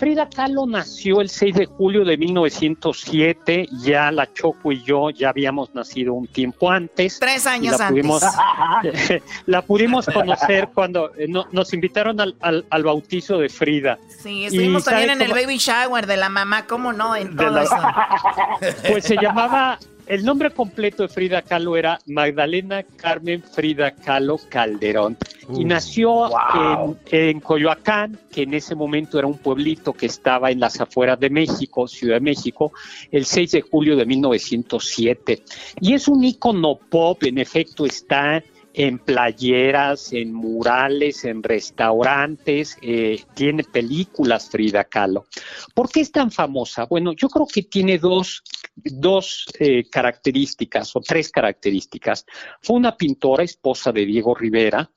[0.02, 5.28] Frida Kahlo nació el 6 de julio de 1907, ya la Choco y yo ya
[5.28, 7.20] habíamos nacido un tiempo antes.
[7.20, 8.02] Tres años la antes.
[8.02, 8.24] Pudimos,
[9.46, 13.96] la pudimos conocer cuando eh, no- nos invitaron al, al- al bautizo de Frida.
[14.20, 17.14] Sí, estuvimos Y también ¿sabe en el baby shower de la mamá, ¿cómo no?
[17.14, 17.76] En todo la- eso.
[18.88, 19.78] Pues se llamaba,
[20.12, 25.16] el nombre completo de Frida Kahlo era Magdalena Carmen Frida Kahlo Calderón.
[25.48, 26.96] y Uh, nació wow.
[27.10, 31.18] en, en Coyoacán, que en ese momento era un pueblito que estaba en las afueras
[31.18, 32.72] de México, Ciudad de México,
[33.10, 35.42] el 6 de julio de 1907.
[35.80, 38.42] Y es un ícono pop, en efecto está
[38.74, 45.26] en playeras, en murales, en restaurantes, eh, tiene películas Frida Kahlo.
[45.74, 46.86] ¿Por qué es tan famosa?
[46.86, 48.42] Bueno, yo creo que tiene dos,
[48.74, 52.26] dos eh, características o tres características.
[52.60, 54.90] Fue una pintora, esposa de Diego Rivera,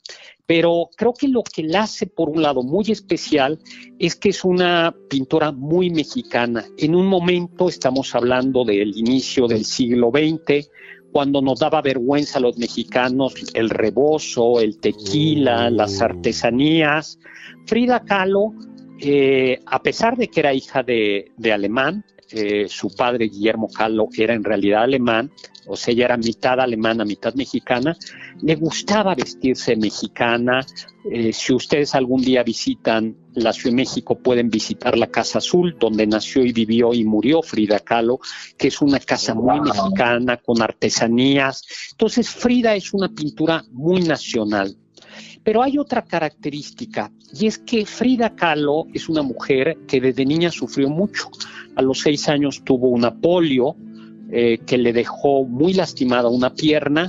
[0.45, 3.59] pero creo que lo que la hace, por un lado, muy especial
[3.97, 6.65] es que es una pintora muy mexicana.
[6.77, 10.69] En un momento, estamos hablando del inicio del siglo XX,
[11.15, 17.19] cuando nos daba vergüenza a los mexicanos el rebozo, el tequila, las artesanías.
[17.65, 18.53] Frida Kahlo,
[18.99, 24.07] eh, a pesar de que era hija de, de alemán, eh, su padre Guillermo Kahlo
[24.17, 25.31] era en realidad alemán,
[25.67, 27.97] o sea, ella era mitad alemana, mitad mexicana,
[28.41, 30.65] le gustaba vestirse mexicana.
[31.11, 35.75] Eh, si ustedes algún día visitan la Ciudad de México, pueden visitar la Casa Azul,
[35.79, 38.19] donde nació y vivió y murió Frida Kahlo,
[38.57, 41.63] que es una casa muy mexicana, con artesanías.
[41.91, 44.75] Entonces, Frida es una pintura muy nacional.
[45.43, 50.51] Pero hay otra característica, y es que Frida Kahlo es una mujer que desde niña
[50.51, 51.29] sufrió mucho.
[51.75, 53.75] A los seis años tuvo una polio
[54.31, 57.07] eh, que le dejó muy lastimada una pierna,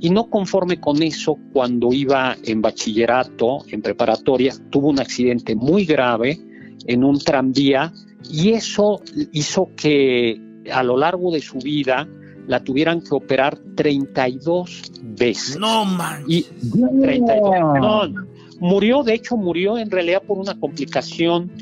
[0.00, 5.84] y no conforme con eso, cuando iba en bachillerato, en preparatoria, tuvo un accidente muy
[5.84, 6.38] grave
[6.86, 7.92] en un tranvía,
[8.30, 9.00] y eso
[9.32, 10.40] hizo que
[10.70, 12.06] a lo largo de su vida
[12.48, 15.56] la tuvieran que operar 32 veces.
[15.58, 16.24] No, man.
[16.26, 18.28] Y 32, perdón.
[18.58, 21.52] Murió, de hecho, murió en realidad por una complicación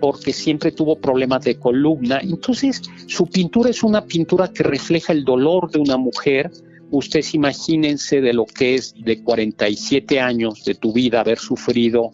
[0.00, 2.20] porque siempre tuvo problemas de columna.
[2.22, 6.50] Entonces, su pintura es una pintura que refleja el dolor de una mujer.
[6.94, 12.12] Ustedes imagínense de lo que es de 47 años de tu vida haber sufrido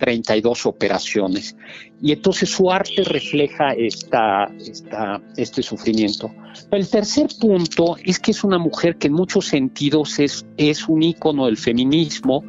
[0.00, 1.56] 32 operaciones.
[2.02, 4.50] Y entonces su arte refleja esta,
[5.36, 6.32] este sufrimiento.
[6.72, 11.04] El tercer punto es que es una mujer que en muchos sentidos es, es un
[11.04, 12.42] ícono del feminismo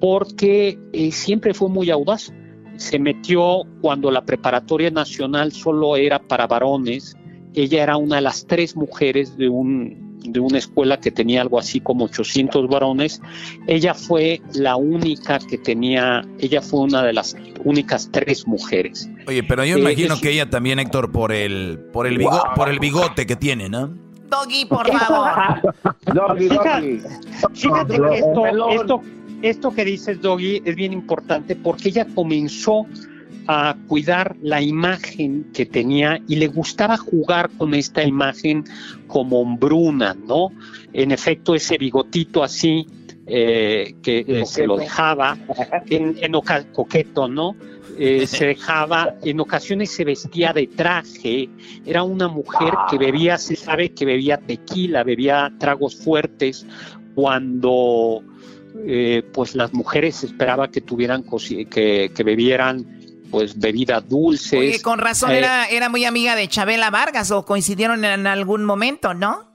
[0.00, 2.34] porque eh, siempre fue muy audaz.
[2.76, 7.16] Se metió cuando la preparatoria nacional solo era para varones.
[7.54, 11.58] Ella era una de las tres mujeres de, un, de una escuela que tenía algo
[11.58, 13.20] así como 800 varones.
[13.66, 19.08] Ella fue la única que tenía, ella fue una de las únicas tres mujeres.
[19.26, 22.54] Oye, pero yo Eh, imagino es- que ella también, Héctor, por el, por el, bigo-
[22.56, 23.90] por el bigote que tiene, ¿no?
[24.30, 25.30] Doggy, por favor.
[26.38, 27.00] Fíjate,
[27.54, 29.00] fíjate que esto, esto,
[29.42, 32.86] esto que dices, Doggy, es bien importante porque ella comenzó
[33.46, 38.64] a cuidar la imagen que tenía y le gustaba jugar con esta imagen
[39.06, 40.50] como hombruna, ¿no?
[40.92, 42.86] En efecto, ese bigotito así
[43.26, 45.38] eh, que, se lo dejaba
[45.88, 46.32] en,
[46.72, 47.56] coqueto, ¿no?
[47.98, 51.48] Eh, se dejaba, en ocasiones se vestía de traje,
[51.86, 56.66] era una mujer que bebía, se sabe que bebía tequila, bebía tragos fuertes,
[57.14, 58.22] cuando
[58.86, 63.03] eh, pues las mujeres esperaba que tuvieran que bebieran
[63.34, 64.58] pues bebidas dulces.
[64.60, 68.64] Oye, con razón Eh, era, era muy amiga de Chabela Vargas o coincidieron en algún
[68.64, 69.52] momento, ¿no?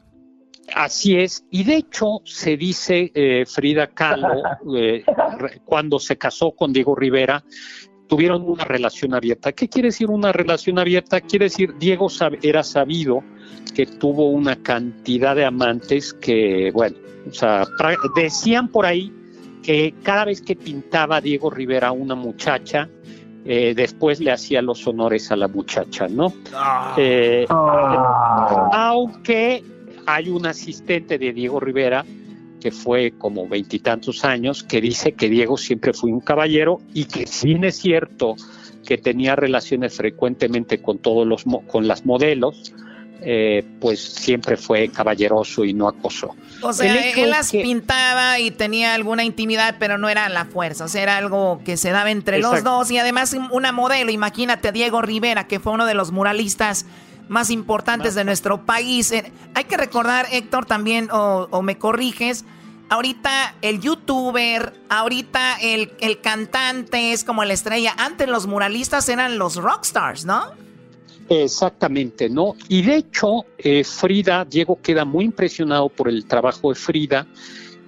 [0.76, 4.44] Así es, y de hecho se dice eh, Frida Kahlo,
[4.76, 5.04] eh,
[5.66, 7.42] cuando se casó con Diego Rivera,
[8.08, 9.54] tuvieron una relación abierta.
[9.54, 11.22] ¿Qué quiere decir una relación abierta?
[11.22, 13.24] Quiere decir, Diego sab- era sabido
[13.74, 16.98] que tuvo una cantidad de amantes que, bueno,
[17.30, 17.66] o sea,
[18.16, 19.12] decían por ahí
[19.64, 22.90] que cada vez que pintaba Diego Rivera a una muchacha,
[23.46, 26.34] eh, después le hacía los honores a la muchacha, ¿no?
[26.98, 27.46] Eh,
[28.72, 29.64] aunque
[30.06, 32.06] hay un asistente de Diego Rivera
[32.60, 37.26] que fue como veintitantos años, que dice que Diego siempre fue un caballero y que
[37.26, 38.36] si bien es cierto
[38.86, 42.74] que tenía relaciones frecuentemente con todos los mo- con las modelos,
[43.22, 46.36] eh, pues siempre fue caballeroso y no acosó.
[46.62, 50.88] O sea, él las pintaba y tenía alguna intimidad, pero no era la fuerza, o
[50.88, 55.02] sea, era algo que se daba entre los dos y además una modelo, imagínate Diego
[55.02, 56.86] Rivera, que fue uno de los muralistas
[57.28, 59.12] más importantes de nuestro país.
[59.12, 62.46] Eh, hay que recordar, Héctor, también, o, me corriges,
[62.90, 67.94] ahorita el youtuber, ahorita el, el cantante es como la estrella.
[67.98, 70.69] Antes los muralistas eran los rockstars, ¿no?
[71.30, 72.56] Exactamente, ¿no?
[72.70, 77.28] Y de hecho, eh, Frida, Diego queda muy impresionado por el trabajo de Frida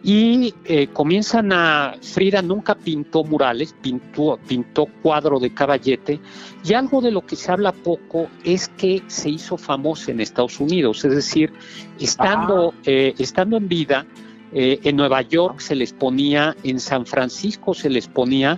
[0.04, 6.20] y eh, comienzan a, Frida nunca pintó murales, pintó, pintó cuadro de caballete
[6.64, 10.60] y algo de lo que se habla poco es que se hizo famosa en Estados
[10.60, 11.52] Unidos, es decir,
[12.00, 14.06] estando, eh, estando en vida,
[14.54, 18.58] en Nueva York se les ponía, en San Francisco se les ponía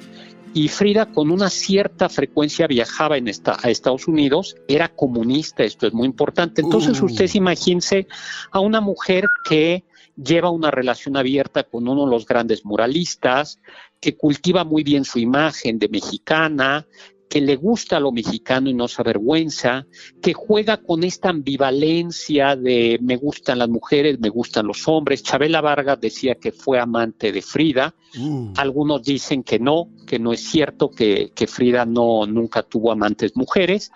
[0.54, 5.88] y Frida con una cierta frecuencia viajaba en esta, a Estados Unidos, era comunista, esto
[5.88, 6.62] es muy importante.
[6.62, 7.06] Entonces uh.
[7.06, 8.08] ustedes imagínense
[8.52, 9.84] a una mujer que
[10.16, 13.60] lleva una relación abierta con uno de los grandes muralistas,
[14.00, 16.86] que cultiva muy bien su imagen de mexicana,
[17.34, 19.88] que le gusta lo mexicano y no se avergüenza,
[20.22, 25.24] que juega con esta ambivalencia de me gustan las mujeres, me gustan los hombres.
[25.24, 27.96] Chabela Vargas decía que fue amante de Frida.
[28.20, 28.54] Uh.
[28.56, 33.36] Algunos dicen que no, que no es cierto, que, que Frida no, nunca tuvo amantes
[33.36, 33.92] mujeres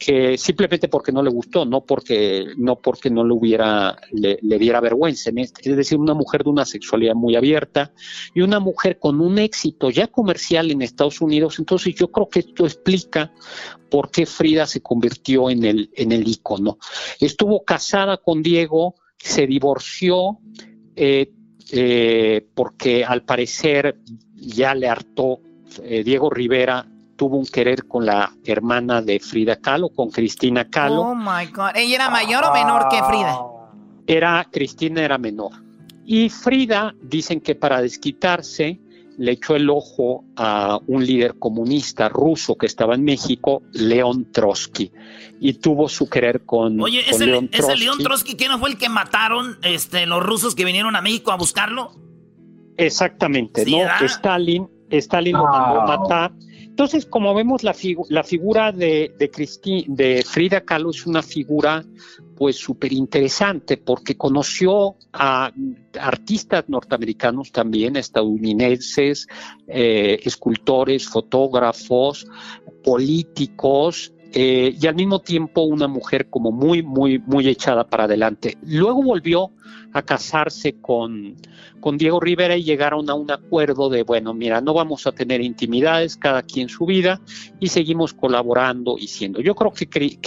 [0.00, 4.80] que simplemente porque no le gustó, no porque no porque no le hubiera le, diera
[4.80, 7.92] vergüenza, es decir, una mujer de una sexualidad muy abierta
[8.34, 12.40] y una mujer con un éxito ya comercial en Estados Unidos, entonces yo creo que
[12.40, 13.30] esto explica
[13.90, 16.78] por qué Frida se convirtió en el en el ícono.
[17.20, 20.38] Estuvo casada con Diego, se divorció
[20.96, 21.30] eh,
[21.72, 23.98] eh, porque al parecer
[24.34, 25.40] ya le hartó
[25.82, 26.88] eh, Diego Rivera
[27.20, 31.02] tuvo un querer con la hermana de Frida Kahlo, con Cristina Kahlo.
[31.02, 31.72] Oh my God.
[31.74, 33.38] ¿Ella era mayor o menor que Frida?
[34.06, 35.52] Era, Cristina era menor.
[36.06, 38.80] Y Frida, dicen que para desquitarse,
[39.18, 44.90] le echó el ojo a un líder comunista ruso que estaba en México, León Trotsky,
[45.40, 47.80] y tuvo su querer con, Oye, ese, León Trotsky.
[47.80, 51.32] León Trotsky, ¿quién no fue el que mataron este, los rusos que vinieron a México
[51.32, 51.92] a buscarlo?
[52.78, 54.06] Exactamente, ¿no?
[54.06, 56.32] Stalin, Stalin lo mandó a matar
[56.80, 57.76] entonces, como vemos, la,
[58.08, 59.12] la figura de,
[60.24, 61.84] Frida Kahlo es una figura
[62.34, 65.52] pues súper interesante porque conoció a
[66.00, 69.26] artistas norteamericanos también, estadounidenses,
[69.68, 72.26] eh, escultores, fotógrafos,
[72.82, 78.56] políticos, eh, y al mismo tiempo una mujer como muy, muy, muy echada para adelante.
[78.62, 79.50] Luego volvió
[79.92, 81.36] a casarse con,
[81.80, 85.40] con Diego Rivera y llegaron a un acuerdo de, bueno, mira, no vamos a tener
[85.40, 87.20] intimidades, cada quien su vida,
[87.58, 89.40] y seguimos colaborando y siendo.
[89.40, 90.18] Yo creo que, que,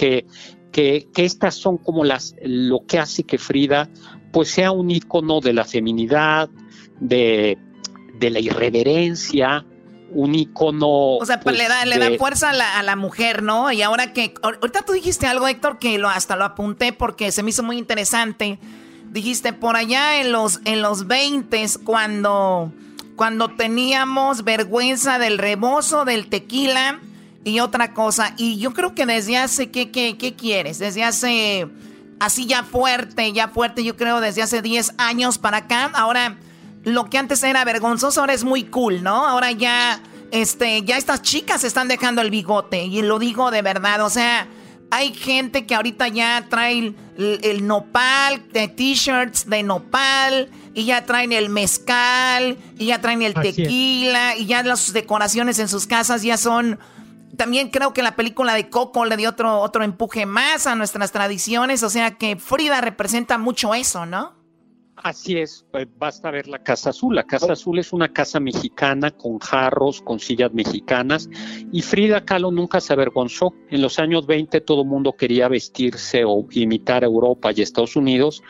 [0.72, 3.88] que, que estas son como las, lo que hace que Frida
[4.32, 6.50] pues sea un icono de la feminidad,
[6.98, 7.56] de,
[8.18, 9.64] de la irreverencia,
[10.10, 11.16] un icono.
[11.16, 13.70] O sea, pues, le, da, le da fuerza a la, a la, mujer, ¿no?
[13.70, 14.34] Y ahora que.
[14.42, 17.78] Ahorita tú dijiste algo, Héctor, que lo, hasta lo apunté porque se me hizo muy
[17.78, 18.58] interesante
[19.14, 22.72] dijiste por allá en los en los 20 cuando
[23.14, 26.98] cuando teníamos vergüenza del rebozo del tequila
[27.44, 28.34] y otra cosa.
[28.38, 31.68] Y yo creo que desde hace qué qué, qué quieres desde hace
[32.18, 35.92] así ya fuerte ya fuerte yo creo desde hace 10 años para acá.
[35.94, 36.36] Ahora
[36.82, 40.00] lo que antes era vergonzoso ahora es muy cool no ahora ya
[40.32, 44.48] este ya estas chicas están dejando el bigote y lo digo de verdad o sea
[44.94, 51.32] hay gente que ahorita ya trae el, nopal, de t-shirts de nopal, y ya traen
[51.32, 56.36] el mezcal, y ya traen el tequila, y ya las decoraciones en sus casas ya
[56.36, 56.78] son...
[57.36, 61.10] También creo que la película de Coco le dio otro, otro empuje más a nuestras
[61.10, 64.43] tradiciones, o sea que Frida representa mucho eso, ¿no?
[65.04, 67.14] Así es, pues basta ver la Casa Azul.
[67.14, 71.28] La Casa Azul es una casa mexicana con jarros, con sillas mexicanas
[71.70, 73.52] y Frida Kahlo nunca se avergonzó.
[73.68, 77.96] En los años 20 todo el mundo quería vestirse o imitar a Europa y Estados
[77.96, 78.42] Unidos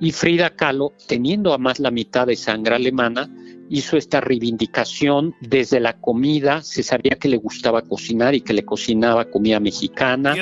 [0.00, 3.34] y Frida Kahlo, teniendo a más la mitad de sangre alemana,
[3.70, 8.66] hizo esta reivindicación desde la comida, se sabía que le gustaba cocinar y que le
[8.66, 10.34] cocinaba comida mexicana.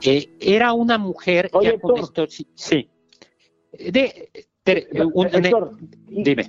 [0.00, 2.88] Eh, era una mujer, ya con esto, sí,
[3.72, 4.30] de,
[4.64, 5.72] Héctor,
[6.08, 6.44] dime.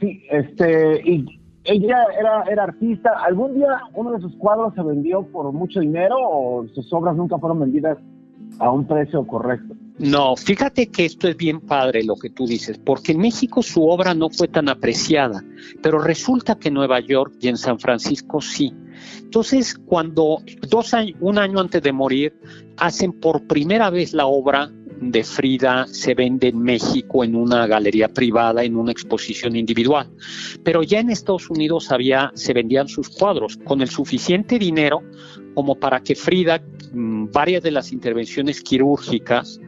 [0.00, 1.24] Sí, este, y
[1.64, 3.10] ella era, era artista.
[3.24, 7.38] ¿Algún día uno de sus cuadros se vendió por mucho dinero o sus obras nunca
[7.38, 7.96] fueron vendidas
[8.58, 9.74] a un precio correcto?
[9.96, 13.86] No, fíjate que esto es bien padre lo que tú dices, porque en México su
[13.86, 15.44] obra no fue tan apreciada,
[15.82, 18.74] pero resulta que en Nueva York y en San Francisco sí.
[19.18, 20.38] Entonces, cuando
[20.68, 22.36] dos años, un año antes de morir,
[22.76, 24.68] hacen por primera vez la obra
[25.00, 30.10] de Frida, se vende en México en una galería privada, en una exposición individual.
[30.64, 35.02] Pero ya en Estados Unidos había, se vendían sus cuadros con el suficiente dinero
[35.54, 36.60] como para que Frida,
[36.92, 39.60] mm, varias de las intervenciones quirúrgicas,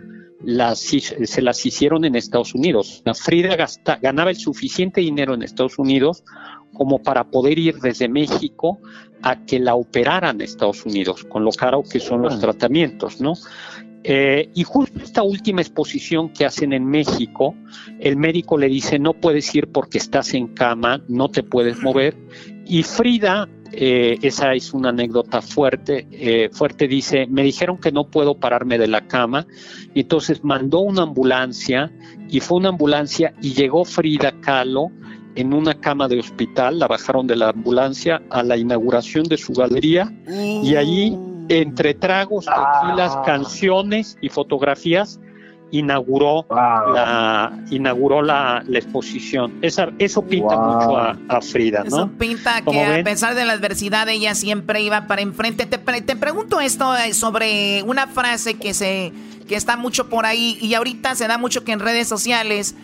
[0.46, 3.02] las, se las hicieron en Estados Unidos.
[3.14, 6.22] Frida gasta- ganaba el suficiente dinero en Estados Unidos
[6.72, 8.80] como para poder ir desde México
[9.22, 13.32] a que la operaran en Estados Unidos, con lo caro que son los tratamientos, ¿no?
[14.04, 17.56] Eh, y justo esta última exposición que hacen en México,
[17.98, 22.16] el médico le dice, no puedes ir porque estás en cama, no te puedes mover.
[22.66, 28.08] Y Frida, eh, esa es una anécdota fuerte, eh, fuerte, dice, me dijeron que no
[28.08, 29.46] puedo pararme de la cama,
[29.94, 31.92] y entonces mandó una ambulancia,
[32.28, 34.90] y fue una ambulancia, y llegó Frida Kahlo
[35.34, 39.52] en una cama de hospital, la bajaron de la ambulancia a la inauguración de su
[39.52, 41.16] galería, y allí,
[41.48, 45.20] entre tragos, tequilas, canciones y fotografías,
[45.70, 49.54] inauguró la inauguró la, la exposición.
[49.62, 50.74] Esa, eso pinta Wow.
[50.74, 51.86] mucho a, a Frida, ¿no?
[51.86, 55.66] Eso pinta que a pesar de la adversidad ella siempre iba para enfrente.
[55.66, 59.12] Te, te pregunto esto eh, sobre una frase que se
[59.48, 62.74] que está mucho por ahí y ahorita se da mucho que en redes sociales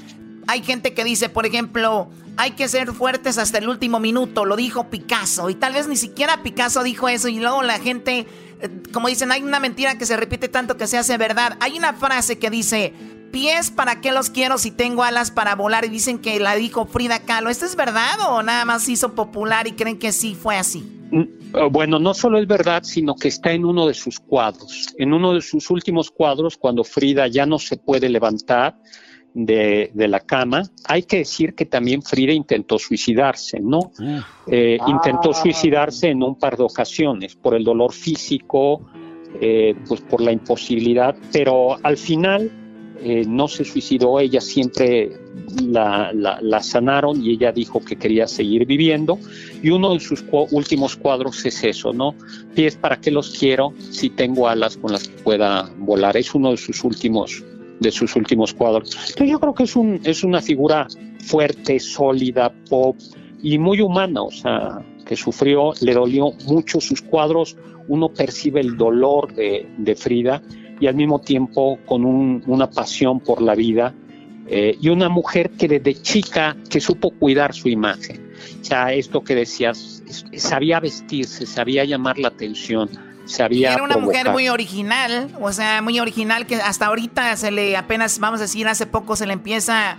[0.46, 4.56] hay gente que dice, por ejemplo, hay que ser fuertes hasta el último minuto, lo
[4.56, 8.26] dijo Picasso y tal vez ni siquiera Picasso dijo eso y luego la gente
[8.62, 11.56] eh, como dicen, hay una mentira que se repite tanto que se hace verdad.
[11.60, 12.92] Hay una frase que dice,
[13.32, 15.84] pies, ¿para qué los quiero si tengo alas para volar?
[15.84, 17.50] Y dicen que la dijo Frida Kahlo.
[17.50, 20.84] ¿Esto es verdad o nada más hizo popular y creen que sí fue así?
[21.10, 24.94] Mm, eh, Bueno, no solo es verdad, sino que está en uno de sus cuadros.
[24.96, 28.76] En uno de sus últimos cuadros, cuando Frida ya no se puede levantar
[29.34, 33.90] de, de la cama, hay que decir que también Frida intentó suicidarse, ¿no?
[34.46, 38.82] Eh, Intentó suicidarse en un par de ocasiones por el dolor físico,
[39.40, 42.50] eh, pues por la imposibilidad, pero al final
[43.04, 45.10] eh, no se suicidó, ella siempre
[45.66, 49.18] la, la- la sanaron y ella dijo que quería seguir viviendo
[49.62, 52.14] y uno de sus cu- últimos cuadros es eso, ¿no?
[52.54, 56.16] Pies, ¿para qué los quiero si tengo alas con las que pueda volar?
[56.16, 57.42] Es uno de sus últimos
[57.82, 59.14] de sus últimos cuadros.
[59.18, 60.86] Yo creo que es, un, es una figura
[61.24, 62.96] fuerte, sólida, pop
[63.42, 67.56] y muy humana, o sea, que sufrió, le dolió mucho sus cuadros,
[67.88, 70.40] uno percibe el dolor de, Frida
[70.80, 73.94] y al mismo tiempo con un- una pasión por la vida
[74.46, 78.32] eh, y una mujer que desde chica que supo cuidar su imagen.
[78.60, 80.02] O sea, esto que decías,
[80.36, 82.88] sabía vestirse, sabía llamar la atención,
[83.74, 88.18] Era una mujer muy original, o sea, muy original que hasta ahorita se le apenas,
[88.18, 89.96] vamos a decir, hace poco se le empieza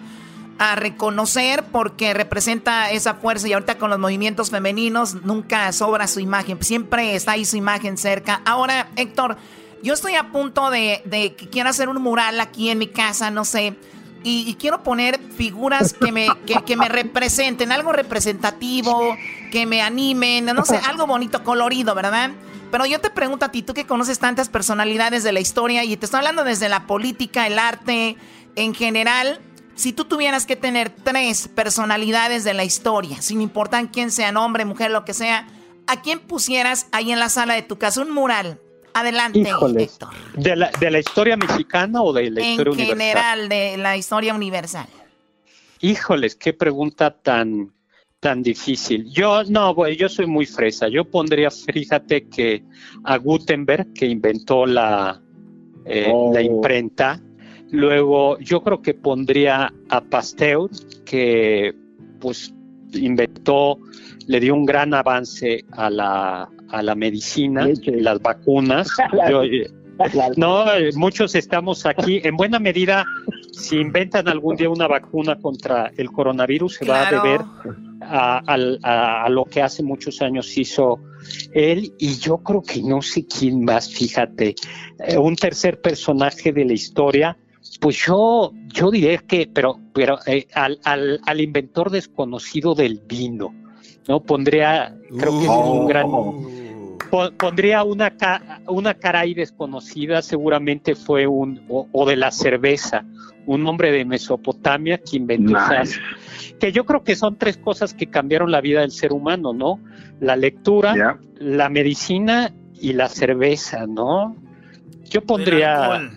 [0.60, 6.20] a reconocer porque representa esa fuerza y ahorita con los movimientos femeninos nunca sobra su
[6.20, 8.42] imagen, siempre está ahí su imagen cerca.
[8.46, 9.38] Ahora, Héctor,
[9.82, 13.32] yo estoy a punto de, de que quiero hacer un mural aquí en mi casa,
[13.32, 13.76] no sé,
[14.24, 19.18] y, y quiero poner figuras que me, que, que me representen, algo representativo,
[19.54, 22.32] que me animen, no sé, algo bonito, colorido, ¿verdad?
[22.72, 25.96] Pero yo te pregunto a ti, tú que conoces tantas personalidades de la historia y
[25.96, 28.18] te estoy hablando desde la política, el arte,
[28.56, 29.40] en general,
[29.76, 34.66] si tú tuvieras que tener tres personalidades de la historia, sin importar quién sea, hombre,
[34.66, 35.46] mujer, lo que sea,
[35.86, 38.60] ¿a quién pusieras ahí en la sala de tu casa un mural?
[38.96, 40.10] Adelante, Híjoles, Héctor.
[40.34, 42.98] ¿de la, ¿de la historia mexicana o de la En historia universal?
[42.98, 44.88] general, de la historia universal.
[45.80, 47.72] Híjoles, qué pregunta tan,
[48.24, 49.06] tan difícil.
[49.12, 50.88] Yo, no, yo soy muy fresa.
[50.88, 52.64] Yo pondría, fíjate que
[53.04, 55.22] a Gutenberg, que inventó la,
[55.86, 56.34] eh, Oh.
[56.34, 57.22] la imprenta.
[57.70, 60.70] Luego, yo creo que pondría a Pasteur,
[61.06, 61.74] que
[62.22, 62.54] pues
[62.94, 63.78] inventó,
[64.28, 68.88] le dio un gran avance a la, a la medicina, las vacunas.
[69.30, 69.42] Yo,
[70.38, 72.22] no, eh, muchos estamos aquí.
[72.24, 73.06] En buena medida,
[73.54, 77.42] si inventan algún día una vacuna contra el coronavirus, se va a deber
[78.02, 81.00] a, al- a- a lo que hace muchos años hizo
[81.54, 81.94] él.
[82.00, 84.56] Y yo creo que no sé quién más, fíjate.
[85.08, 87.38] Eh, un tercer personaje de la historia.
[87.80, 93.54] Pues yo, yo diré que, pero, pero eh, al, al, al inventor desconocido del vino,
[94.08, 94.20] ¿no?
[94.22, 96.34] Pondría, creo que es un gran, Po-
[97.38, 103.06] pondría una, ca- una cara ahí desconocida, seguramente fue un, o, o de la cerveza,
[103.46, 105.82] un hombre de Mesopotamia que inventó Nice.
[105.82, 106.00] esas,
[106.60, 109.80] que yo creo que son tres cosas que cambiaron la vida del ser humano, ¿no?
[110.20, 114.36] La lectura, la medicina y la cerveza, ¿no?
[115.10, 116.10] Yo pondría,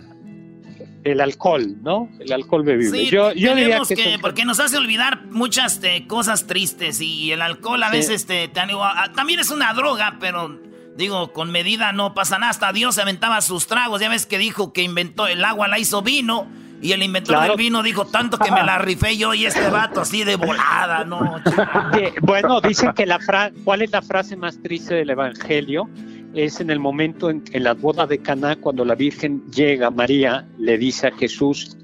[1.03, 2.09] el alcohol, ¿no?
[2.19, 2.89] El alcohol bebible.
[3.05, 7.41] Sí, yo, yo diría que, porque nos hace olvidar muchas eh, cosas tristes y el
[7.41, 7.97] alcohol a Sí.
[7.97, 10.59] veces te, te anima- ah, también es una droga, pero
[10.97, 12.49] digo, con medida no pasa nada.
[12.49, 14.01] Hasta Dios se aventaba sus tragos.
[14.01, 16.47] Ya ves que dijo que inventó el agua, la hizo vino.
[16.79, 17.53] Y el inventor Claro.
[17.53, 21.05] del vino dijo tanto que me la rifé yo y este vato así de volada,
[21.05, 21.41] ¿no?
[22.21, 25.89] Bueno, dicen que la frase, ¿cuál es la frase más triste del Evangelio?
[26.35, 30.45] Es en el momento en, en la boda de Caná, cuando la Virgen llega, María
[30.59, 31.75] le dice a Jesús,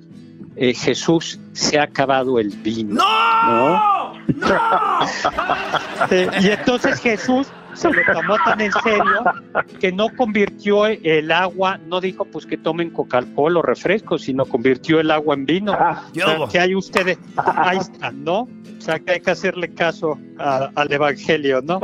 [0.57, 2.94] eh, Jesús, se ha acabado el vino.
[2.94, 4.14] ¡No!
[6.11, 9.24] Eh, y entonces Jesús se lo tomó tan en serio
[9.80, 15.00] que no convirtió el agua, no dijo pues que tomen Coca-Cola o refrescos, sino convirtió
[15.00, 15.74] el agua en vino.
[15.74, 18.41] Ah, O sea, que hay ustedes, ahí están, ¿no?
[18.41, 21.80] O sea, que hay que hacerle caso a- al Evangelio, ¿no?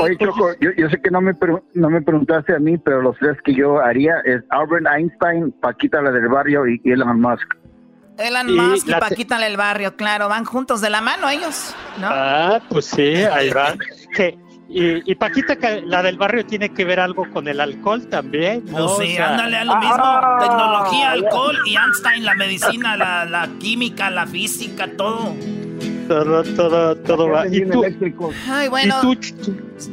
[0.00, 1.32] Oye, Choco, yo, yo sé que no me,
[1.74, 6.00] no me preguntaste a mí, pero los tres que yo haría es Albert Einstein, Paquita
[6.00, 7.54] la del barrio y Elon Musk.
[8.16, 11.28] Elon Y Musk y te- Paquita la del barrio, claro, van juntos de la mano
[11.28, 12.08] ellos, ¿no?
[12.10, 13.74] Ah, pues sí, ahí va.
[14.16, 18.06] Que- y, y Paquita, que la del barrio, tiene que ver algo con el alcohol
[18.08, 18.96] también, ¿no?
[18.96, 19.94] Pues sí, O sea, ándale a lo mismo.
[19.98, 25.34] Ah, Tecnología, alcohol y Einstein, la medicina, la, la química, la física, todo.
[26.08, 27.46] Todo, todo, todo va.
[27.48, 27.84] ¿Y tú?
[28.48, 29.00] Ay, bueno.
[29.02, 29.18] ¿Y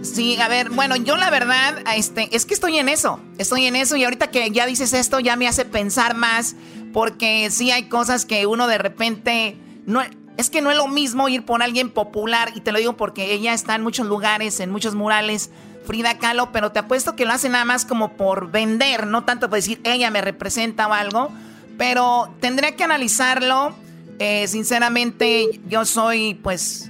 [0.04, 3.76] Sí, a ver, bueno, yo la verdad, este, es que estoy en eso, estoy en
[3.76, 6.56] eso y ahorita que ya dices esto ya me hace pensar más
[6.94, 10.02] porque sí hay cosas que uno de repente no
[10.38, 13.34] es que no es lo mismo ir por alguien popular y te lo digo porque
[13.34, 15.52] ella está en muchos lugares, en muchos murales,
[15.86, 19.50] Frida Kahlo, pero te apuesto que lo hace nada más como por vender, no tanto
[19.50, 21.30] por decir ella me representa o algo,
[21.78, 23.76] pero tendría que analizarlo.
[24.20, 26.90] Eh, sinceramente, yo soy pues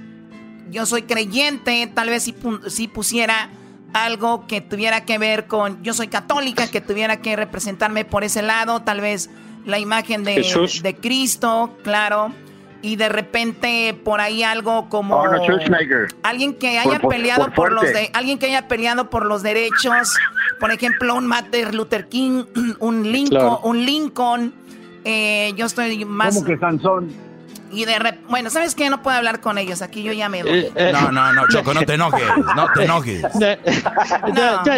[0.70, 3.50] yo soy creyente, tal vez si, pu- si pusiera
[3.92, 8.42] algo que tuviera que ver con, yo soy católica, que tuviera que representarme por ese
[8.42, 9.30] lado, tal vez
[9.64, 10.82] la imagen de, Jesús.
[10.82, 12.32] de Cristo, claro,
[12.84, 16.08] y de repente por ahí algo como Schwarzenegger.
[16.22, 19.42] alguien que haya Por- peleado por por, los de, alguien que haya peleado por los
[19.42, 20.14] derechos,
[20.60, 22.44] por ejemplo un Martin Luther King,
[22.80, 23.60] un Lincoln, Claro.
[23.64, 24.52] un Lincoln,
[25.04, 27.08] eh, yo estoy más Como que Sansón.
[27.74, 28.88] Y de rep- bueno, ¿sabes qué?
[28.90, 30.70] No puedo hablar con ellos, aquí yo ya me voy.
[30.74, 32.24] Eh, No, no, no, Choco, no te enojes,
[32.56, 33.22] no te enojes.
[33.40, 33.58] Ya,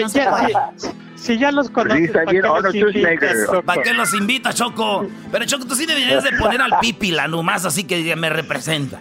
[0.01, 0.53] no se ya, puede.
[1.17, 3.37] si ya los conoces, ¿para qué los invitas?
[3.65, 5.07] ¿Para qué los invita, Choco?
[5.33, 9.01] Pero Choco, tú sí deberías de poner al Pipila nomás así que me representa.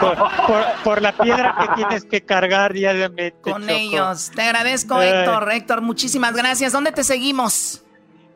[0.00, 0.16] por,
[0.46, 3.34] por- por la piedra que tienes que cargar diariamente.
[3.40, 3.72] con Choco.
[3.72, 4.30] ellos.
[4.34, 5.20] Te agradezco, Eh.
[5.20, 5.52] Héctor.
[5.52, 6.72] Héctor, muchísimas gracias.
[6.72, 7.83] ¿Dónde te seguimos?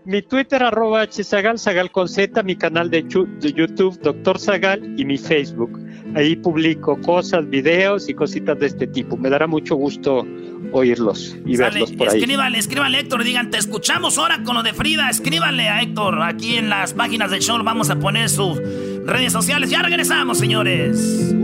[0.04, 5.18] Mi Twitter, arroba hzagal, Zagal con Z, mi canal de, YouTube, Doctor Zagal, y mi
[5.18, 5.78] Facebook.
[6.14, 9.16] Ahí publico cosas, videos y cositas de este tipo.
[9.16, 10.26] Me dará mucho gusto
[10.72, 12.22] oírlos y Sale, verlos por ahí.
[12.56, 16.56] escríbanle a Héctor, digan, te escuchamos ahora con lo de Frida, escríbanle a Héctor, aquí
[16.56, 18.58] en las páginas del show vamos a poner sus
[19.04, 19.70] redes sociales.
[19.70, 21.34] Ya regresamos, señores.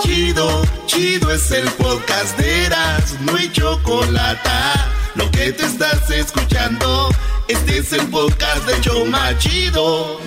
[0.00, 4.97] Chido, chido es el podcast de Eras, no hay chocolate.
[5.18, 7.08] Lo que te estás escuchando,
[7.48, 10.20] este es el podcast de Choma Chido.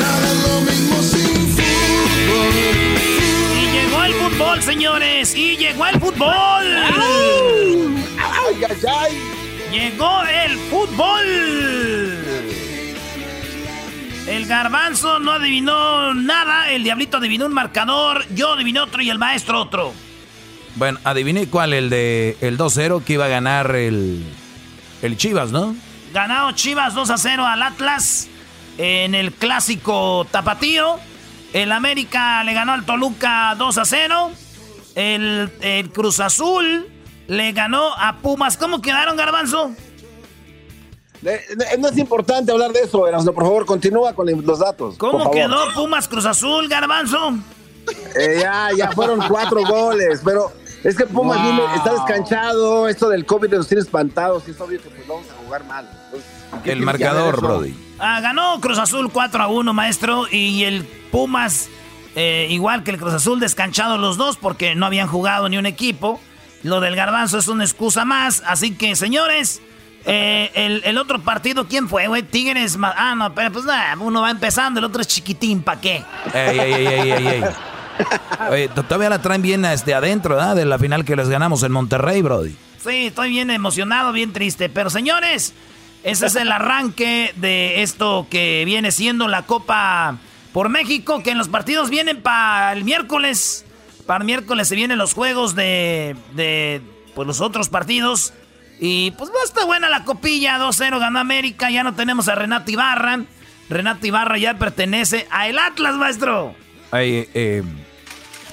[0.00, 2.54] Nada es lo mismo sin fútbol.
[3.56, 6.32] Y llegó el fútbol, señores, y llegó el fútbol.
[8.18, 9.22] Ay, ay, ay.
[9.70, 11.24] Llegó el fútbol.
[14.26, 19.18] El garbanzo no adivinó nada, el diablito adivinó un marcador, yo adiviné otro y el
[19.18, 19.94] maestro otro.
[20.78, 24.24] Bueno, adiviné cuál, el de el 2-0 que iba a ganar el,
[25.02, 25.74] el Chivas, ¿no?
[26.14, 28.28] Ganado Chivas 2 a 0 al Atlas
[28.78, 31.00] en el clásico tapatío.
[31.52, 34.30] El América le ganó al Toluca 2 a 0.
[34.94, 36.86] El, el Cruz Azul
[37.26, 38.56] le ganó a Pumas.
[38.56, 39.72] ¿Cómo quedaron, Garbanzo?
[41.20, 43.32] No es importante hablar de eso, Erasmo.
[43.32, 44.96] Por favor, continúa con los datos.
[44.96, 47.34] ¿Cómo quedó Pumas Cruz Azul, Garbanzo?
[48.16, 50.52] Eh, ya, ya fueron cuatro goles, pero
[50.88, 51.74] es que Pumas Wow.
[51.76, 55.44] está descanchado, esto del COVID nos tiene espantados y es obvio que pues vamos a
[55.44, 55.88] jugar mal.
[56.06, 56.30] Entonces,
[56.64, 57.40] ¿qué El marcador?
[57.40, 57.74] Brody.
[57.98, 60.26] Ah, ganó Cruz Azul 4 a 1, maestro.
[60.30, 61.68] Y el Pumas,
[62.14, 65.66] eh, igual que el Cruz Azul, descanchados los dos porque no habían jugado ni un
[65.66, 66.20] equipo.
[66.62, 68.42] Lo del garbanzo es una excusa más.
[68.46, 69.60] Así que, señores,
[70.06, 72.22] eh, el, el otro partido, ¿quién fue, güey?
[72.22, 72.78] Tigres.
[72.82, 76.04] Ah, no, pero pues nada, uno va empezando, el otro es chiquitín, ¿pa' qué?
[76.32, 77.44] Ey, ey, ey, ey, ey, ey.
[78.50, 80.56] Oye, to- todavía la traen bien este, adentro, ¿verdad?
[80.56, 82.54] De la final que les ganamos en Monterrey, Brody.
[82.82, 84.68] Sí, estoy bien emocionado, bien triste.
[84.68, 85.52] Pero señores,
[86.04, 90.16] ese es el arranque de esto que viene siendo la Copa
[90.52, 93.64] por México, que en los partidos vienen para el miércoles.
[94.06, 96.80] Para el miércoles se vienen los juegos de, de
[97.14, 98.32] pues, los otros partidos.
[98.80, 102.70] Y pues no está buena la copilla, 2-0 ganó América, ya no tenemos a Renato
[102.70, 103.20] Ibarra.
[103.68, 106.54] Renato Ibarra ya pertenece a el Atlas, maestro.
[106.92, 107.62] Ay, eh,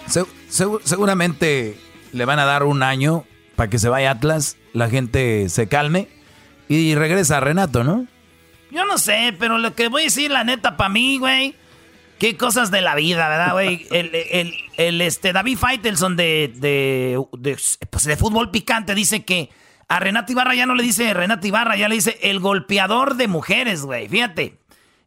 [0.07, 1.77] se- segu- seguramente
[2.11, 3.25] le van a dar un año
[3.55, 6.07] para que se vaya Atlas, la gente se calme
[6.67, 8.07] y regresa a Renato, ¿no?
[8.71, 11.55] Yo no sé, pero lo que voy a decir, la neta, para mí, güey,
[12.19, 13.87] qué cosas de la vida, ¿verdad, güey?
[13.91, 17.57] El, el- el, este, David Faitelson de, de, de,
[17.89, 19.49] pues, de fútbol picante dice que
[19.87, 23.27] a Renato Ibarra ya no le dice Renato Ibarra, ya le dice el golpeador de
[23.29, 24.09] mujeres, güey.
[24.09, 24.57] Fíjate,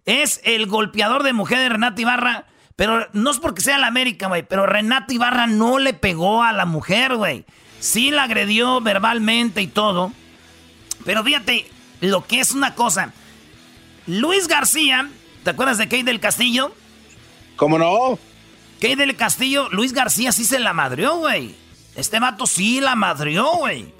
[0.06, 2.46] es el golpeador de mujeres Renato Ibarra,
[2.78, 6.52] pero no es porque sea la América, güey, pero Renato Ibarra no le pegó a
[6.52, 7.44] la mujer, güey.
[7.80, 10.12] Sí la agredió verbalmente y todo.
[11.04, 11.66] Pero fíjate,
[12.00, 13.12] lo que es una cosa.
[14.06, 15.10] Luis García,
[15.42, 16.72] ¿te acuerdas de Kate del Castillo?
[17.56, 18.16] ¿Cómo no?
[18.80, 21.56] Kate del Castillo, Luis García sí se la madrió, güey.
[21.96, 23.92] Este vato sí la madrió, güey.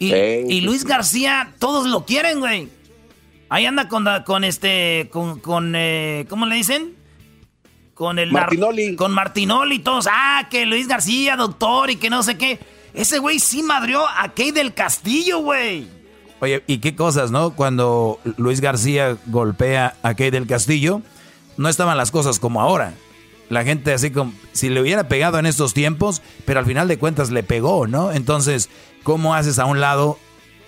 [0.00, 2.70] Y, y Luis García, todos lo quieren, güey.
[3.50, 7.05] Ahí anda con, con este, con, con eh, ¿cómo le dicen?
[7.96, 8.30] Con el...
[8.30, 8.94] Martinoli.
[8.94, 10.06] Con Martinoli y todos.
[10.12, 12.60] Ah, que Luis García, doctor, y que no sé qué.
[12.92, 15.88] Ese güey sí madrió a Kate del Castillo, güey.
[16.40, 17.52] Oye, ¿y qué cosas, no?
[17.52, 21.00] Cuando Luis García golpea a Kate del Castillo,
[21.56, 22.92] no estaban las cosas como ahora.
[23.48, 26.98] La gente así como, si le hubiera pegado en estos tiempos, pero al final de
[26.98, 28.12] cuentas le pegó, ¿no?
[28.12, 28.68] Entonces,
[29.04, 30.18] ¿cómo haces a un lado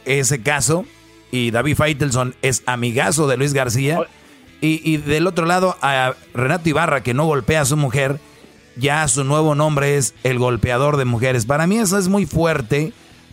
[0.07, 0.87] ese caso?
[1.31, 4.01] Y David Faitelson es amigazo de Luis García.
[4.61, 8.21] Y, y del otro lado, a Renato Ibarra, que no golpea a su mujer,
[8.77, 11.47] ya su nuevo nombre es el golpeador de mujeres.
[11.47, 12.93] Para mí eso es muy fuerte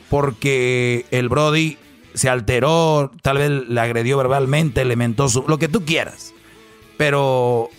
[0.10, 1.78] porque el Brody
[2.14, 6.34] se alteró, tal vez le agredió verbalmente, le mentó su, lo que tú quieras.
[6.98, 7.70] Pero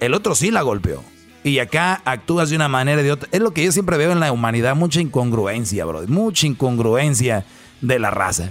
[0.00, 1.02] el otro sí la golpeó.
[1.44, 3.28] Y acá actúas de una manera y de otra.
[3.30, 6.06] Es lo que yo siempre veo en la humanidad, mucha incongruencia, Brody.
[6.08, 7.44] Mucha incongruencia
[7.80, 8.50] de la raza.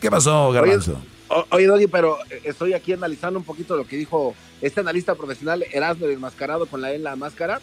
[0.00, 1.00] ¿Qué pasó, Garbanzo?
[1.50, 5.64] Oye, Doggy, pero eh, estoy aquí analizando un poquito lo que dijo este analista profesional
[5.72, 7.60] Erasmo el enmascarado con la en la máscara.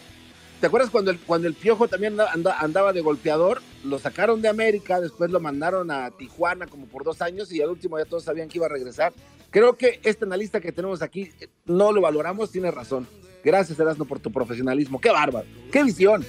[0.60, 3.62] ¿Te acuerdas cuando el, cuando el Piojo también anda- anda- andaba de golpeador?
[3.84, 7.70] Lo sacaron de América, después lo mandaron a Tijuana como por dos años y al
[7.70, 9.14] último ya todos sabían que iba a regresar.
[9.50, 13.08] Creo que este analista que tenemos aquí eh, no lo valoramos, tiene razón.
[13.44, 15.02] Gracias, Erasmo, por tu profesionalismo.
[15.02, 15.48] ¡Qué bárbaro!
[15.72, 16.24] ¡Qué visión!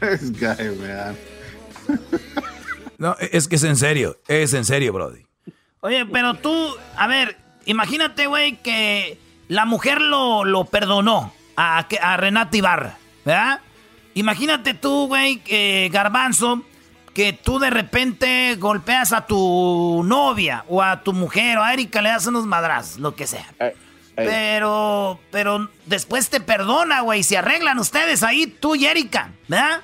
[0.00, 1.16] This guy, man.
[3.00, 5.24] No, es que es en serio, es en serio, Brody.
[5.80, 9.18] Oye, pero tú, a ver, imagínate, güey, que
[9.48, 13.60] la mujer lo, lo perdonó a, a Renata Ibarra, ¿verdad?
[14.12, 16.62] Imagínate tú, güey, que Garbanzo,
[17.14, 22.02] que tú de repente golpeas a tu novia o a tu mujer o a Erika,
[22.02, 23.46] le das unos madrazos, lo que sea.
[24.14, 29.80] Pero, pero después te perdona, güey, se arreglan ustedes ahí, tú y Erika, ¿verdad?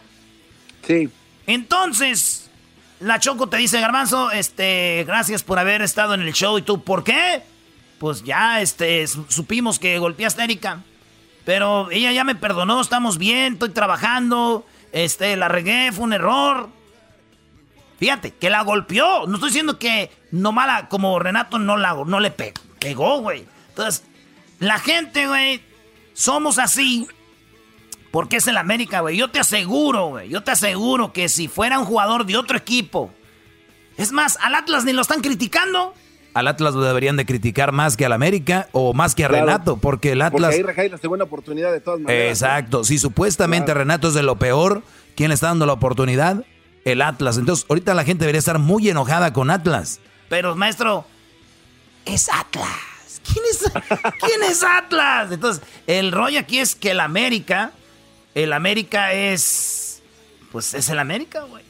[0.86, 1.08] Sí.
[1.46, 2.45] Entonces,
[3.00, 6.58] la Choco te dice, Garbanzo, este, gracias por haber estado en el show.
[6.58, 7.42] ¿Y tú por qué?
[7.98, 10.82] Pues ya, este, su- supimos que golpeaste a Erika.
[11.44, 14.66] Pero ella ya me perdonó, estamos bien, estoy trabajando.
[14.92, 16.68] Este, la regué, fue un error.
[17.98, 19.26] Fíjate, que la golpeó.
[19.26, 23.46] No estoy diciendo que no mala, como Renato no, la, no le pe- pegó, güey.
[23.70, 24.04] Entonces,
[24.58, 25.62] la gente, güey,
[26.14, 27.06] somos así.
[28.10, 29.16] Porque es el América, güey.
[29.16, 30.28] Yo te aseguro, güey.
[30.28, 33.10] Yo te aseguro que si fuera un jugador de otro equipo.
[33.96, 35.94] Es más, al Atlas ni lo están criticando.
[36.34, 39.46] Al Atlas lo deberían de criticar más que al América o más que a Claro.
[39.46, 40.54] Renato, porque el Porque Atlas...
[40.54, 42.28] ahí recae la segunda oportunidad de todas maneras.
[42.42, 42.84] Exacto.
[42.84, 44.82] Si supuestamente Renato es de lo peor,
[45.16, 46.44] ¿quién le está dando la oportunidad?
[46.84, 47.38] El Atlas.
[47.38, 49.98] Entonces, ahorita la gente debería estar muy enojada con Atlas.
[50.28, 51.06] Pero, maestro,
[52.04, 52.68] es Atlas.
[53.32, 53.58] ¿Quién es,
[54.20, 55.32] ¿quién es Atlas?
[55.32, 57.72] Entonces, el rollo aquí es que el América,
[58.36, 60.02] el América es,
[60.52, 61.64] pues es el América, güey.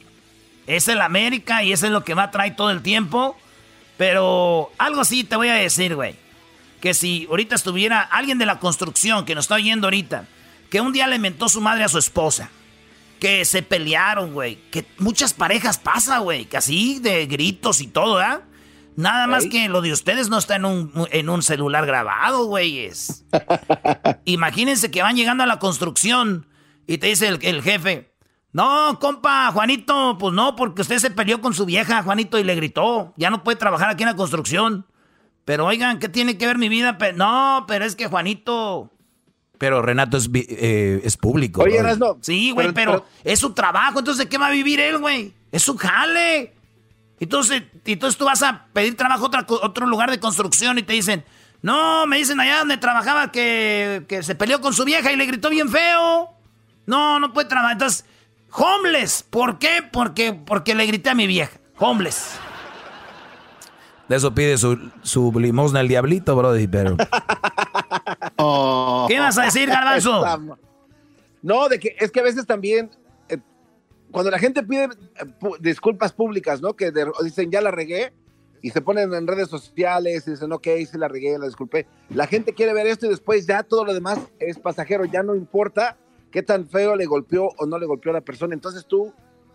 [0.67, 3.37] Es el América y eso es lo que va a traer todo el tiempo.
[3.95, 6.15] Pero algo sí te voy a decir, güey.
[6.81, 10.25] Que si ahorita estuviera alguien de la construcción que nos está oyendo ahorita,
[10.69, 12.49] que un día le mentó su madre a su esposa,
[13.21, 18.19] que se pelearon, güey, que muchas parejas pasa, güey, que así de gritos y todo,
[18.19, 18.41] ¿ah?
[18.97, 23.23] Nada más que lo de ustedes no está en un, en un celular grabado, güeyes.
[24.25, 26.45] Imagínense que van llegando a la construcción
[26.87, 28.11] y te dice el, el jefe,
[28.53, 32.55] no, compa, Juanito, pues no, porque usted se peleó con su vieja, Juanito, y le
[32.55, 34.87] gritó, ya no puede trabajar aquí en la construcción.
[35.45, 36.97] Pero oigan, ¿qué tiene que ver mi vida?
[36.97, 38.91] Pe- no, pero es que Juanito...
[39.59, 41.61] Pero Renato es, eh, es público.
[41.61, 41.85] Oye, brother.
[41.97, 42.17] Erasmo.
[42.21, 45.33] Sí, güey, pero, pero- es su trabajo, entonces ¿de qué va a vivir él, güey?
[45.51, 46.53] Es su jale.
[47.19, 50.83] Entonces, entonces tú vas a pedir trabajo a otra co- otro lugar de construcción y
[50.83, 51.23] te dicen,
[51.63, 55.25] no, me dicen allá donde trabajaba que, que se peleó con su vieja y le
[55.25, 56.29] gritó bien feo.
[56.87, 57.73] No, no puede trabajar.
[57.73, 58.03] Entonces,
[58.51, 59.21] Homeless.
[59.23, 59.83] ¿Por qué?
[59.91, 61.59] Porque, porque le grité a mi vieja.
[61.77, 62.39] Homeless.
[64.07, 66.95] De eso pide su, su limosna el diablito, brody, pero...
[69.07, 70.23] ¿Qué vas a decir, Garbanzo?
[71.43, 72.89] No, de que es que a veces también
[73.29, 73.37] eh,
[74.11, 74.89] cuando la gente pide eh,
[75.59, 76.73] disculpas públicas, ¿no?
[76.73, 78.11] Que de- dicen ya la regué
[78.61, 81.87] y se ponen en redes sociales y dicen, ok, sí la regué, la disculpé.
[82.09, 85.35] La gente quiere ver esto y después ya todo lo demás es pasajero, ya no
[85.35, 85.95] importa
[86.31, 88.53] qué tan feo le golpeó o no le golpeó a la persona.
[88.53, 89.13] Entonces tú,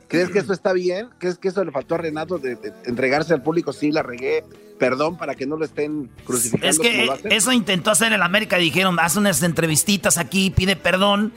[0.08, 1.10] ¿crees que eso está bien?
[1.18, 3.72] ¿Crees que eso le faltó a Renato de, de entregarse al público?
[3.72, 4.44] Sí, la regué,
[4.78, 6.68] perdón, para que no lo estén crucificando.
[6.68, 7.32] Es como que lo hacen?
[7.32, 8.56] eso intentó hacer el América.
[8.56, 11.32] Dijeron, haz unas entrevistitas aquí, pide perdón.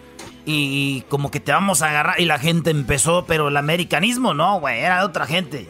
[0.48, 2.20] Y como que te vamos a agarrar.
[2.20, 5.68] Y la gente empezó, pero el americanismo no, güey, era de otra gente.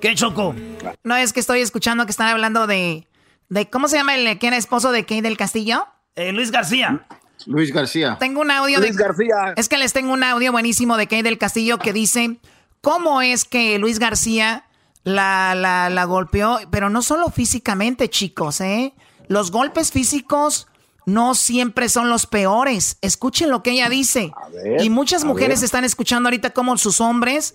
[0.00, 0.54] ¿Qué choco?
[1.02, 3.06] No, es que estoy escuchando que están hablando de...
[3.48, 5.86] de ¿Cómo se llama el que era esposo de Kate del Castillo?
[6.16, 7.06] Eh, Luis García.
[7.46, 8.16] Luis García.
[8.18, 9.02] Tengo un audio Luis de...
[9.02, 9.54] García.
[9.56, 12.38] Es que les tengo un audio buenísimo de Kate del Castillo que dice
[12.80, 14.64] cómo es que Luis García
[15.04, 18.94] la, la, la golpeó, pero no solo físicamente, chicos, ¿eh?
[19.28, 20.66] Los golpes físicos
[21.06, 22.96] no siempre son los peores.
[23.02, 24.32] Escuchen lo que ella dice.
[24.52, 25.64] ver, y muchas mujeres ver.
[25.66, 27.54] están escuchando ahorita cómo sus hombres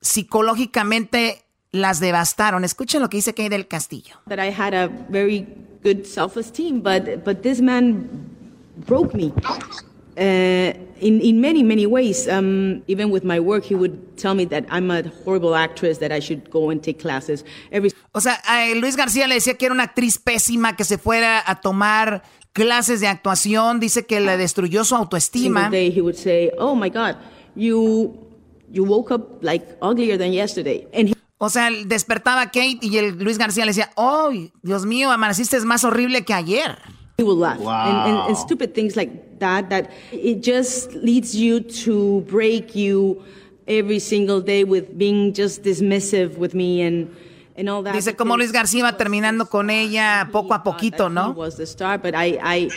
[0.00, 2.64] psicológicamente las devastaron.
[2.64, 4.16] Escuchen lo que dice Kate del Castillo.
[4.28, 5.46] that I had a very
[5.82, 8.25] good self-esteem, but but this man
[8.76, 9.32] broke me
[10.18, 12.28] uh, in in many many ways.
[12.28, 16.12] Um, even with my work, he would tell me that I'm a horrible actress, that
[16.12, 17.92] I should go and take classes every.
[18.12, 21.42] O sea, a Luis García le decía que era una actriz pésima, que se fuera
[21.46, 22.22] a tomar
[22.52, 23.80] clases de actuación.
[23.80, 25.68] Dice que le destruyó su autoestima.
[25.70, 27.16] day, he would say, "Oh my God,
[27.54, 28.16] you
[28.70, 33.18] you woke up like uglier than yesterday," and he O sea, despertaba Kate y el
[33.18, 34.30] Luis García le decía, oh,
[34.62, 36.78] Dios mío, amaneciste más horrible que ayer.
[37.18, 37.58] He will laugh.
[37.58, 43.24] And, and, and stupid things like that, that it just leads you to break you
[43.66, 47.14] every single day with being just dismissive with me and,
[47.56, 47.94] and all that.
[47.94, 51.32] Dice como Luis García iba terminando con ella poco a poquito, ¿no?
[51.32, 52.70] was the star, but I, I,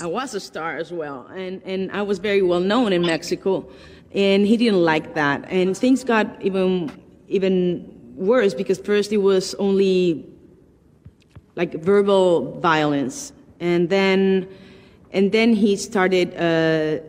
[0.00, 1.26] I was a star as well.
[1.34, 3.68] And, and I was very well known in Mexico.
[4.14, 5.44] And he didn't like that.
[5.50, 6.90] And things got even,
[7.28, 10.24] even worse because first it was only
[11.56, 13.32] like verbal violence.
[13.64, 14.46] And then,
[15.10, 17.02] and then he started uh,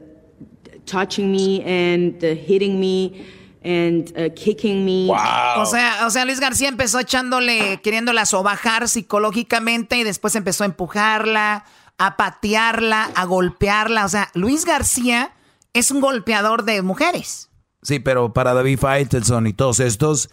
[0.85, 3.25] touching me and uh, hitting me
[3.61, 5.09] and uh, kicking me.
[5.09, 10.67] O sea, o sea, Luis García empezó echándole, queriéndola sobajar psicológicamente y después empezó a
[10.67, 11.65] empujarla,
[11.97, 14.05] a patearla, a golpearla.
[14.05, 15.33] O sea, Luis García
[15.73, 17.49] es un golpeador de mujeres.
[17.81, 20.29] Sí, pero para David Faitelson y todos estos,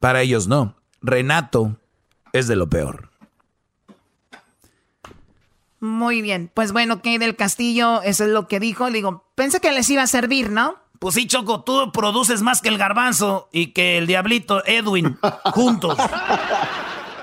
[0.00, 0.76] para ellos no.
[1.02, 1.76] Renato
[2.32, 3.11] es de lo peor.
[5.82, 6.48] Muy bien.
[6.54, 8.86] Pues bueno, Kate del Castillo, eso es lo que dijo.
[8.86, 10.76] Le digo, pensé que les iba a servir, ¿no?
[11.00, 15.18] Pues sí, Choco, tú produces más que el garbanzo y que el diablito Edwin
[15.52, 15.98] juntos.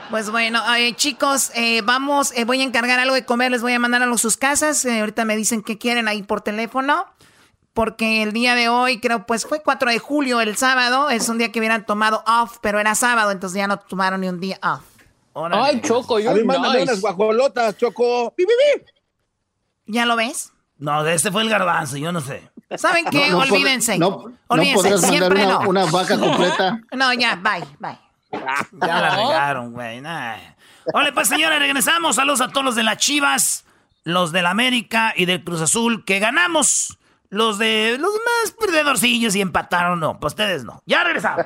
[0.09, 3.73] Pues bueno, eh, chicos, eh, vamos, eh, voy a encargar algo de comer, les voy
[3.73, 4.83] a mandar a sus casas.
[4.85, 7.05] Eh, ahorita me dicen qué quieren ahí por teléfono.
[7.75, 11.11] Porque el día de hoy, creo, pues fue 4 de julio, el sábado.
[11.11, 14.29] Es un día que hubieran tomado off, pero era sábado, entonces ya no tomaron ni
[14.29, 14.88] un día off.
[15.51, 16.83] Ay, Choco, A you're mí nice.
[16.83, 18.33] unas guajolotas, Choco.
[18.35, 18.85] ¡Pi, pi, pi!
[19.87, 20.51] ¿Ya lo ves?
[20.77, 22.49] No, de este fue el garbanzo, yo no sé.
[22.77, 23.29] ¿Saben qué?
[23.31, 23.97] No, no Olvídense.
[23.97, 25.69] no- no Olvídense, podrías mandar siempre una- no.
[25.69, 26.79] una vaca completa.
[26.95, 27.99] No, ya, bye, bye.
[28.31, 30.01] Ya la regaron, güey.
[30.01, 30.35] nah.
[30.93, 32.15] Hola, pues señores, regresamos.
[32.15, 33.65] Saludos a todos los de las Chivas,
[34.03, 36.97] los del América y del Cruz Azul, que ganamos.
[37.31, 40.19] Los de los más perdedorcillos y empataron, no.
[40.19, 40.81] Pues ustedes no.
[40.85, 41.45] Ya regresamos.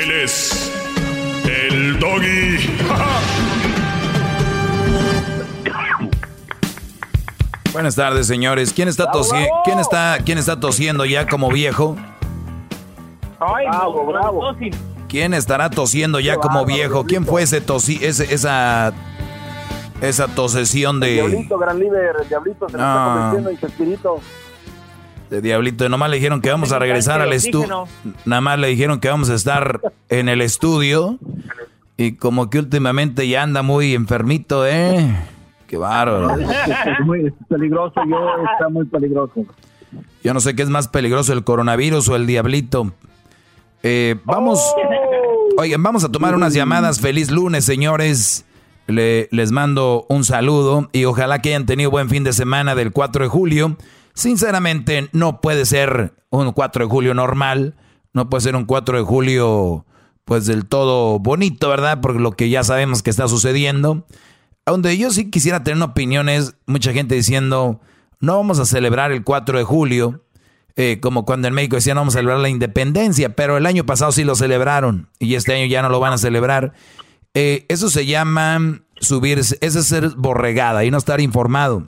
[0.00, 0.70] Él es
[1.46, 2.58] el doggy.
[7.72, 8.72] Buenas tardes, señores.
[8.72, 11.96] ¿Quién está, tosi- ¿Quién está, quién está tosiendo ya como viejo?
[13.38, 14.56] bravo, bravo.
[15.08, 17.04] ¿Quién estará tosiendo ya como viejo?
[17.04, 18.92] ¿Quién fue ese tosi ese, esa
[20.00, 22.82] esa tosesión de, Diablito, gran líder, el diablito se No.
[22.84, 24.20] está convirtiendo en Chespirito.
[25.30, 25.88] De Diablito?
[25.88, 27.86] Nomás le dijeron que vamos a regresar al estudio.
[28.24, 31.18] Nada más le dijeron que vamos a estar en el estudio.
[31.96, 35.16] Y como que últimamente ya anda muy enfermito, ¿eh?
[35.66, 36.30] Qué bárbaro.
[36.40, 38.16] Es muy peligroso, yo
[38.52, 39.44] está muy peligroso.
[40.22, 42.92] Yo no sé qué es más peligroso, el coronavirus o el diablito.
[43.82, 44.60] Eh, vamos,
[45.56, 47.00] oigan, vamos a tomar unas llamadas.
[47.00, 48.44] Feliz lunes, señores.
[48.86, 52.92] Le, les mando un saludo y ojalá que hayan tenido buen fin de semana del
[52.92, 53.76] 4 de julio.
[54.18, 57.76] Sinceramente, no puede ser un 4 de julio normal,
[58.12, 59.86] no puede ser un 4 de julio
[60.24, 62.00] pues del todo bonito, ¿verdad?
[62.00, 64.08] Porque lo que ya sabemos que está sucediendo.
[64.66, 67.80] Donde yo sí quisiera tener opiniones, mucha gente diciendo,
[68.18, 70.24] no vamos a celebrar el 4 de julio,
[70.74, 74.10] eh, como cuando en México decían, vamos a celebrar la independencia, pero el año pasado
[74.10, 76.72] sí lo celebraron y este año ya no lo van a celebrar.
[77.34, 81.86] Eh, eso se llama subirse, ese es ser borregada y no estar informado.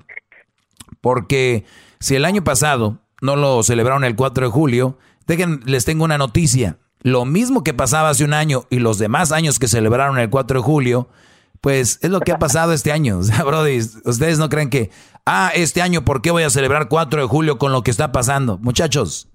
[1.01, 1.65] Porque
[2.01, 6.19] si el año pasado no lo celebraron el 4 de julio, dejen, les tengo una
[6.19, 6.79] noticia.
[7.03, 10.61] Lo mismo que pasaba hace un año y los demás años que celebraron el 4
[10.61, 11.09] de julio,
[11.61, 13.21] pues es lo que ha pasado este año.
[13.45, 14.91] O ustedes no creen que,
[15.27, 18.13] ah, este año, ¿por qué voy a celebrar 4 de julio con lo que está
[18.13, 18.59] pasando?
[18.59, 19.29] Muchachos,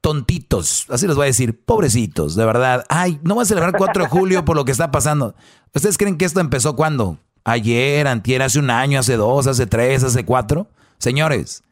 [0.00, 2.84] tontitos, así les voy a decir, pobrecitos, de verdad.
[2.88, 5.34] Ay, no voy a celebrar 4 de julio por lo que está pasando.
[5.72, 7.18] ¿Ustedes creen que esto empezó cuándo?
[7.44, 10.68] Ayer, antier, hace un año, hace dos, hace tres, hace cuatro.
[10.98, 11.62] Señores,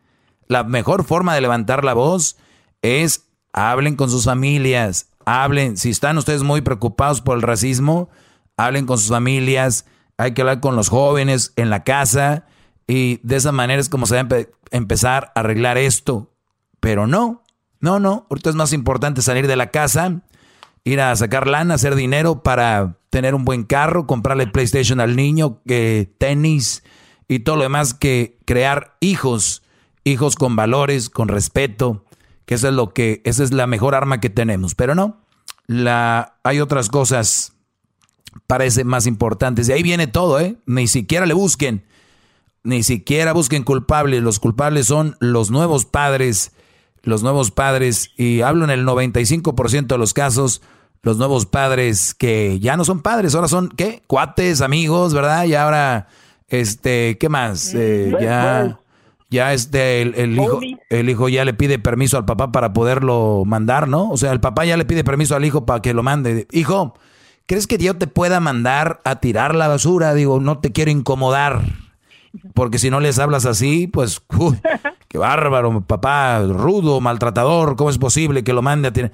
[0.49, 2.37] la mejor forma de levantar la voz
[2.83, 8.09] es hablen con sus familias, hablen, si están ustedes muy preocupados por el racismo,
[8.57, 9.87] hablen con sus familias,
[10.17, 12.47] hay que hablar con los jóvenes en la casa
[12.87, 16.31] y de esa manera es como se va a empezar a arreglar esto.
[16.81, 17.43] Pero no,
[17.81, 20.23] no, no, ahorita es más importante salir de la casa,
[20.85, 25.61] ir a sacar lana, hacer dinero para tener un buen carro, comprarle PlayStation al niño,
[25.67, 26.83] que tenis
[27.29, 29.63] y todo lo demás que crear hijos,
[30.05, 32.05] hijos con valores, con respeto,
[32.45, 35.21] que eso es lo que esa es la mejor arma que tenemos, pero no.
[35.67, 37.53] La hay otras cosas
[38.47, 39.67] parece más importantes.
[39.67, 40.57] De ahí viene todo, ¿eh?
[40.67, 41.85] Ni siquiera le busquen.
[42.65, 44.23] Ni siquiera busquen culpables.
[44.23, 46.53] Los culpables son los nuevos padres
[47.03, 50.63] los nuevos padres, y hablo en el 95% de los casos,
[51.03, 54.03] los nuevos padres que ya no son padres, ahora son, ¿qué?
[54.07, 55.45] Cuates, amigos, ¿verdad?
[55.45, 56.07] Y ahora,
[56.49, 57.75] este, ¿qué más?
[57.75, 58.79] Eh, ya,
[59.33, 60.61] ya este, el, hijo,
[60.91, 64.11] el hijo ya le pide permiso al papá para poderlo mandar, ¿no?
[64.11, 66.47] O sea, el papá ya le pide permiso al hijo para que lo mande.
[66.53, 66.95] Hijo,
[67.47, 70.15] ¿crees que Dios te pueda mandar a tirar la basura?
[70.15, 71.63] Digo, no te quiero incomodar.
[72.55, 74.59] Porque si no les hablas así, pues, uy,
[75.09, 79.13] qué bárbaro, papá, rudo, maltratador, ¿cómo es posible que lo mande a tirar?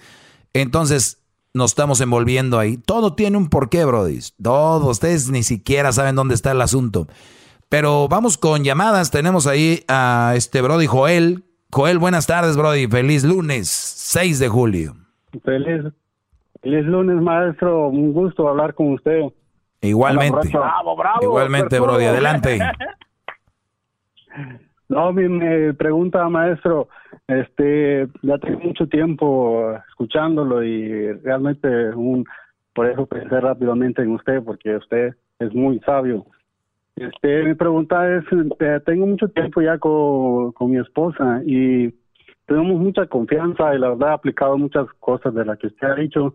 [0.52, 1.18] Entonces,
[1.54, 2.76] nos estamos envolviendo ahí.
[2.76, 4.18] Todo tiene un porqué, Brody.
[4.42, 7.06] Todo, ustedes ni siquiera saben dónde está el asunto.
[7.68, 9.10] Pero vamos con llamadas.
[9.10, 11.44] Tenemos ahí a este Brody Joel.
[11.70, 12.86] Joel, buenas tardes, Brody.
[12.86, 14.94] Feliz lunes, 6 de julio.
[15.44, 15.92] Feliz,
[16.62, 17.88] feliz lunes, maestro.
[17.88, 19.20] Un gusto hablar con usted.
[19.82, 20.48] Igualmente.
[20.48, 22.04] Bravo, bravo, Igualmente, Brody.
[22.06, 22.58] Adelante.
[24.88, 26.88] No, mi, me pregunta, maestro,
[27.26, 32.24] este, ya tengo mucho tiempo escuchándolo y realmente un,
[32.72, 36.24] por eso pensé rápidamente en usted, porque usted es muy sabio.
[37.00, 38.24] Este, mi pregunta es,
[38.84, 41.94] tengo mucho tiempo ya con, con mi esposa y
[42.46, 45.94] tenemos mucha confianza y la verdad he aplicado muchas cosas de las que usted ha
[45.94, 46.34] dicho,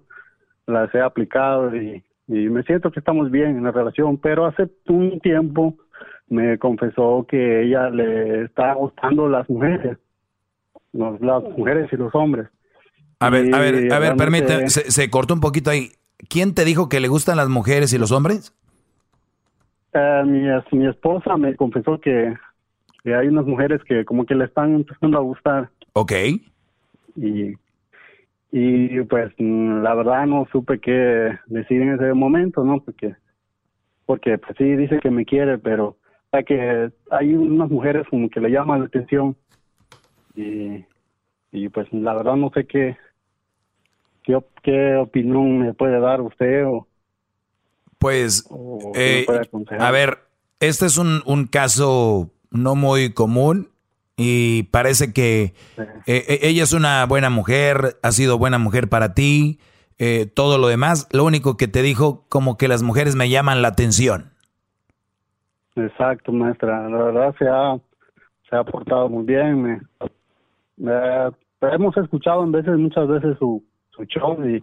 [0.67, 4.69] las he aplicado y, y me siento que estamos bien en la relación, pero hace
[4.87, 5.75] un tiempo
[6.29, 9.97] me confesó que ella le está gustando las mujeres,
[10.93, 12.47] las mujeres y los hombres.
[13.19, 15.91] A ver, a ver, a ver, permíteme, se, cortó un poquito ahí.
[16.29, 18.53] ¿Quién te dijo que le gustan las mujeres y los hombres?
[19.93, 22.33] Eh, mi, mi esposa me confesó que,
[23.03, 25.69] que, hay unas mujeres que como que le están empezando a gustar.
[25.93, 26.11] Ok.
[27.15, 27.53] Y,
[28.51, 32.79] y pues la verdad no supe qué decir en ese momento, ¿no?
[32.79, 33.15] Porque,
[34.05, 35.97] porque pues sí dice que me quiere, pero
[36.41, 39.35] que hay unas mujeres como que le llaman la atención
[40.35, 40.83] y,
[41.51, 42.97] y pues la verdad no sé qué,
[44.23, 46.87] qué, qué opinión me puede dar usted o
[48.03, 48.49] pues
[48.95, 49.25] eh,
[49.79, 50.17] a ver
[50.59, 53.69] este es un, un caso no muy común
[54.17, 55.53] y parece que
[56.05, 59.59] eh, eh, ella es una buena mujer, ha sido buena mujer para ti,
[60.35, 61.07] todo lo demás.
[61.13, 64.31] Lo único que te dijo, como que las mujeres me llaman la atención.
[65.77, 66.89] Exacto, maestra.
[66.89, 67.77] La verdad se ha,
[68.49, 69.87] se ha portado muy bien.
[70.75, 70.91] Me,
[71.61, 74.57] hemos escuchado en veces, muchas veces su, su show y,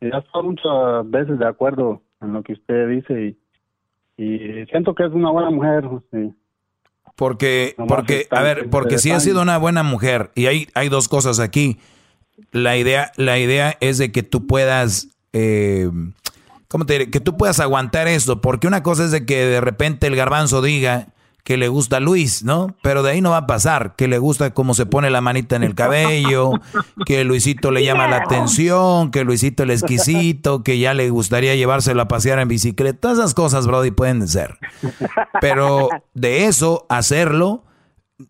[0.00, 3.36] y ya muchas veces de acuerdo en lo que usted dice
[4.16, 5.84] y, y siento que es una buena mujer.
[6.12, 6.32] Sí.
[7.16, 11.08] Porque, porque, a ver, porque sí ha sido una buena mujer y hay, hay dos
[11.08, 11.78] cosas aquí.
[12.52, 15.90] La idea, la idea es de que tú puedas eh,
[16.68, 17.10] ¿cómo te diré?
[17.10, 20.62] Que tú puedas aguantar esto, porque una cosa es de que de repente el garbanzo
[20.62, 21.08] diga
[21.48, 22.76] que le gusta Luis, ¿no?
[22.82, 25.56] Pero de ahí no va a pasar, que le gusta cómo se pone la manita
[25.56, 26.50] en el cabello,
[27.06, 32.02] que Luisito le llama la atención, que Luisito el exquisito, que ya le gustaría llevárselo
[32.02, 33.00] a pasear en bicicleta.
[33.00, 34.58] Todas esas cosas, Brody, pueden ser.
[35.40, 37.64] Pero de eso, hacerlo,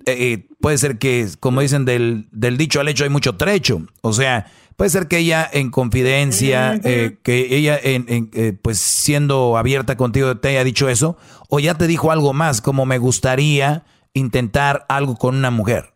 [0.06, 3.82] eh, puede ser que, como dicen, del, del dicho al hecho hay mucho trecho.
[4.00, 4.46] O sea,
[4.78, 10.36] Puede ser que ella en confidencia, eh, que ella en, eh, pues siendo abierta contigo
[10.36, 11.16] te haya dicho eso,
[11.50, 13.82] o ya te dijo algo más, como me gustaría
[14.14, 15.86] intentar algo con una mujer.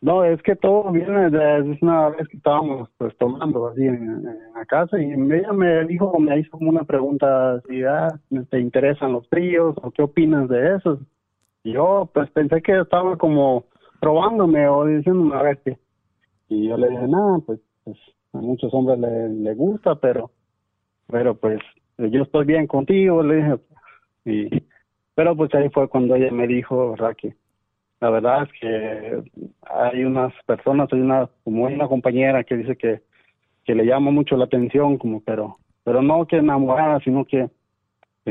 [0.00, 4.24] No, es que todo viene de una vez que estábamos pues tomando así en,
[4.54, 8.08] la casa y ella me dijo, me hizo como una pregunta si ah,
[8.48, 10.98] te interesan los tríos o qué opinas de eso.
[11.62, 13.66] Y yo pues pensé que estaba como
[14.00, 15.83] probándome o diciéndome a ver qué
[16.54, 17.96] y yo le dije, nada, pues, pues,
[18.32, 20.30] a muchos hombres le, le gusta, pero,
[21.06, 21.60] pero pues
[21.98, 23.58] yo estoy bien contigo, le dije.
[24.24, 24.62] Y,
[25.14, 27.32] pero pues ahí fue cuando ella me dijo, Raki,
[28.00, 29.22] la verdad es que
[29.62, 33.02] hay unas personas, hay una, como hay una compañera que dice que,
[33.64, 37.48] que le llama mucho la atención, como, pero, pero no que enamorada, sino que,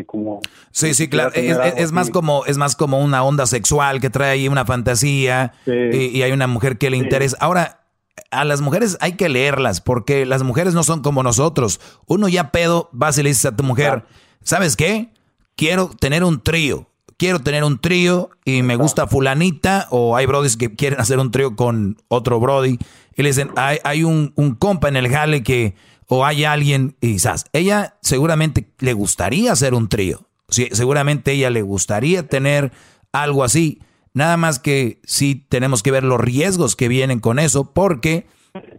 [0.07, 0.39] como
[0.71, 4.31] sí sí claro es, es, más como es más como una onda sexual que trae
[4.31, 7.37] ahí una fantasía y, hay una mujer que le interesa.
[7.39, 7.82] Ahora
[8.31, 11.79] a las mujeres hay que leerlas porque las mujeres no son como nosotros.
[12.05, 14.05] Uno ya pedo, vas y le dices a tu mujer,
[14.43, 15.13] ¿sabes qué?
[15.55, 16.89] Quiero tener un trío.
[17.17, 21.31] Quiero tener un trío y me gusta fulanita o hay brodis que quieren hacer un
[21.31, 22.79] trío con otro brody
[23.15, 25.75] y le dicen, hay, hay un, un, compa en el jale que
[26.07, 30.27] o hay alguien y quizás ella seguramente le gustaría hacer un trío.
[30.49, 32.71] Sí, seguramente ella le gustaría tener
[33.11, 33.79] algo así.
[34.13, 38.27] Nada más que sí tenemos que ver los riesgos que vienen con eso, porque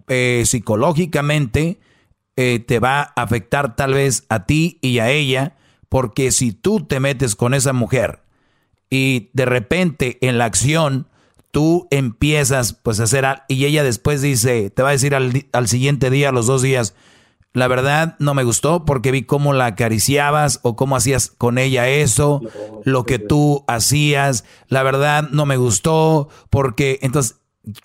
[0.08, 1.78] eh, psicológicamente
[2.36, 5.56] eh, te va a afectar tal vez a ti y a ella,
[5.88, 8.20] porque si tú te metes con esa mujer
[8.90, 11.08] y de repente en la acción
[11.50, 15.68] tú empiezas pues a hacer y ella después dice, te va a decir al, al
[15.68, 16.94] siguiente día, a los dos días,
[17.54, 21.88] la verdad no me gustó porque vi cómo la acariciabas o cómo hacías con ella
[21.88, 22.42] eso,
[22.82, 24.44] lo que tú hacías.
[24.66, 27.36] La verdad no me gustó porque entonces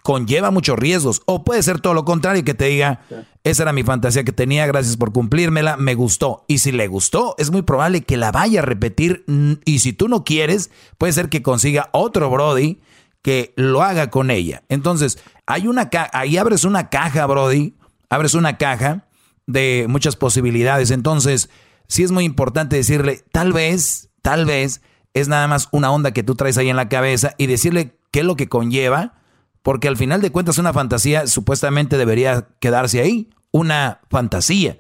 [0.02, 1.22] conlleva muchos riesgos.
[1.28, 3.02] O puede ser todo lo contrario, que te diga,
[3.44, 6.46] esa era mi fantasía que tenía, gracias por cumplírmela, me gustó.
[6.48, 9.24] Y si le gustó, es muy probable que la vaya a repetir.
[9.66, 12.82] Y si tú no quieres, puede ser que consiga otro Brody
[13.22, 14.64] que lo haga con ella.
[14.68, 17.76] Entonces, hay una ahí abres una caja, Brody,
[18.10, 19.06] abres una caja
[19.50, 20.92] de muchas posibilidades.
[20.92, 21.50] Entonces,
[21.88, 24.82] sí es muy importante decirle, tal vez, tal vez
[25.16, 28.20] es nada más una onda que tú traes ahí en la cabeza y decirle qué
[28.20, 29.16] es lo que conlleva,
[29.64, 34.78] porque al final de cuentas una fantasía supuestamente debería quedarse ahí, una fantasía.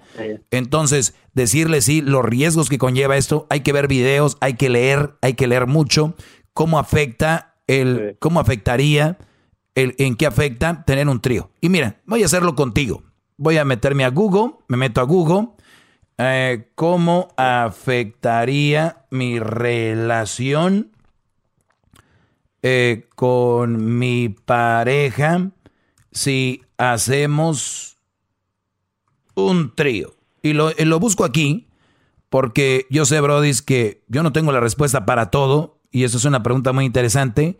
[0.51, 5.15] Entonces, decirle sí, los riesgos que conlleva esto, hay que ver videos, hay que leer,
[5.23, 6.13] hay que leer mucho,
[6.53, 9.17] cómo afecta el, cómo afectaría,
[9.73, 11.49] el, en qué afecta tener un trío.
[11.59, 13.08] Y mira, voy a hacerlo contigo
[13.39, 15.47] voy a meterme a Google, me meto a Google,
[16.17, 20.91] eh, ¿cómo afectaría mi relación
[22.61, 25.51] eh, con mi pareja
[26.11, 27.97] si hacemos
[29.35, 30.13] un trío?
[30.41, 31.69] Y lo, lo busco aquí
[32.27, 36.25] porque yo sé, Brody, que yo no tengo la respuesta para todo y eso es
[36.25, 37.57] una pregunta muy interesante.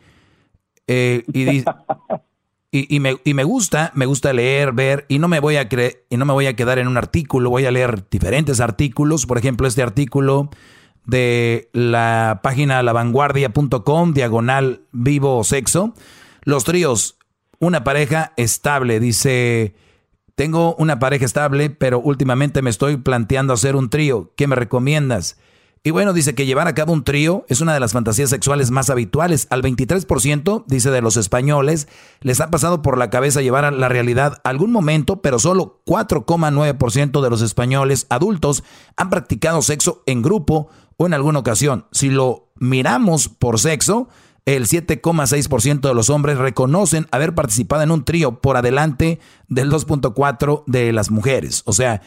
[0.88, 1.66] Eh, y dice...
[2.72, 5.68] Y, y, me, y, me, gusta, me gusta leer, ver, y no me voy a
[5.68, 9.26] creer, y no me voy a quedar en un artículo, voy a leer diferentes artículos,
[9.26, 10.52] por ejemplo, este artículo
[11.06, 15.96] de la página lavanguardia.com, diagonal vivo sexo.
[16.44, 17.18] Los tríos,
[17.60, 19.76] una pareja estable, dice,
[20.36, 25.40] tengo una pareja estable, pero últimamente me estoy planteando hacer un trío, ¿qué me recomiendas?
[25.82, 28.70] Y bueno, dice que llevar a cabo un trío es una de las fantasías sexuales
[28.70, 29.48] más habituales.
[29.50, 31.88] Al 23%, dice de los españoles,
[32.20, 37.22] les ha pasado por la cabeza llevar a la realidad algún momento, pero solo 4,9%
[37.22, 38.64] de los españoles adultos
[38.98, 41.86] han practicado sexo en grupo o en alguna ocasión.
[41.92, 44.10] Si lo miramos por sexo,
[44.46, 50.64] el 7,6% de los hombres reconocen haber participado en un trío por adelante del 2,4%
[50.66, 51.62] de las mujeres.
[51.66, 52.02] O sea,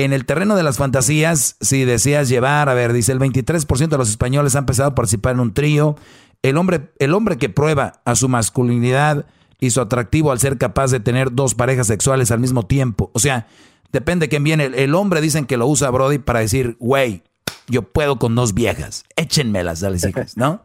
[0.00, 3.98] en el terreno de las fantasías, si deseas llevar, a ver, dice el 23% de
[3.98, 5.96] los españoles han empezado a participar en un trío.
[6.42, 9.26] El hombre, el hombre que prueba a su masculinidad
[9.60, 13.10] y su atractivo al ser capaz de tener dos parejas sexuales al mismo tiempo.
[13.12, 13.48] O sea,
[13.92, 14.64] depende de quién viene.
[14.64, 17.22] El, hombre dicen que lo usa Brody para decir, güey,
[17.68, 20.64] yo puedo con dos viejas, échenmelas a las hijas, ¿no?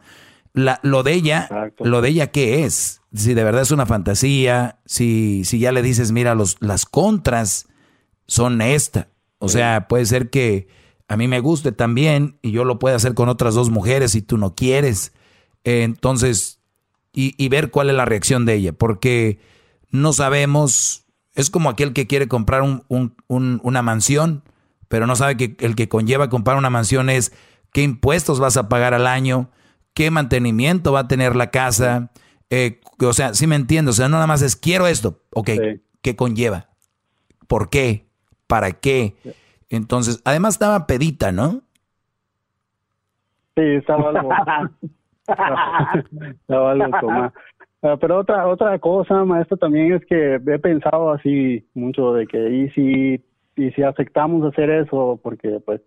[0.54, 1.50] La, lo de ella,
[1.80, 3.02] lo de ella, ¿qué es?
[3.14, 7.68] Si de verdad es una fantasía, si, si ya le dices, mira, los, las contras
[8.26, 9.10] son esta.
[9.40, 10.68] O sea, puede ser que
[11.08, 14.22] a mí me guste también y yo lo puedo hacer con otras dos mujeres si
[14.22, 15.14] tú no quieres.
[15.64, 16.60] entonces,
[17.14, 19.40] y, ver cuál es la reacción de ella, porque
[19.90, 24.44] no sabemos, es como aquel que quiere comprar una mansión,
[24.88, 27.34] pero no sabe que el que conlleva comprar una mansión es
[27.74, 29.50] qué impuestos vas a pagar al año,
[29.96, 32.12] qué mantenimiento va a tener la casa.
[32.52, 35.50] Eh, o sea, sí me entiendo, o sea, no nada más es quiero esto, ok,
[36.04, 36.70] ¿qué conlleva?
[37.48, 38.07] ¿Por qué?
[38.48, 39.14] ¿Para qué?
[39.70, 41.62] Entonces, además estaba pedita, ¿no?
[43.56, 44.30] Sí, estaba algo.
[45.28, 47.32] estaba algo
[47.82, 52.50] ah, Pero otra otra cosa, maestro, también es que he pensado así mucho de que
[52.50, 53.24] y si
[53.58, 55.82] y si aceptamos hacer eso, porque pues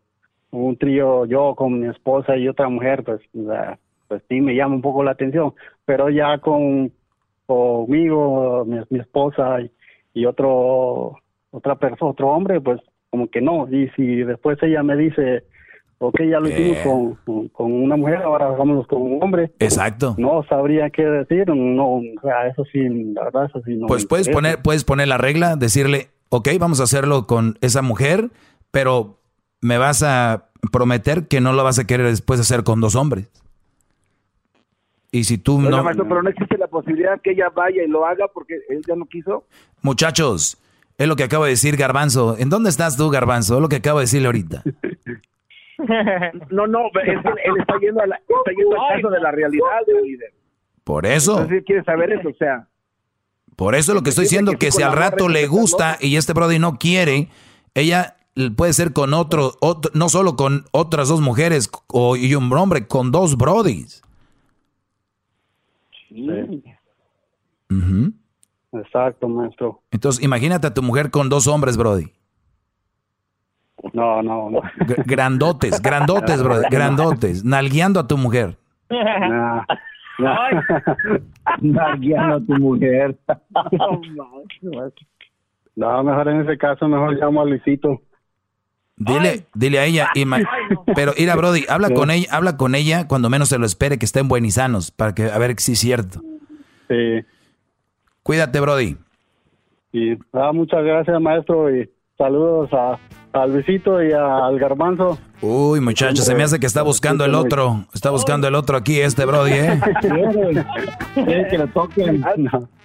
[0.50, 3.20] un trío yo con mi esposa y otra mujer, pues
[4.08, 5.54] pues sí me llama un poco la atención,
[5.84, 6.92] pero ya con
[7.46, 9.58] conmigo, mi, mi esposa
[10.14, 11.16] y, otro
[11.50, 13.68] otra persona, otro hombre, pues como que no.
[13.70, 15.44] Y si después ella me dice,
[15.98, 16.82] ok, ya lo hicimos eh.
[17.24, 19.52] con, con, una mujer, ahora hagámoslo con un hombre.
[19.58, 20.14] Exacto.
[20.18, 22.80] No sabría qué decir, no, o sea, eso sí,
[23.14, 23.86] la verdad, eso sí no.
[23.86, 28.30] Pues puedes poner, puedes poner la regla, decirle, ok, vamos a hacerlo con esa mujer,
[28.70, 29.18] pero
[29.60, 33.28] me vas a prometer que no lo vas a querer después hacer con dos hombres.
[35.12, 35.84] Y si tú no...
[35.84, 39.06] pero no existe la posibilidad que ella vaya y lo haga porque él ya no
[39.06, 39.44] quiso.
[39.82, 40.56] Muchachos,
[41.00, 42.36] es lo que acabo de decir Garbanzo.
[42.38, 43.54] ¿En dónde estás tú, Garbanzo?
[43.54, 44.62] Es lo que acabo de decirle ahorita.
[46.50, 49.30] no, no, es que él está yendo, a la, está yendo al caso de la
[49.30, 49.64] realidad,
[50.04, 50.34] líder.
[50.84, 51.40] Por eso.
[51.40, 52.68] Entonces quiere saber eso, o sea.
[53.56, 56.58] Por eso lo que estoy diciendo, que, si al rato le gusta y este Brody
[56.58, 57.28] no quiere,
[57.72, 58.16] ella
[58.54, 62.86] puede ser con otro, otro no solo con otras dos mujeres o, y un hombre,
[62.86, 64.02] con dos Brodys.
[66.10, 66.62] Sí.
[68.72, 69.82] Exacto, maestro.
[69.90, 72.12] Entonces, imagínate a tu mujer con dos hombres, Brody.
[73.92, 74.60] No, no, no.
[75.06, 78.56] Grandotes, grandotes, Brody, grandotes, nalgueando a tu mujer.
[78.90, 79.64] No,
[81.60, 83.18] nalgueando a tu mujer.
[85.76, 88.02] no, mejor en ese caso, mejor llamo a Luisito.
[88.96, 90.10] Dile, dile a ella,
[90.94, 94.04] pero mira, Brody, habla con ella, habla con ella cuando menos se lo espere, que
[94.04, 96.20] estén buenos y sanos, para que a ver si es cierto.
[96.86, 97.24] Sí.
[98.22, 98.96] Cuídate, Brody.
[99.92, 102.98] Y ah, muchas gracias, maestro, y saludos a,
[103.32, 105.18] al Luisito y al Garbanzo.
[105.40, 109.00] Uy, muchachos, se me hace que está buscando el otro, está buscando el otro aquí,
[109.00, 109.80] este Brody, ¿eh?
[111.50, 112.24] que lo toquen.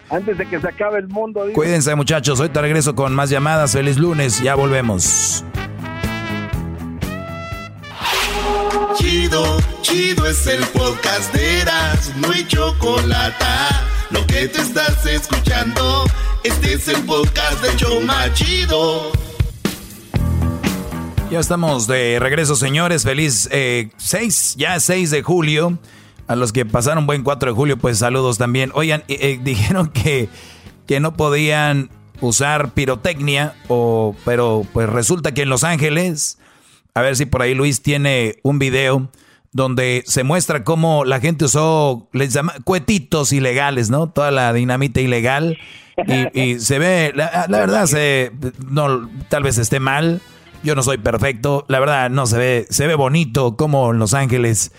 [0.09, 1.45] Antes de que se acabe el mundo.
[1.53, 2.39] Cuídense, muchachos.
[2.39, 3.73] Hoy te regreso con más llamadas.
[3.73, 4.39] Feliz lunes.
[4.41, 5.43] Ya volvemos.
[8.95, 9.43] Chido,
[9.81, 13.45] chido es el podcast de Eras, no hay chocolate.
[14.15, 16.05] Lo que te estás escuchando,
[16.43, 19.11] este es el podcast de Choma Chido.
[21.29, 23.03] Ya estamos de regreso, señores.
[23.03, 25.77] Feliz 6, eh, ya 6 de julio.
[26.27, 28.71] A los que pasaron buen 4 de julio, pues saludos también.
[28.73, 30.29] Oigan, eh, eh, dijeron que,
[30.87, 31.89] que no podían
[32.21, 36.37] usar pirotecnia, o, pero pues resulta que en Los Ángeles
[36.95, 39.09] a ver si por ahí Luis tiene un video
[39.55, 44.09] donde se muestra cómo la gente usó, les llama, cuetitos ilegales, ¿no?
[44.09, 45.57] Toda la dinamita ilegal.
[46.33, 47.87] Y, se ve, la, verdad,
[48.69, 50.21] no, tal vez esté mal.
[50.61, 51.63] Yo no soy perfecto.
[51.69, 54.73] La verdad, no se ve, se ve bonito como en Los Ángeles,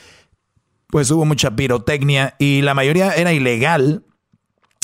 [0.88, 4.04] pues hubo mucha pirotecnia y la mayoría era ilegal.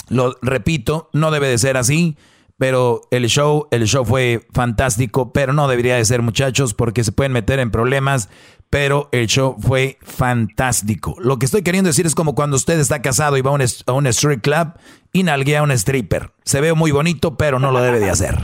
[0.09, 2.17] Lo repito, no debe de ser así.
[2.57, 7.13] Pero el show, el show fue fantástico, pero no debería de ser muchachos porque se
[7.13, 8.29] pueden meter en problemas,
[8.73, 11.15] pero el show fue fantástico.
[11.19, 13.61] Lo que estoy queriendo decir es como cuando usted está casado y va a un,
[13.61, 14.73] a un street club
[15.13, 16.31] y nalguea a un stripper.
[16.43, 18.35] Se ve muy bonito, pero no lo debe de hacer.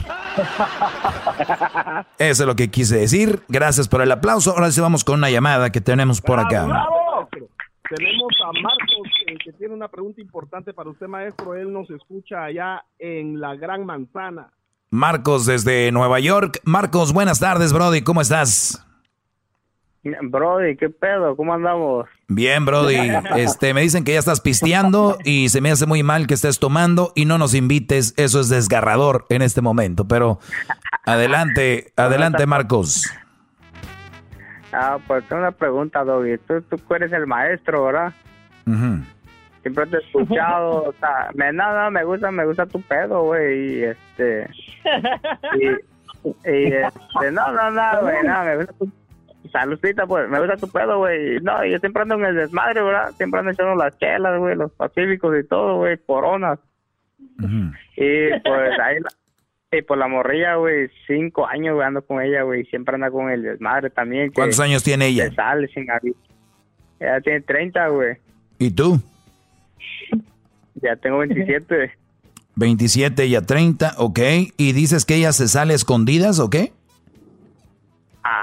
[2.19, 3.41] Eso es lo que quise decir.
[3.47, 4.51] Gracias por el aplauso.
[4.51, 6.61] Ahora sí vamos con una llamada que tenemos por acá.
[7.89, 11.55] Tenemos a Marcos eh, que tiene una pregunta importante para usted, maestro.
[11.55, 14.51] Él nos escucha allá en la Gran Manzana.
[14.91, 16.59] Marcos desde Nueva York.
[16.65, 18.03] Marcos, buenas tardes, Brody.
[18.03, 18.85] ¿Cómo estás?
[20.21, 21.35] Brody, ¿qué pedo?
[21.35, 22.07] ¿Cómo andamos?
[22.27, 22.97] Bien, Brody.
[23.35, 26.59] Este, me dicen que ya estás pisteando y se me hace muy mal que estés
[26.59, 28.13] tomando y no nos invites.
[28.17, 30.07] Eso es desgarrador en este momento.
[30.07, 30.39] Pero
[31.05, 33.11] adelante, adelante, Marcos.
[34.71, 36.37] Ah, pues tengo una pregunta, Doggy.
[36.39, 38.13] Tú, tú eres el maestro, ¿verdad?
[39.61, 43.79] Siempre te he escuchado, o sea, me, nada, me gusta, me gusta tu pedo, güey,
[43.79, 44.49] y este,
[45.55, 45.67] y,
[46.49, 48.91] y este, no, no, no, güey, no, me gusta tu,
[49.51, 53.11] saludcita, pues, me gusta tu pedo, güey, no, yo siempre ando en el desmadre, ¿verdad?
[53.17, 56.59] Siempre ando echando las chelas, güey, los pacíficos y todo, güey, coronas.
[57.97, 58.97] Y pues ahí,
[59.71, 63.29] Y por la morrilla, güey, cinco años, güey, ando con ella, güey, siempre anda con
[63.29, 64.31] el desmadre también.
[64.31, 65.31] ¿Cuántos años tiene ella?
[65.33, 66.19] sale sin aviso.
[66.99, 68.17] Ella tiene 30, güey.
[68.57, 69.01] ¿Y tú?
[70.75, 71.91] Ya tengo 27.
[72.55, 74.19] 27 y a 30, ok.
[74.57, 76.73] ¿Y dices que ella se sale escondidas o qué?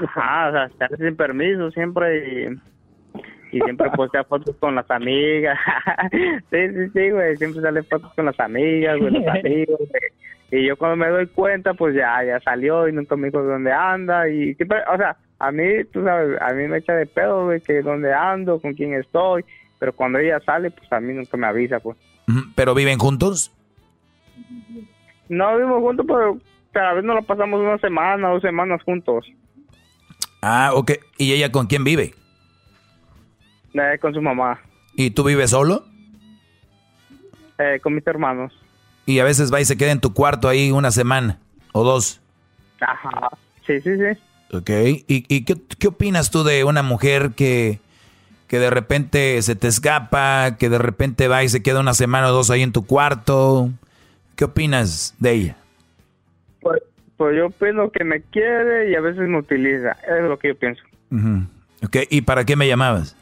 [0.01, 4.89] Ajá, o sea, se hace sin permiso siempre y, y siempre postea fotos con las
[4.91, 5.57] amigas.
[6.51, 10.11] sí, sí, sí, güey, siempre sale fotos con las amigas, güey, los amigos, güey.
[10.49, 13.71] Y yo cuando me doy cuenta, pues ya, ya salió y nunca me dijo dónde
[13.71, 17.45] anda y siempre, o sea, a mí, tú sabes, a mí me echa de pedo,
[17.45, 19.43] güey, que dónde ando, con quién estoy,
[19.77, 21.97] pero cuando ella sale, pues a mí nunca me avisa, pues.
[22.55, 23.53] ¿Pero viven juntos?
[25.29, 26.37] No vivimos juntos, pero
[26.71, 29.25] cada vez nos lo pasamos una semana, dos semanas juntos,
[30.49, 30.91] Ah, ok.
[31.17, 32.13] ¿Y ella con quién vive?
[33.73, 34.59] eh, con su mamá,
[34.95, 35.85] ¿Y tú vives solo?
[37.59, 38.53] eh, con mis hermanos.
[39.05, 41.39] Y a veces va y se queda en tu cuarto ahí una semana
[41.73, 42.19] o dos.
[42.79, 43.29] Ajá,
[43.65, 44.55] sí, sí, sí.
[44.55, 44.69] Ok.
[45.07, 47.79] ¿Y, y qué, qué opinas tú de una mujer que,
[48.47, 52.29] que de repente se te escapa, que de repente va y se queda una semana
[52.29, 53.69] o dos ahí en tu cuarto?
[54.35, 55.57] ¿Qué opinas de ella?
[56.61, 56.81] Pues,
[57.17, 60.55] pues yo pienso que me quiere y a veces me utiliza, es lo que yo
[60.55, 60.83] pienso.
[61.11, 61.41] Ujú.
[61.83, 61.97] Ok.
[62.09, 63.15] ¿Y para qué me llamabas?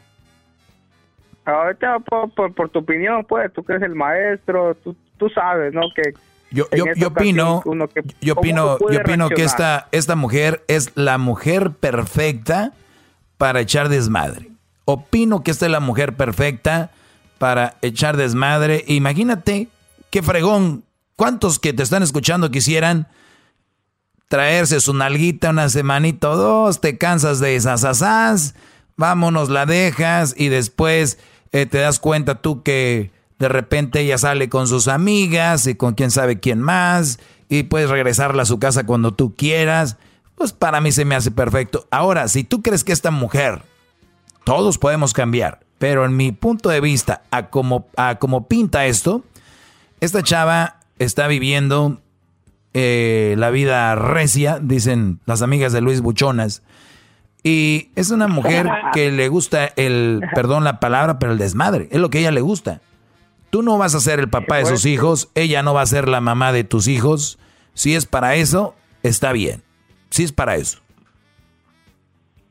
[1.44, 5.72] Ahorita por, por, por tu opinión, pues, tú que eres el maestro, tú, tú sabes,
[5.72, 5.82] ¿no?
[5.94, 6.12] Que
[6.50, 7.62] Yo, yo, yo opino,
[7.94, 12.72] que- yo ¿cómo opino, yo opino que esta, esta mujer es la mujer perfecta
[13.38, 14.48] para echar desmadre.
[14.86, 16.90] Opino que esta es la mujer perfecta
[17.38, 18.82] para echar desmadre.
[18.88, 19.68] Imagínate
[20.10, 20.82] qué fregón.
[21.16, 23.06] ¿Cuántos que te están escuchando quisieran
[24.28, 26.80] traerse su nalguita una semanita o dos?
[26.80, 27.84] Te cansas de esas
[28.96, 31.18] vámonos, la dejas y después
[31.52, 35.94] eh, te das cuenta tú que de repente ella sale con sus amigas y con
[35.94, 39.96] quién sabe quién más y puedes regresarla a su casa cuando tú quieras.
[40.34, 41.86] Pues para mí se me hace perfecto.
[41.90, 43.62] Ahora, si tú crees que esta mujer,
[44.44, 49.22] todos podemos cambiar, pero en mi punto de vista, a como, a como pinta esto,
[50.00, 52.00] esta chava está viviendo
[52.78, 56.62] eh, la vida recia, dicen las amigas de Luis Buchonas.
[57.42, 61.88] Y es una mujer que le gusta el, perdón la palabra, pero el desmadre.
[61.90, 62.82] Es lo que a ella le gusta.
[63.48, 66.06] Tú no vas a ser el papá de sus hijos, ella no va a ser
[66.06, 67.38] la mamá de tus hijos.
[67.72, 69.62] Si es para eso, está bien.
[70.10, 70.80] Si es para eso.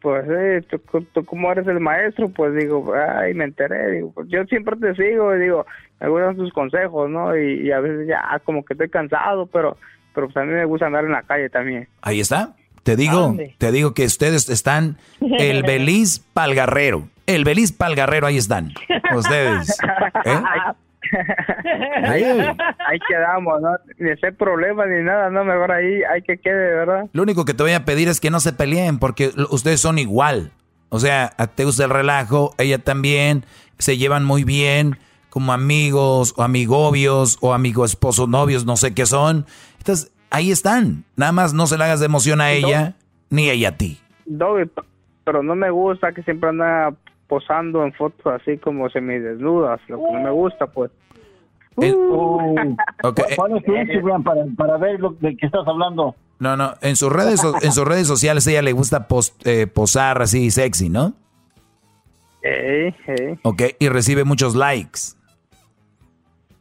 [0.02, 4.28] Pues sí, tú, tú como eres el maestro, pues digo, ay, me enteré, digo, pues
[4.30, 5.68] yo siempre te sigo, y digo,
[6.00, 7.38] me gustan tus consejos, ¿no?
[7.38, 9.78] Y, y a veces ya como que estoy cansado, pero
[10.16, 11.88] pero pues a mí me gusta andar en la calle también.
[12.02, 12.56] Ahí está.
[12.84, 17.08] Te digo, te digo que ustedes están el Beliz Palgarrero.
[17.28, 18.72] El Beliz Palgarrero, ahí están.
[19.16, 19.76] Ustedes.
[20.26, 20.40] ¿Eh?
[22.04, 23.70] ahí, ahí quedamos, ¿no?
[23.98, 27.06] Ni hacer problemas ni nada, no, mejor ahí hay que quede, ¿verdad?
[27.14, 30.00] Lo único que te voy a pedir es que no se peleen porque ustedes son
[30.00, 30.52] igual.
[30.90, 33.46] O sea, a- te gusta el relajo, ella también,
[33.80, 34.98] se llevan muy bien
[35.30, 39.46] como amigos o amigobios o amigo esposo novios, no sé qué son.
[39.86, 41.04] Entonces, ahí están.
[41.16, 42.96] Nada más no se le hagas de emoción a ella
[43.30, 44.00] ni ella a ti.
[44.26, 44.68] Doggy,
[45.24, 46.92] pero no me gusta que siempre anda
[47.28, 50.90] posando en fotos así como semidesnudas, lo que no me gusta, pues.
[51.76, 52.42] Oh.
[53.04, 56.16] Ok, eh, ¿Cuál es tu Instagram para, para ver lo de que estás hablando?
[56.40, 60.20] No, no, en sus redes, en sus redes sociales ella le gusta pos- eh, posar
[60.22, 61.14] así sexy, ¿no?
[62.42, 63.40] Ey, ey.
[63.44, 65.15] Ok, y recibe muchos likes.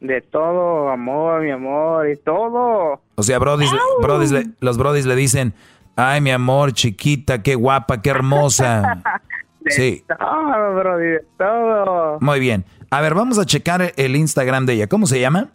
[0.07, 3.01] De todo, amor, mi amor, y todo.
[3.15, 3.71] O sea, brodis,
[4.01, 5.53] brodis le- los brodis le dicen,
[5.95, 9.01] ay, mi amor, chiquita, qué guapa, qué hermosa.
[9.67, 12.19] Sí, Todo, bro, de todo.
[12.21, 12.65] muy bien.
[12.91, 14.85] A ver, vamos a checar el Instagram de ella.
[14.87, 15.49] ¿Cómo se llama?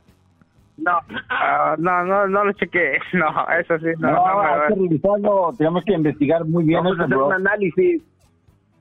[0.79, 0.99] No,
[1.29, 2.99] ah, no, no, no lo chequé.
[3.13, 3.29] No,
[3.61, 4.11] eso sí, no.
[4.11, 7.27] No, no, hay que revisarlo, tenemos que investigar muy bien Vamos a eso, hacer bro.
[7.29, 8.03] un análisis.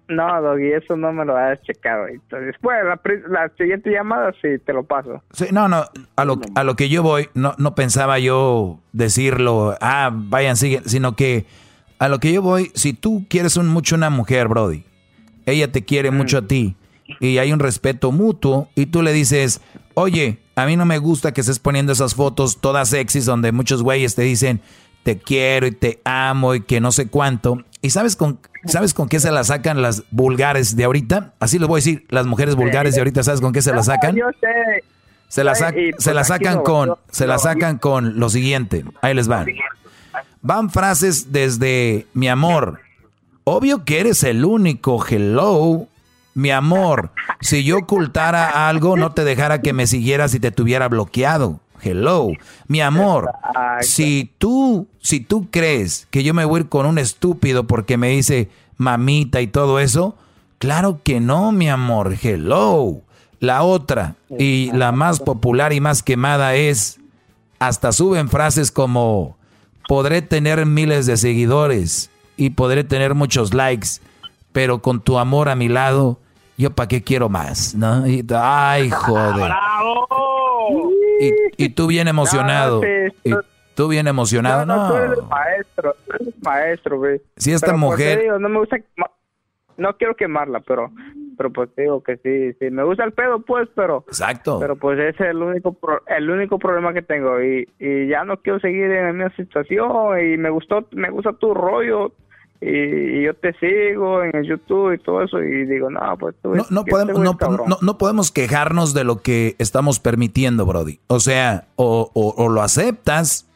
[0.10, 2.08] No, Doggy, eso no me lo has checado.
[2.08, 3.00] Entonces, después, la,
[3.30, 5.24] la siguiente llamada sí te lo paso.
[5.32, 9.78] Sí, no, no, a lo, a lo que yo voy, no, no pensaba yo decirlo,
[9.82, 11.46] ah, vayan, siguen, sino que
[12.00, 14.84] a lo que yo voy, si tú quieres un, mucho una mujer, Brody,
[15.46, 16.76] ella te quiere mucho a ti
[17.20, 19.62] y hay un respeto mutuo y tú le dices,
[19.94, 23.84] oye, a mí no me gusta que estés poniendo esas fotos todas sexys donde muchos
[23.84, 24.62] güeyes te dicen,
[25.04, 27.64] te quiero y te amo y que no sé cuánto.
[27.82, 31.34] ¿Y sabes con, sabes con qué se la sacan las vulgares de ahorita?
[31.40, 33.84] Así les voy a decir, las mujeres vulgares de ahorita, ¿sabes con qué se la
[33.84, 34.16] sacan?
[34.16, 34.84] Yo sé.
[35.30, 38.84] Se la, Y, se pues, la sacan con, se la sacan con lo siguiente.
[39.02, 39.48] Ahí les van.
[40.42, 42.80] Van frases desde mi amor.
[43.44, 45.06] Obvio que eres el único.
[45.08, 45.88] Hello.
[46.34, 47.12] Mi amor,
[47.42, 51.60] si yo ocultara algo, no te dejara que me siguieras y te tuviera bloqueado.
[51.82, 52.32] Hello,
[52.68, 53.32] mi amor.
[53.82, 57.98] Si tú, si tú crees que yo me voy a ir con un estúpido porque
[57.98, 60.16] me dice mamita y todo eso,
[60.58, 62.16] claro que no, mi amor.
[62.22, 63.02] Hello.
[63.40, 67.00] La otra y la más popular y más quemada es,
[67.60, 69.38] hasta suben frases como,
[69.88, 74.02] podré tener miles de seguidores y podré tener muchos likes,
[74.52, 76.20] pero con tu amor a mi lado,
[76.58, 78.06] yo para qué quiero más, ¿no?
[78.06, 79.52] Y, ay, joder.
[81.58, 82.82] Y, tú bien emocionado.
[83.24, 83.34] y
[83.76, 84.76] tú bien emocionado, no.
[84.76, 84.90] no.
[84.90, 87.22] Tú eres el maestro, tú eres el maestro, güey.
[87.38, 88.40] Si esta pues, mujer...
[88.40, 88.78] no me gusta...
[89.78, 90.92] No quiero quemarla, pero
[91.40, 94.04] pero pues digo que sí, sí, me gusta el pedo, pues, pero...
[94.10, 94.60] Exacto.
[94.60, 95.74] Pero pues ese es el único,
[96.08, 100.20] el único problema que tengo y, y ya no quiero seguir en la misma situación
[100.20, 102.12] y me gustó, me gusta tu rollo,
[102.62, 106.56] y, yo te sigo en el YouTube y todo eso y digo, no, pues tú...
[106.56, 111.00] No, no, podemos, no, no, podemos quejarnos de lo que estamos permitiendo, Brody.
[111.08, 113.48] O sea, o, o, lo aceptas,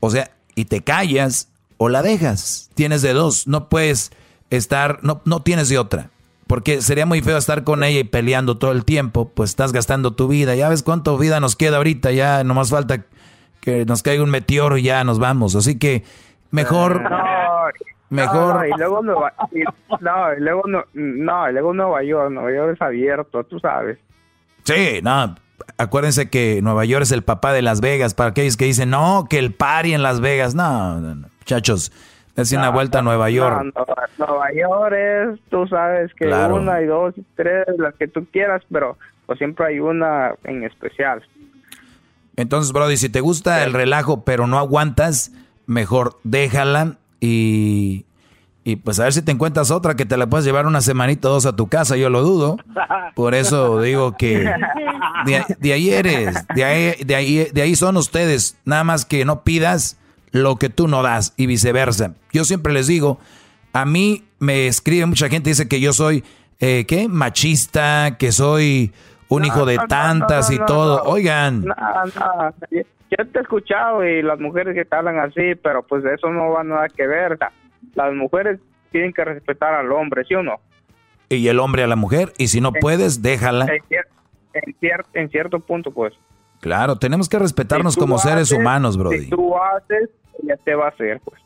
[0.00, 2.70] o sea, y te callas, o la dejas.
[2.74, 4.12] Tienes de dos, no puedes
[4.50, 6.10] estar, no, no tienes de otra.
[6.46, 10.12] Porque sería muy feo estar con ella y peleando todo el tiempo, pues estás gastando
[10.12, 10.54] tu vida.
[10.54, 13.06] Ya ves cuánto vida nos queda ahorita, ya nomás falta
[13.60, 15.54] que nos caiga un meteoro y ya nos vamos.
[15.54, 16.04] Así que
[16.50, 17.02] mejor...
[18.12, 18.66] Mejor.
[18.68, 19.32] y luego Nueva,
[20.00, 23.98] no, y luego no, no, y luego Nueva York, Nueva York es abierto, tú sabes.
[24.64, 25.34] Sí, no,
[25.78, 28.12] acuérdense que Nueva York es el papá de Las Vegas.
[28.12, 30.54] Para aquellos que dicen, no, que el party en Las Vegas.
[30.54, 31.90] No, no, muchachos,
[32.36, 33.72] es una vuelta a Nueva York.
[34.18, 38.62] Nueva York es, tú sabes que una y dos y tres, las que tú quieras,
[38.70, 41.22] pero pues siempre hay una en especial.
[42.36, 45.32] Entonces, Brody, si te gusta el relajo, pero no aguantas,
[45.66, 48.04] mejor déjala y,
[48.64, 51.28] y pues a ver si te encuentras otra que te la puedes llevar una semanita
[51.28, 52.56] o dos a tu casa, yo lo dudo.
[53.14, 54.50] Por eso digo que
[55.24, 58.56] de, ahí eres, de ahí, de, ahí, de ahí son ustedes.
[58.64, 59.98] Nada más que no pidas
[60.32, 62.14] lo que tú no das y viceversa.
[62.32, 63.20] Yo siempre les digo,
[63.72, 66.24] a mí me escribe mucha gente, dice que yo soy,
[66.58, 67.06] eh, ¿qué?
[67.08, 68.92] Machista, que soy
[69.28, 71.04] un hijo de tantas y todo.
[71.04, 71.66] Oigan.
[73.18, 76.50] Yo te he escuchado y las mujeres que te hablan así, pero pues eso no
[76.50, 77.38] va nada que ver.
[77.94, 78.58] Las mujeres
[78.90, 80.60] tienen que respetar al hombre, ¿sí o no?
[81.28, 83.66] Y el hombre a la mujer, y si no puedes, déjala.
[85.12, 86.14] En, cierto punto, pues.
[86.60, 89.24] Claro, tenemos que respetarnos como seres humanos, Brody.
[89.24, 90.08] Si tú haces,
[90.42, 91.40] ya te va a hacer, pues.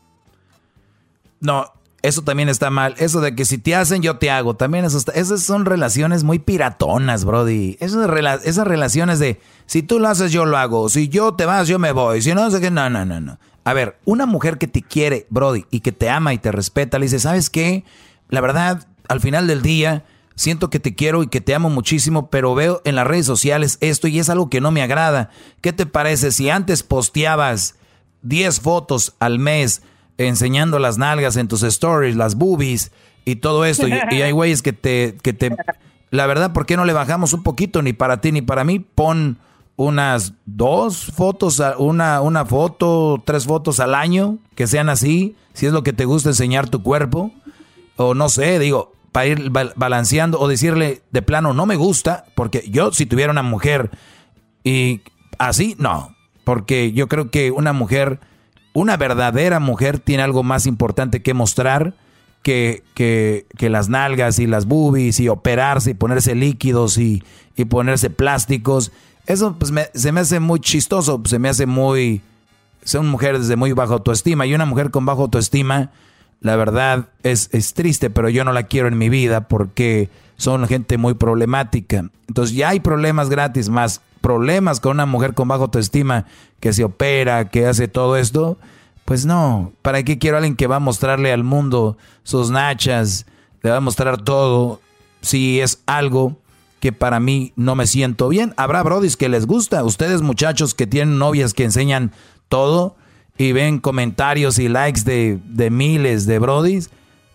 [1.41, 1.65] No,
[2.07, 2.95] eso también está mal.
[2.97, 4.55] Eso de que si te hacen, yo te hago.
[4.55, 7.77] También eso esas son relaciones muy piratonas, Brody.
[7.79, 8.09] Esas,
[8.45, 10.89] esas relaciones de si tú lo haces, yo lo hago.
[10.89, 12.21] Si yo te vas, yo me voy.
[12.21, 13.39] Si no, sé que no, no, no, no.
[13.65, 16.97] A ver, una mujer que te quiere, Brody, y que te ama y te respeta,
[16.97, 17.83] le dice, ¿sabes qué?
[18.29, 20.05] La verdad, al final del día,
[20.35, 23.77] siento que te quiero y que te amo muchísimo, pero veo en las redes sociales
[23.81, 25.31] esto y es algo que no me agrada.
[25.59, 27.75] ¿Qué te parece si antes posteabas
[28.21, 29.81] 10 fotos al mes?
[30.17, 32.91] Enseñando las nalgas en tus stories, las boobies
[33.25, 33.87] y todo esto.
[33.87, 35.55] Y, hay güeyes que te, que te...
[36.09, 38.79] La verdad, ¿por qué no le bajamos un poquito ni para ti ni para mí?
[38.79, 39.37] Pon
[39.75, 45.73] unas dos fotos, una, una foto, tres fotos al año, que sean así, si es
[45.73, 47.31] lo que te gusta enseñar tu cuerpo.
[47.97, 52.65] O no sé, digo, para ir balanceando o decirle de plano, no me gusta, porque
[52.69, 53.91] yo si tuviera una mujer
[54.63, 55.01] y
[55.37, 58.19] así, no, porque yo creo que una mujer
[58.77, 61.95] una verdadera mujer tiene algo más importante que mostrar
[62.43, 67.23] que, que, las nalgas y las boobies y operarse y ponerse líquidos y,
[67.71, 68.91] ponerse plásticos.
[69.25, 72.21] Eso pues se me hace muy chistoso, se me hace muy...
[72.83, 75.89] Son mujeres de muy baja autoestima y una mujer con baja autoestima,
[76.39, 80.67] la verdad es, es triste, pero yo no la quiero en mi vida porque son
[80.67, 82.11] gente muy problemática.
[82.27, 86.25] Entonces ya hay problemas gratis, más problemas con una mujer con baja autoestima
[86.59, 88.57] que se opera, que hace todo esto,
[89.05, 93.25] pues no, ¿para qué quiero a alguien que va a mostrarle al mundo sus nachas,
[93.61, 94.81] le va a mostrar todo,
[95.21, 96.37] si es algo
[96.79, 98.53] que para mí no me siento bien?
[98.57, 102.11] Habrá brodis que les gusta, ustedes muchachos que tienen novias que enseñan
[102.49, 102.97] todo
[103.37, 106.89] y ven comentarios y likes de, de miles de brodis,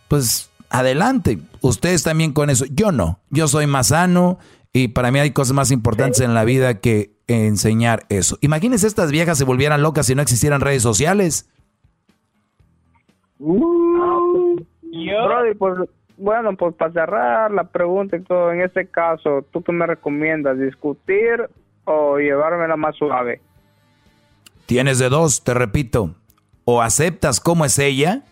[0.09, 4.39] pues adelante, ustedes también con eso, yo no, yo soy más sano
[4.73, 8.39] y para mí hay cosas más importantes en la vida que enseñar eso.
[8.41, 11.51] Imagínense estas viejas se volvieran locas si no existieran redes sociales.
[13.39, 19.62] Uh, Brody, pues, bueno, pues para cerrar la pregunta y todo, en este caso, ¿tú
[19.62, 20.59] qué me recomiendas?
[20.59, 21.49] ¿Discutir
[21.84, 23.41] o llevármela más suave?
[24.67, 26.15] Tienes de dos, te repito.
[26.65, 28.23] O aceptas cómo es ella,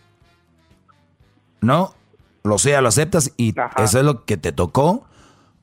[1.59, 1.93] ¿no?
[2.43, 5.05] Lo sea, lo aceptas y eso es lo que te tocó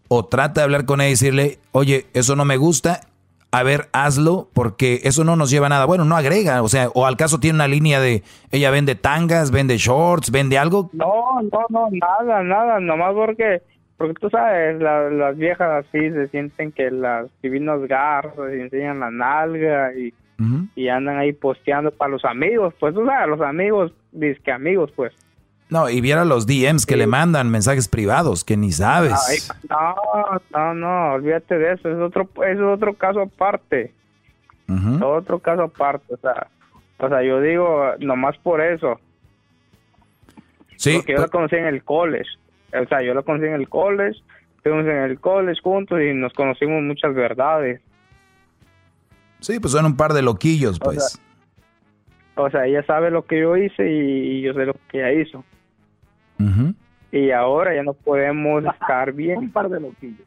[0.08, 3.00] o trata de hablar con ella y decirle, oye, eso no me gusta,
[3.50, 5.84] a ver, hazlo, porque eso no nos lleva a nada.
[5.86, 9.50] Bueno, no agrega, o sea, o al caso tiene una línea de, ella vende tangas,
[9.50, 10.90] vende shorts, vende algo.
[10.92, 13.62] No, no, no, nada, nada, nomás porque,
[13.96, 19.00] porque tú sabes, la- las viejas así se sienten que las divinas garras y enseñan
[19.00, 20.12] la nalga y,
[20.76, 23.92] y andan ahí posteando para los amigos, pues tú sabes, los amigos,
[24.44, 25.12] que amigos, pues.
[25.70, 29.12] No, y viera los DMs que le mandan, mensajes privados, que ni sabes.
[29.28, 29.38] Ay,
[29.68, 33.92] no, no, no, olvídate de eso, es otro, es otro caso aparte,
[35.02, 36.48] otro caso aparte, o sea,
[36.98, 38.98] o sea, yo digo, nomás por eso.
[40.76, 42.30] Sí, Porque yo la conocí en el college,
[42.72, 44.20] o sea, yo la conocí en el college,
[44.56, 47.80] estuvimos en el college juntos y nos conocimos muchas verdades.
[49.40, 51.20] Sí, pues son un par de loquillos, pues.
[52.34, 55.12] sea, O sea, ella sabe lo que yo hice y, yo sé lo que ella
[55.12, 55.44] hizo.
[57.10, 59.38] Y ahora ya no podemos estar bien.
[59.38, 60.26] Un par de loquillos.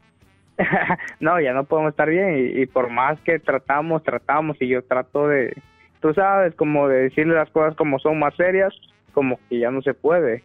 [1.20, 4.82] no, ya no podemos estar bien y, y por más que tratamos, tratamos y yo
[4.82, 5.56] trato de,
[6.00, 8.74] tú sabes, como de decirle las cosas como son más serias,
[9.14, 10.42] como que ya no se puede.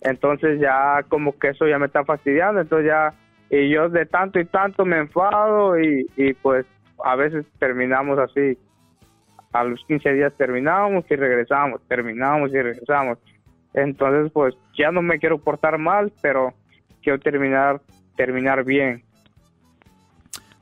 [0.00, 3.14] Entonces ya como que eso ya me está fastidiando, entonces ya,
[3.50, 6.66] y yo de tanto y tanto me enfado y, y pues
[7.02, 8.58] a veces terminamos así.
[9.52, 13.18] A los 15 días terminamos y regresamos, terminamos y regresamos.
[13.74, 16.54] Entonces, pues ya no me quiero portar mal, pero
[17.02, 17.80] quiero terminar
[18.16, 19.02] terminar bien.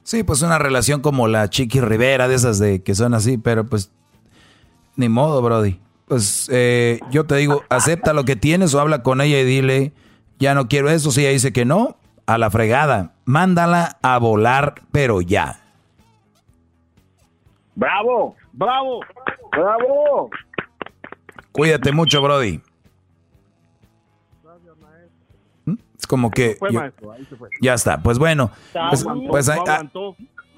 [0.02, 3.64] Sí, pues una relación como la Chiqui Rivera, de esas de que son así, pero
[3.64, 3.92] pues
[4.96, 5.78] ni modo, Brody.
[6.06, 9.92] Pues eh, yo te digo, acepta lo que tienes o habla con ella y dile,
[10.38, 11.10] ya no quiero eso.
[11.10, 13.12] Si ella dice que no, a la fregada.
[13.24, 15.60] Mándala a volar, pero ya.
[17.74, 18.36] ¡Bravo!
[18.52, 19.00] ¡Bravo!
[19.52, 20.30] ¡Bravo!
[21.52, 22.60] Cuídate mucho, Brody.
[26.02, 26.56] Es como que...
[26.58, 27.48] Fue yo- maestro, ahí se fue.
[27.60, 28.50] ya está, pues bueno.
[28.90, 29.82] Pues, Aguantó, pues ah,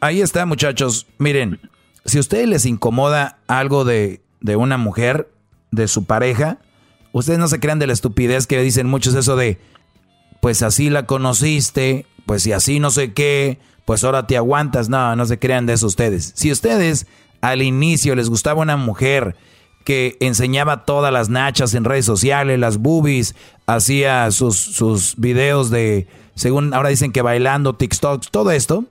[0.00, 1.06] ahí está, muchachos.
[1.18, 1.60] Miren,
[2.06, 5.30] si a ustedes les incomoda algo de, de una mujer,
[5.70, 6.58] de su pareja,
[7.12, 9.58] ustedes no se crean de la estupidez que dicen muchos eso de,
[10.40, 14.88] pues así la conociste, pues si así no sé qué, pues ahora te aguantas.
[14.88, 16.32] No, no se crean de eso ustedes.
[16.36, 17.06] Si ustedes
[17.42, 19.36] al inicio les gustaba una mujer
[19.84, 26.08] que enseñaba todas las nachas en redes sociales, las boobies, hacía sus, sus videos de,
[26.34, 28.86] según ahora dicen que bailando, TikToks, todo esto,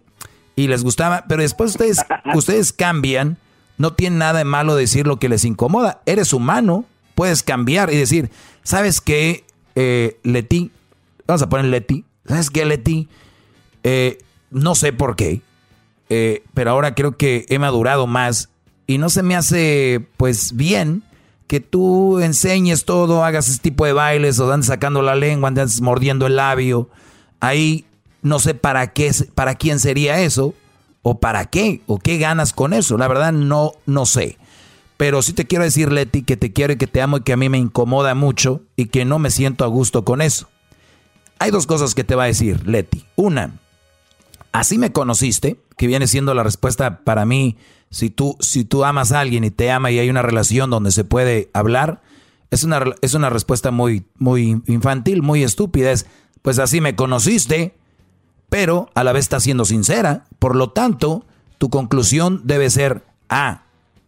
[0.56, 2.06] y les gustaba, pero después ustedes,
[2.36, 3.38] ustedes cambian,
[3.78, 7.98] no tiene nada de malo decir lo que les incomoda, eres humano, puedes cambiar y
[7.98, 8.30] decir,
[8.62, 9.44] ¿sabes qué,
[9.76, 10.72] eh, Leti?
[11.26, 13.08] Vamos a poner Leti, ¿sabes qué, Leti?
[13.84, 14.20] Eh,
[14.52, 15.42] no sé por qué,
[16.10, 18.50] eh, pero ahora creo que he madurado más
[18.88, 21.04] y no se me hace pues bien
[21.48, 25.82] que tú enseñes todo, hagas ese tipo de bailes o andes sacando la lengua, andes
[25.82, 26.90] mordiendo el labio.
[27.40, 27.86] Ahí
[28.22, 30.56] no sé para qué, para quién sería eso
[31.02, 32.98] o para qué o qué ganas con eso.
[32.98, 34.38] La verdad no, no sé.
[34.98, 37.34] Pero sí te quiero decir, Leti, que te quiero y que te amo y que
[37.34, 40.50] a mí me incomoda mucho y que no me siento a gusto con eso.
[41.40, 43.06] Hay dos cosas que te va a decir, Leti.
[43.16, 43.60] Una,
[44.52, 47.58] así me conociste, que viene siendo la respuesta para mí.
[47.94, 50.90] Si tú, si tú amas a alguien y te ama y hay una relación donde
[50.90, 52.02] se puede hablar,
[52.50, 55.92] es una, es una respuesta muy, muy infantil, muy estúpida.
[55.92, 56.08] Es,
[56.42, 57.76] pues así me conociste,
[58.50, 60.26] pero a la vez está siendo sincera.
[60.40, 61.24] Por lo tanto,
[61.60, 63.62] tu conclusión debe ser, ah,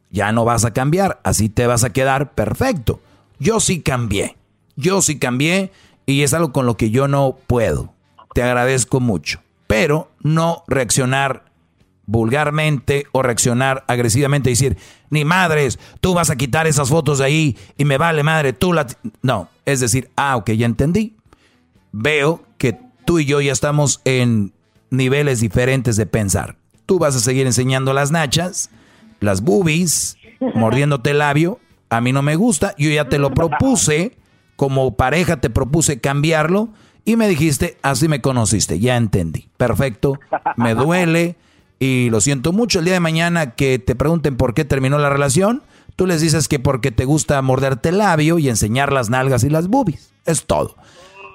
[0.10, 3.00] ya no vas a cambiar, así te vas a quedar perfecto.
[3.38, 4.36] Yo sí cambié,
[4.76, 5.72] yo sí cambié
[6.08, 7.94] y es algo con lo que yo no puedo.
[8.34, 11.46] Te agradezco mucho, pero no reaccionar
[12.08, 14.78] vulgarmente o reaccionar agresivamente y decir,
[15.10, 18.74] ni madres, tú vas a quitar esas fotos de ahí y me vale madre, tú
[18.74, 18.88] la...
[19.22, 21.16] No, es decir, ah, ok, ya entendí.
[21.92, 24.54] Veo que tú y yo ya estamos en
[24.90, 26.58] niveles diferentes de pensar.
[26.86, 28.70] Tú vas a seguir enseñando las nachas,
[29.20, 30.18] las boobies,
[30.56, 31.60] mordiéndote el labio.
[31.90, 34.18] A mí no me gusta, yo ya te lo propuse,
[34.56, 36.70] como pareja te propuse cambiarlo
[37.06, 39.50] y me dijiste, así me conociste, ya entendí.
[39.58, 40.20] Perfecto,
[40.58, 41.36] me duele
[41.80, 42.80] y lo siento mucho.
[42.80, 45.64] El día de mañana que te pregunten por qué terminó la relación,
[45.96, 49.50] tú les dices que porque te gusta morderte el labio y enseñar las nalgas y
[49.50, 50.12] las boobies.
[50.26, 50.76] Es todo.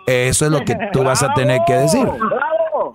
[0.07, 2.09] Eso es lo que tú vas a tener que decir.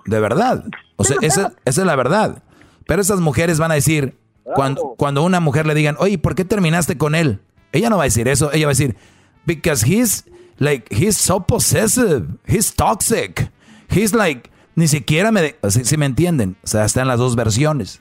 [0.04, 0.64] De verdad.
[0.96, 2.42] O sea, esa, esa es la verdad.
[2.86, 4.16] Pero esas mujeres van a decir,
[4.54, 7.40] cuando, cuando una mujer le digan, oye, ¿por qué terminaste con él?
[7.72, 8.52] Ella no va a decir eso.
[8.52, 8.96] Ella va a decir,
[9.44, 10.24] because he's
[10.58, 12.26] like, he's so possessive.
[12.46, 13.50] He's toxic.
[13.90, 15.42] He's like, ni siquiera me...
[15.42, 16.56] de- Si, si me entienden.
[16.62, 18.00] O sea, están las dos versiones.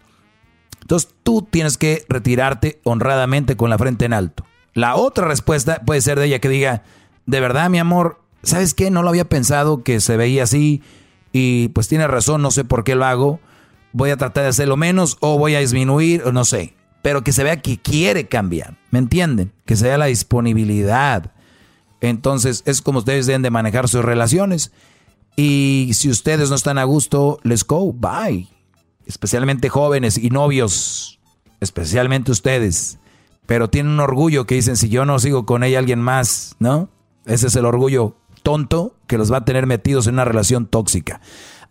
[0.81, 4.45] Entonces tú tienes que retirarte honradamente con la frente en alto.
[4.75, 6.83] La otra respuesta puede ser de ella que diga,
[7.25, 8.91] de verdad, mi amor, ¿sabes qué?
[8.91, 10.83] No lo había pensado que se veía así
[11.31, 13.39] y pues tiene razón, no sé por qué lo hago.
[13.93, 16.75] voy a tratar de hacerlo menos o voy a disminuir, o no sé.
[17.01, 19.53] Pero que se vea que quiere cambiar, ¿me entienden?
[19.65, 21.31] Que se vea la disponibilidad.
[22.01, 24.71] Entonces es como ustedes deben de manejar sus relaciones.
[25.35, 28.47] Y si ustedes no están a gusto, let's go, bye.
[29.05, 31.19] Especialmente jóvenes y novios,
[31.59, 32.99] especialmente ustedes.
[33.45, 36.89] Pero tienen un orgullo que dicen, si yo no sigo con ella, alguien más, ¿no?
[37.25, 41.19] Ese es el orgullo tonto que los va a tener metidos en una relación tóxica.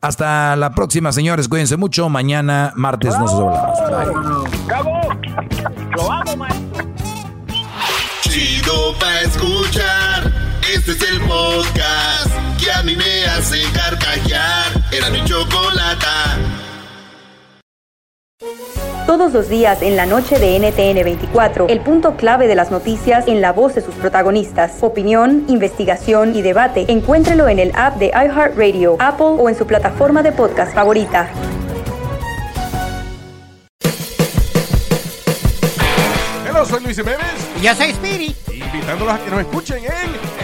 [0.00, 1.48] Hasta la próxima, señores.
[1.48, 2.10] Cuídense mucho.
[2.10, 3.78] Mañana, martes, nos hablamos.
[5.96, 6.46] Lo hago,
[8.20, 10.33] Chido pa' escuchar.
[10.86, 12.28] Este es el podcast
[12.62, 14.66] que a mí me hace carcajear.
[14.92, 16.36] Era mi chocolata.
[19.06, 23.26] Todos los días en la noche de NTN 24, el punto clave de las noticias
[23.28, 24.82] en la voz de sus protagonistas.
[24.82, 26.84] Opinión, investigación y debate.
[26.88, 31.30] Encuéntrelo en el app de iHeartRadio, Apple o en su plataforma de podcast favorita.
[36.50, 37.48] Hola, soy Luis Jiménez.
[37.58, 38.36] Y yo soy Speedy.
[38.52, 40.33] Invitándolos a que nos escuchen en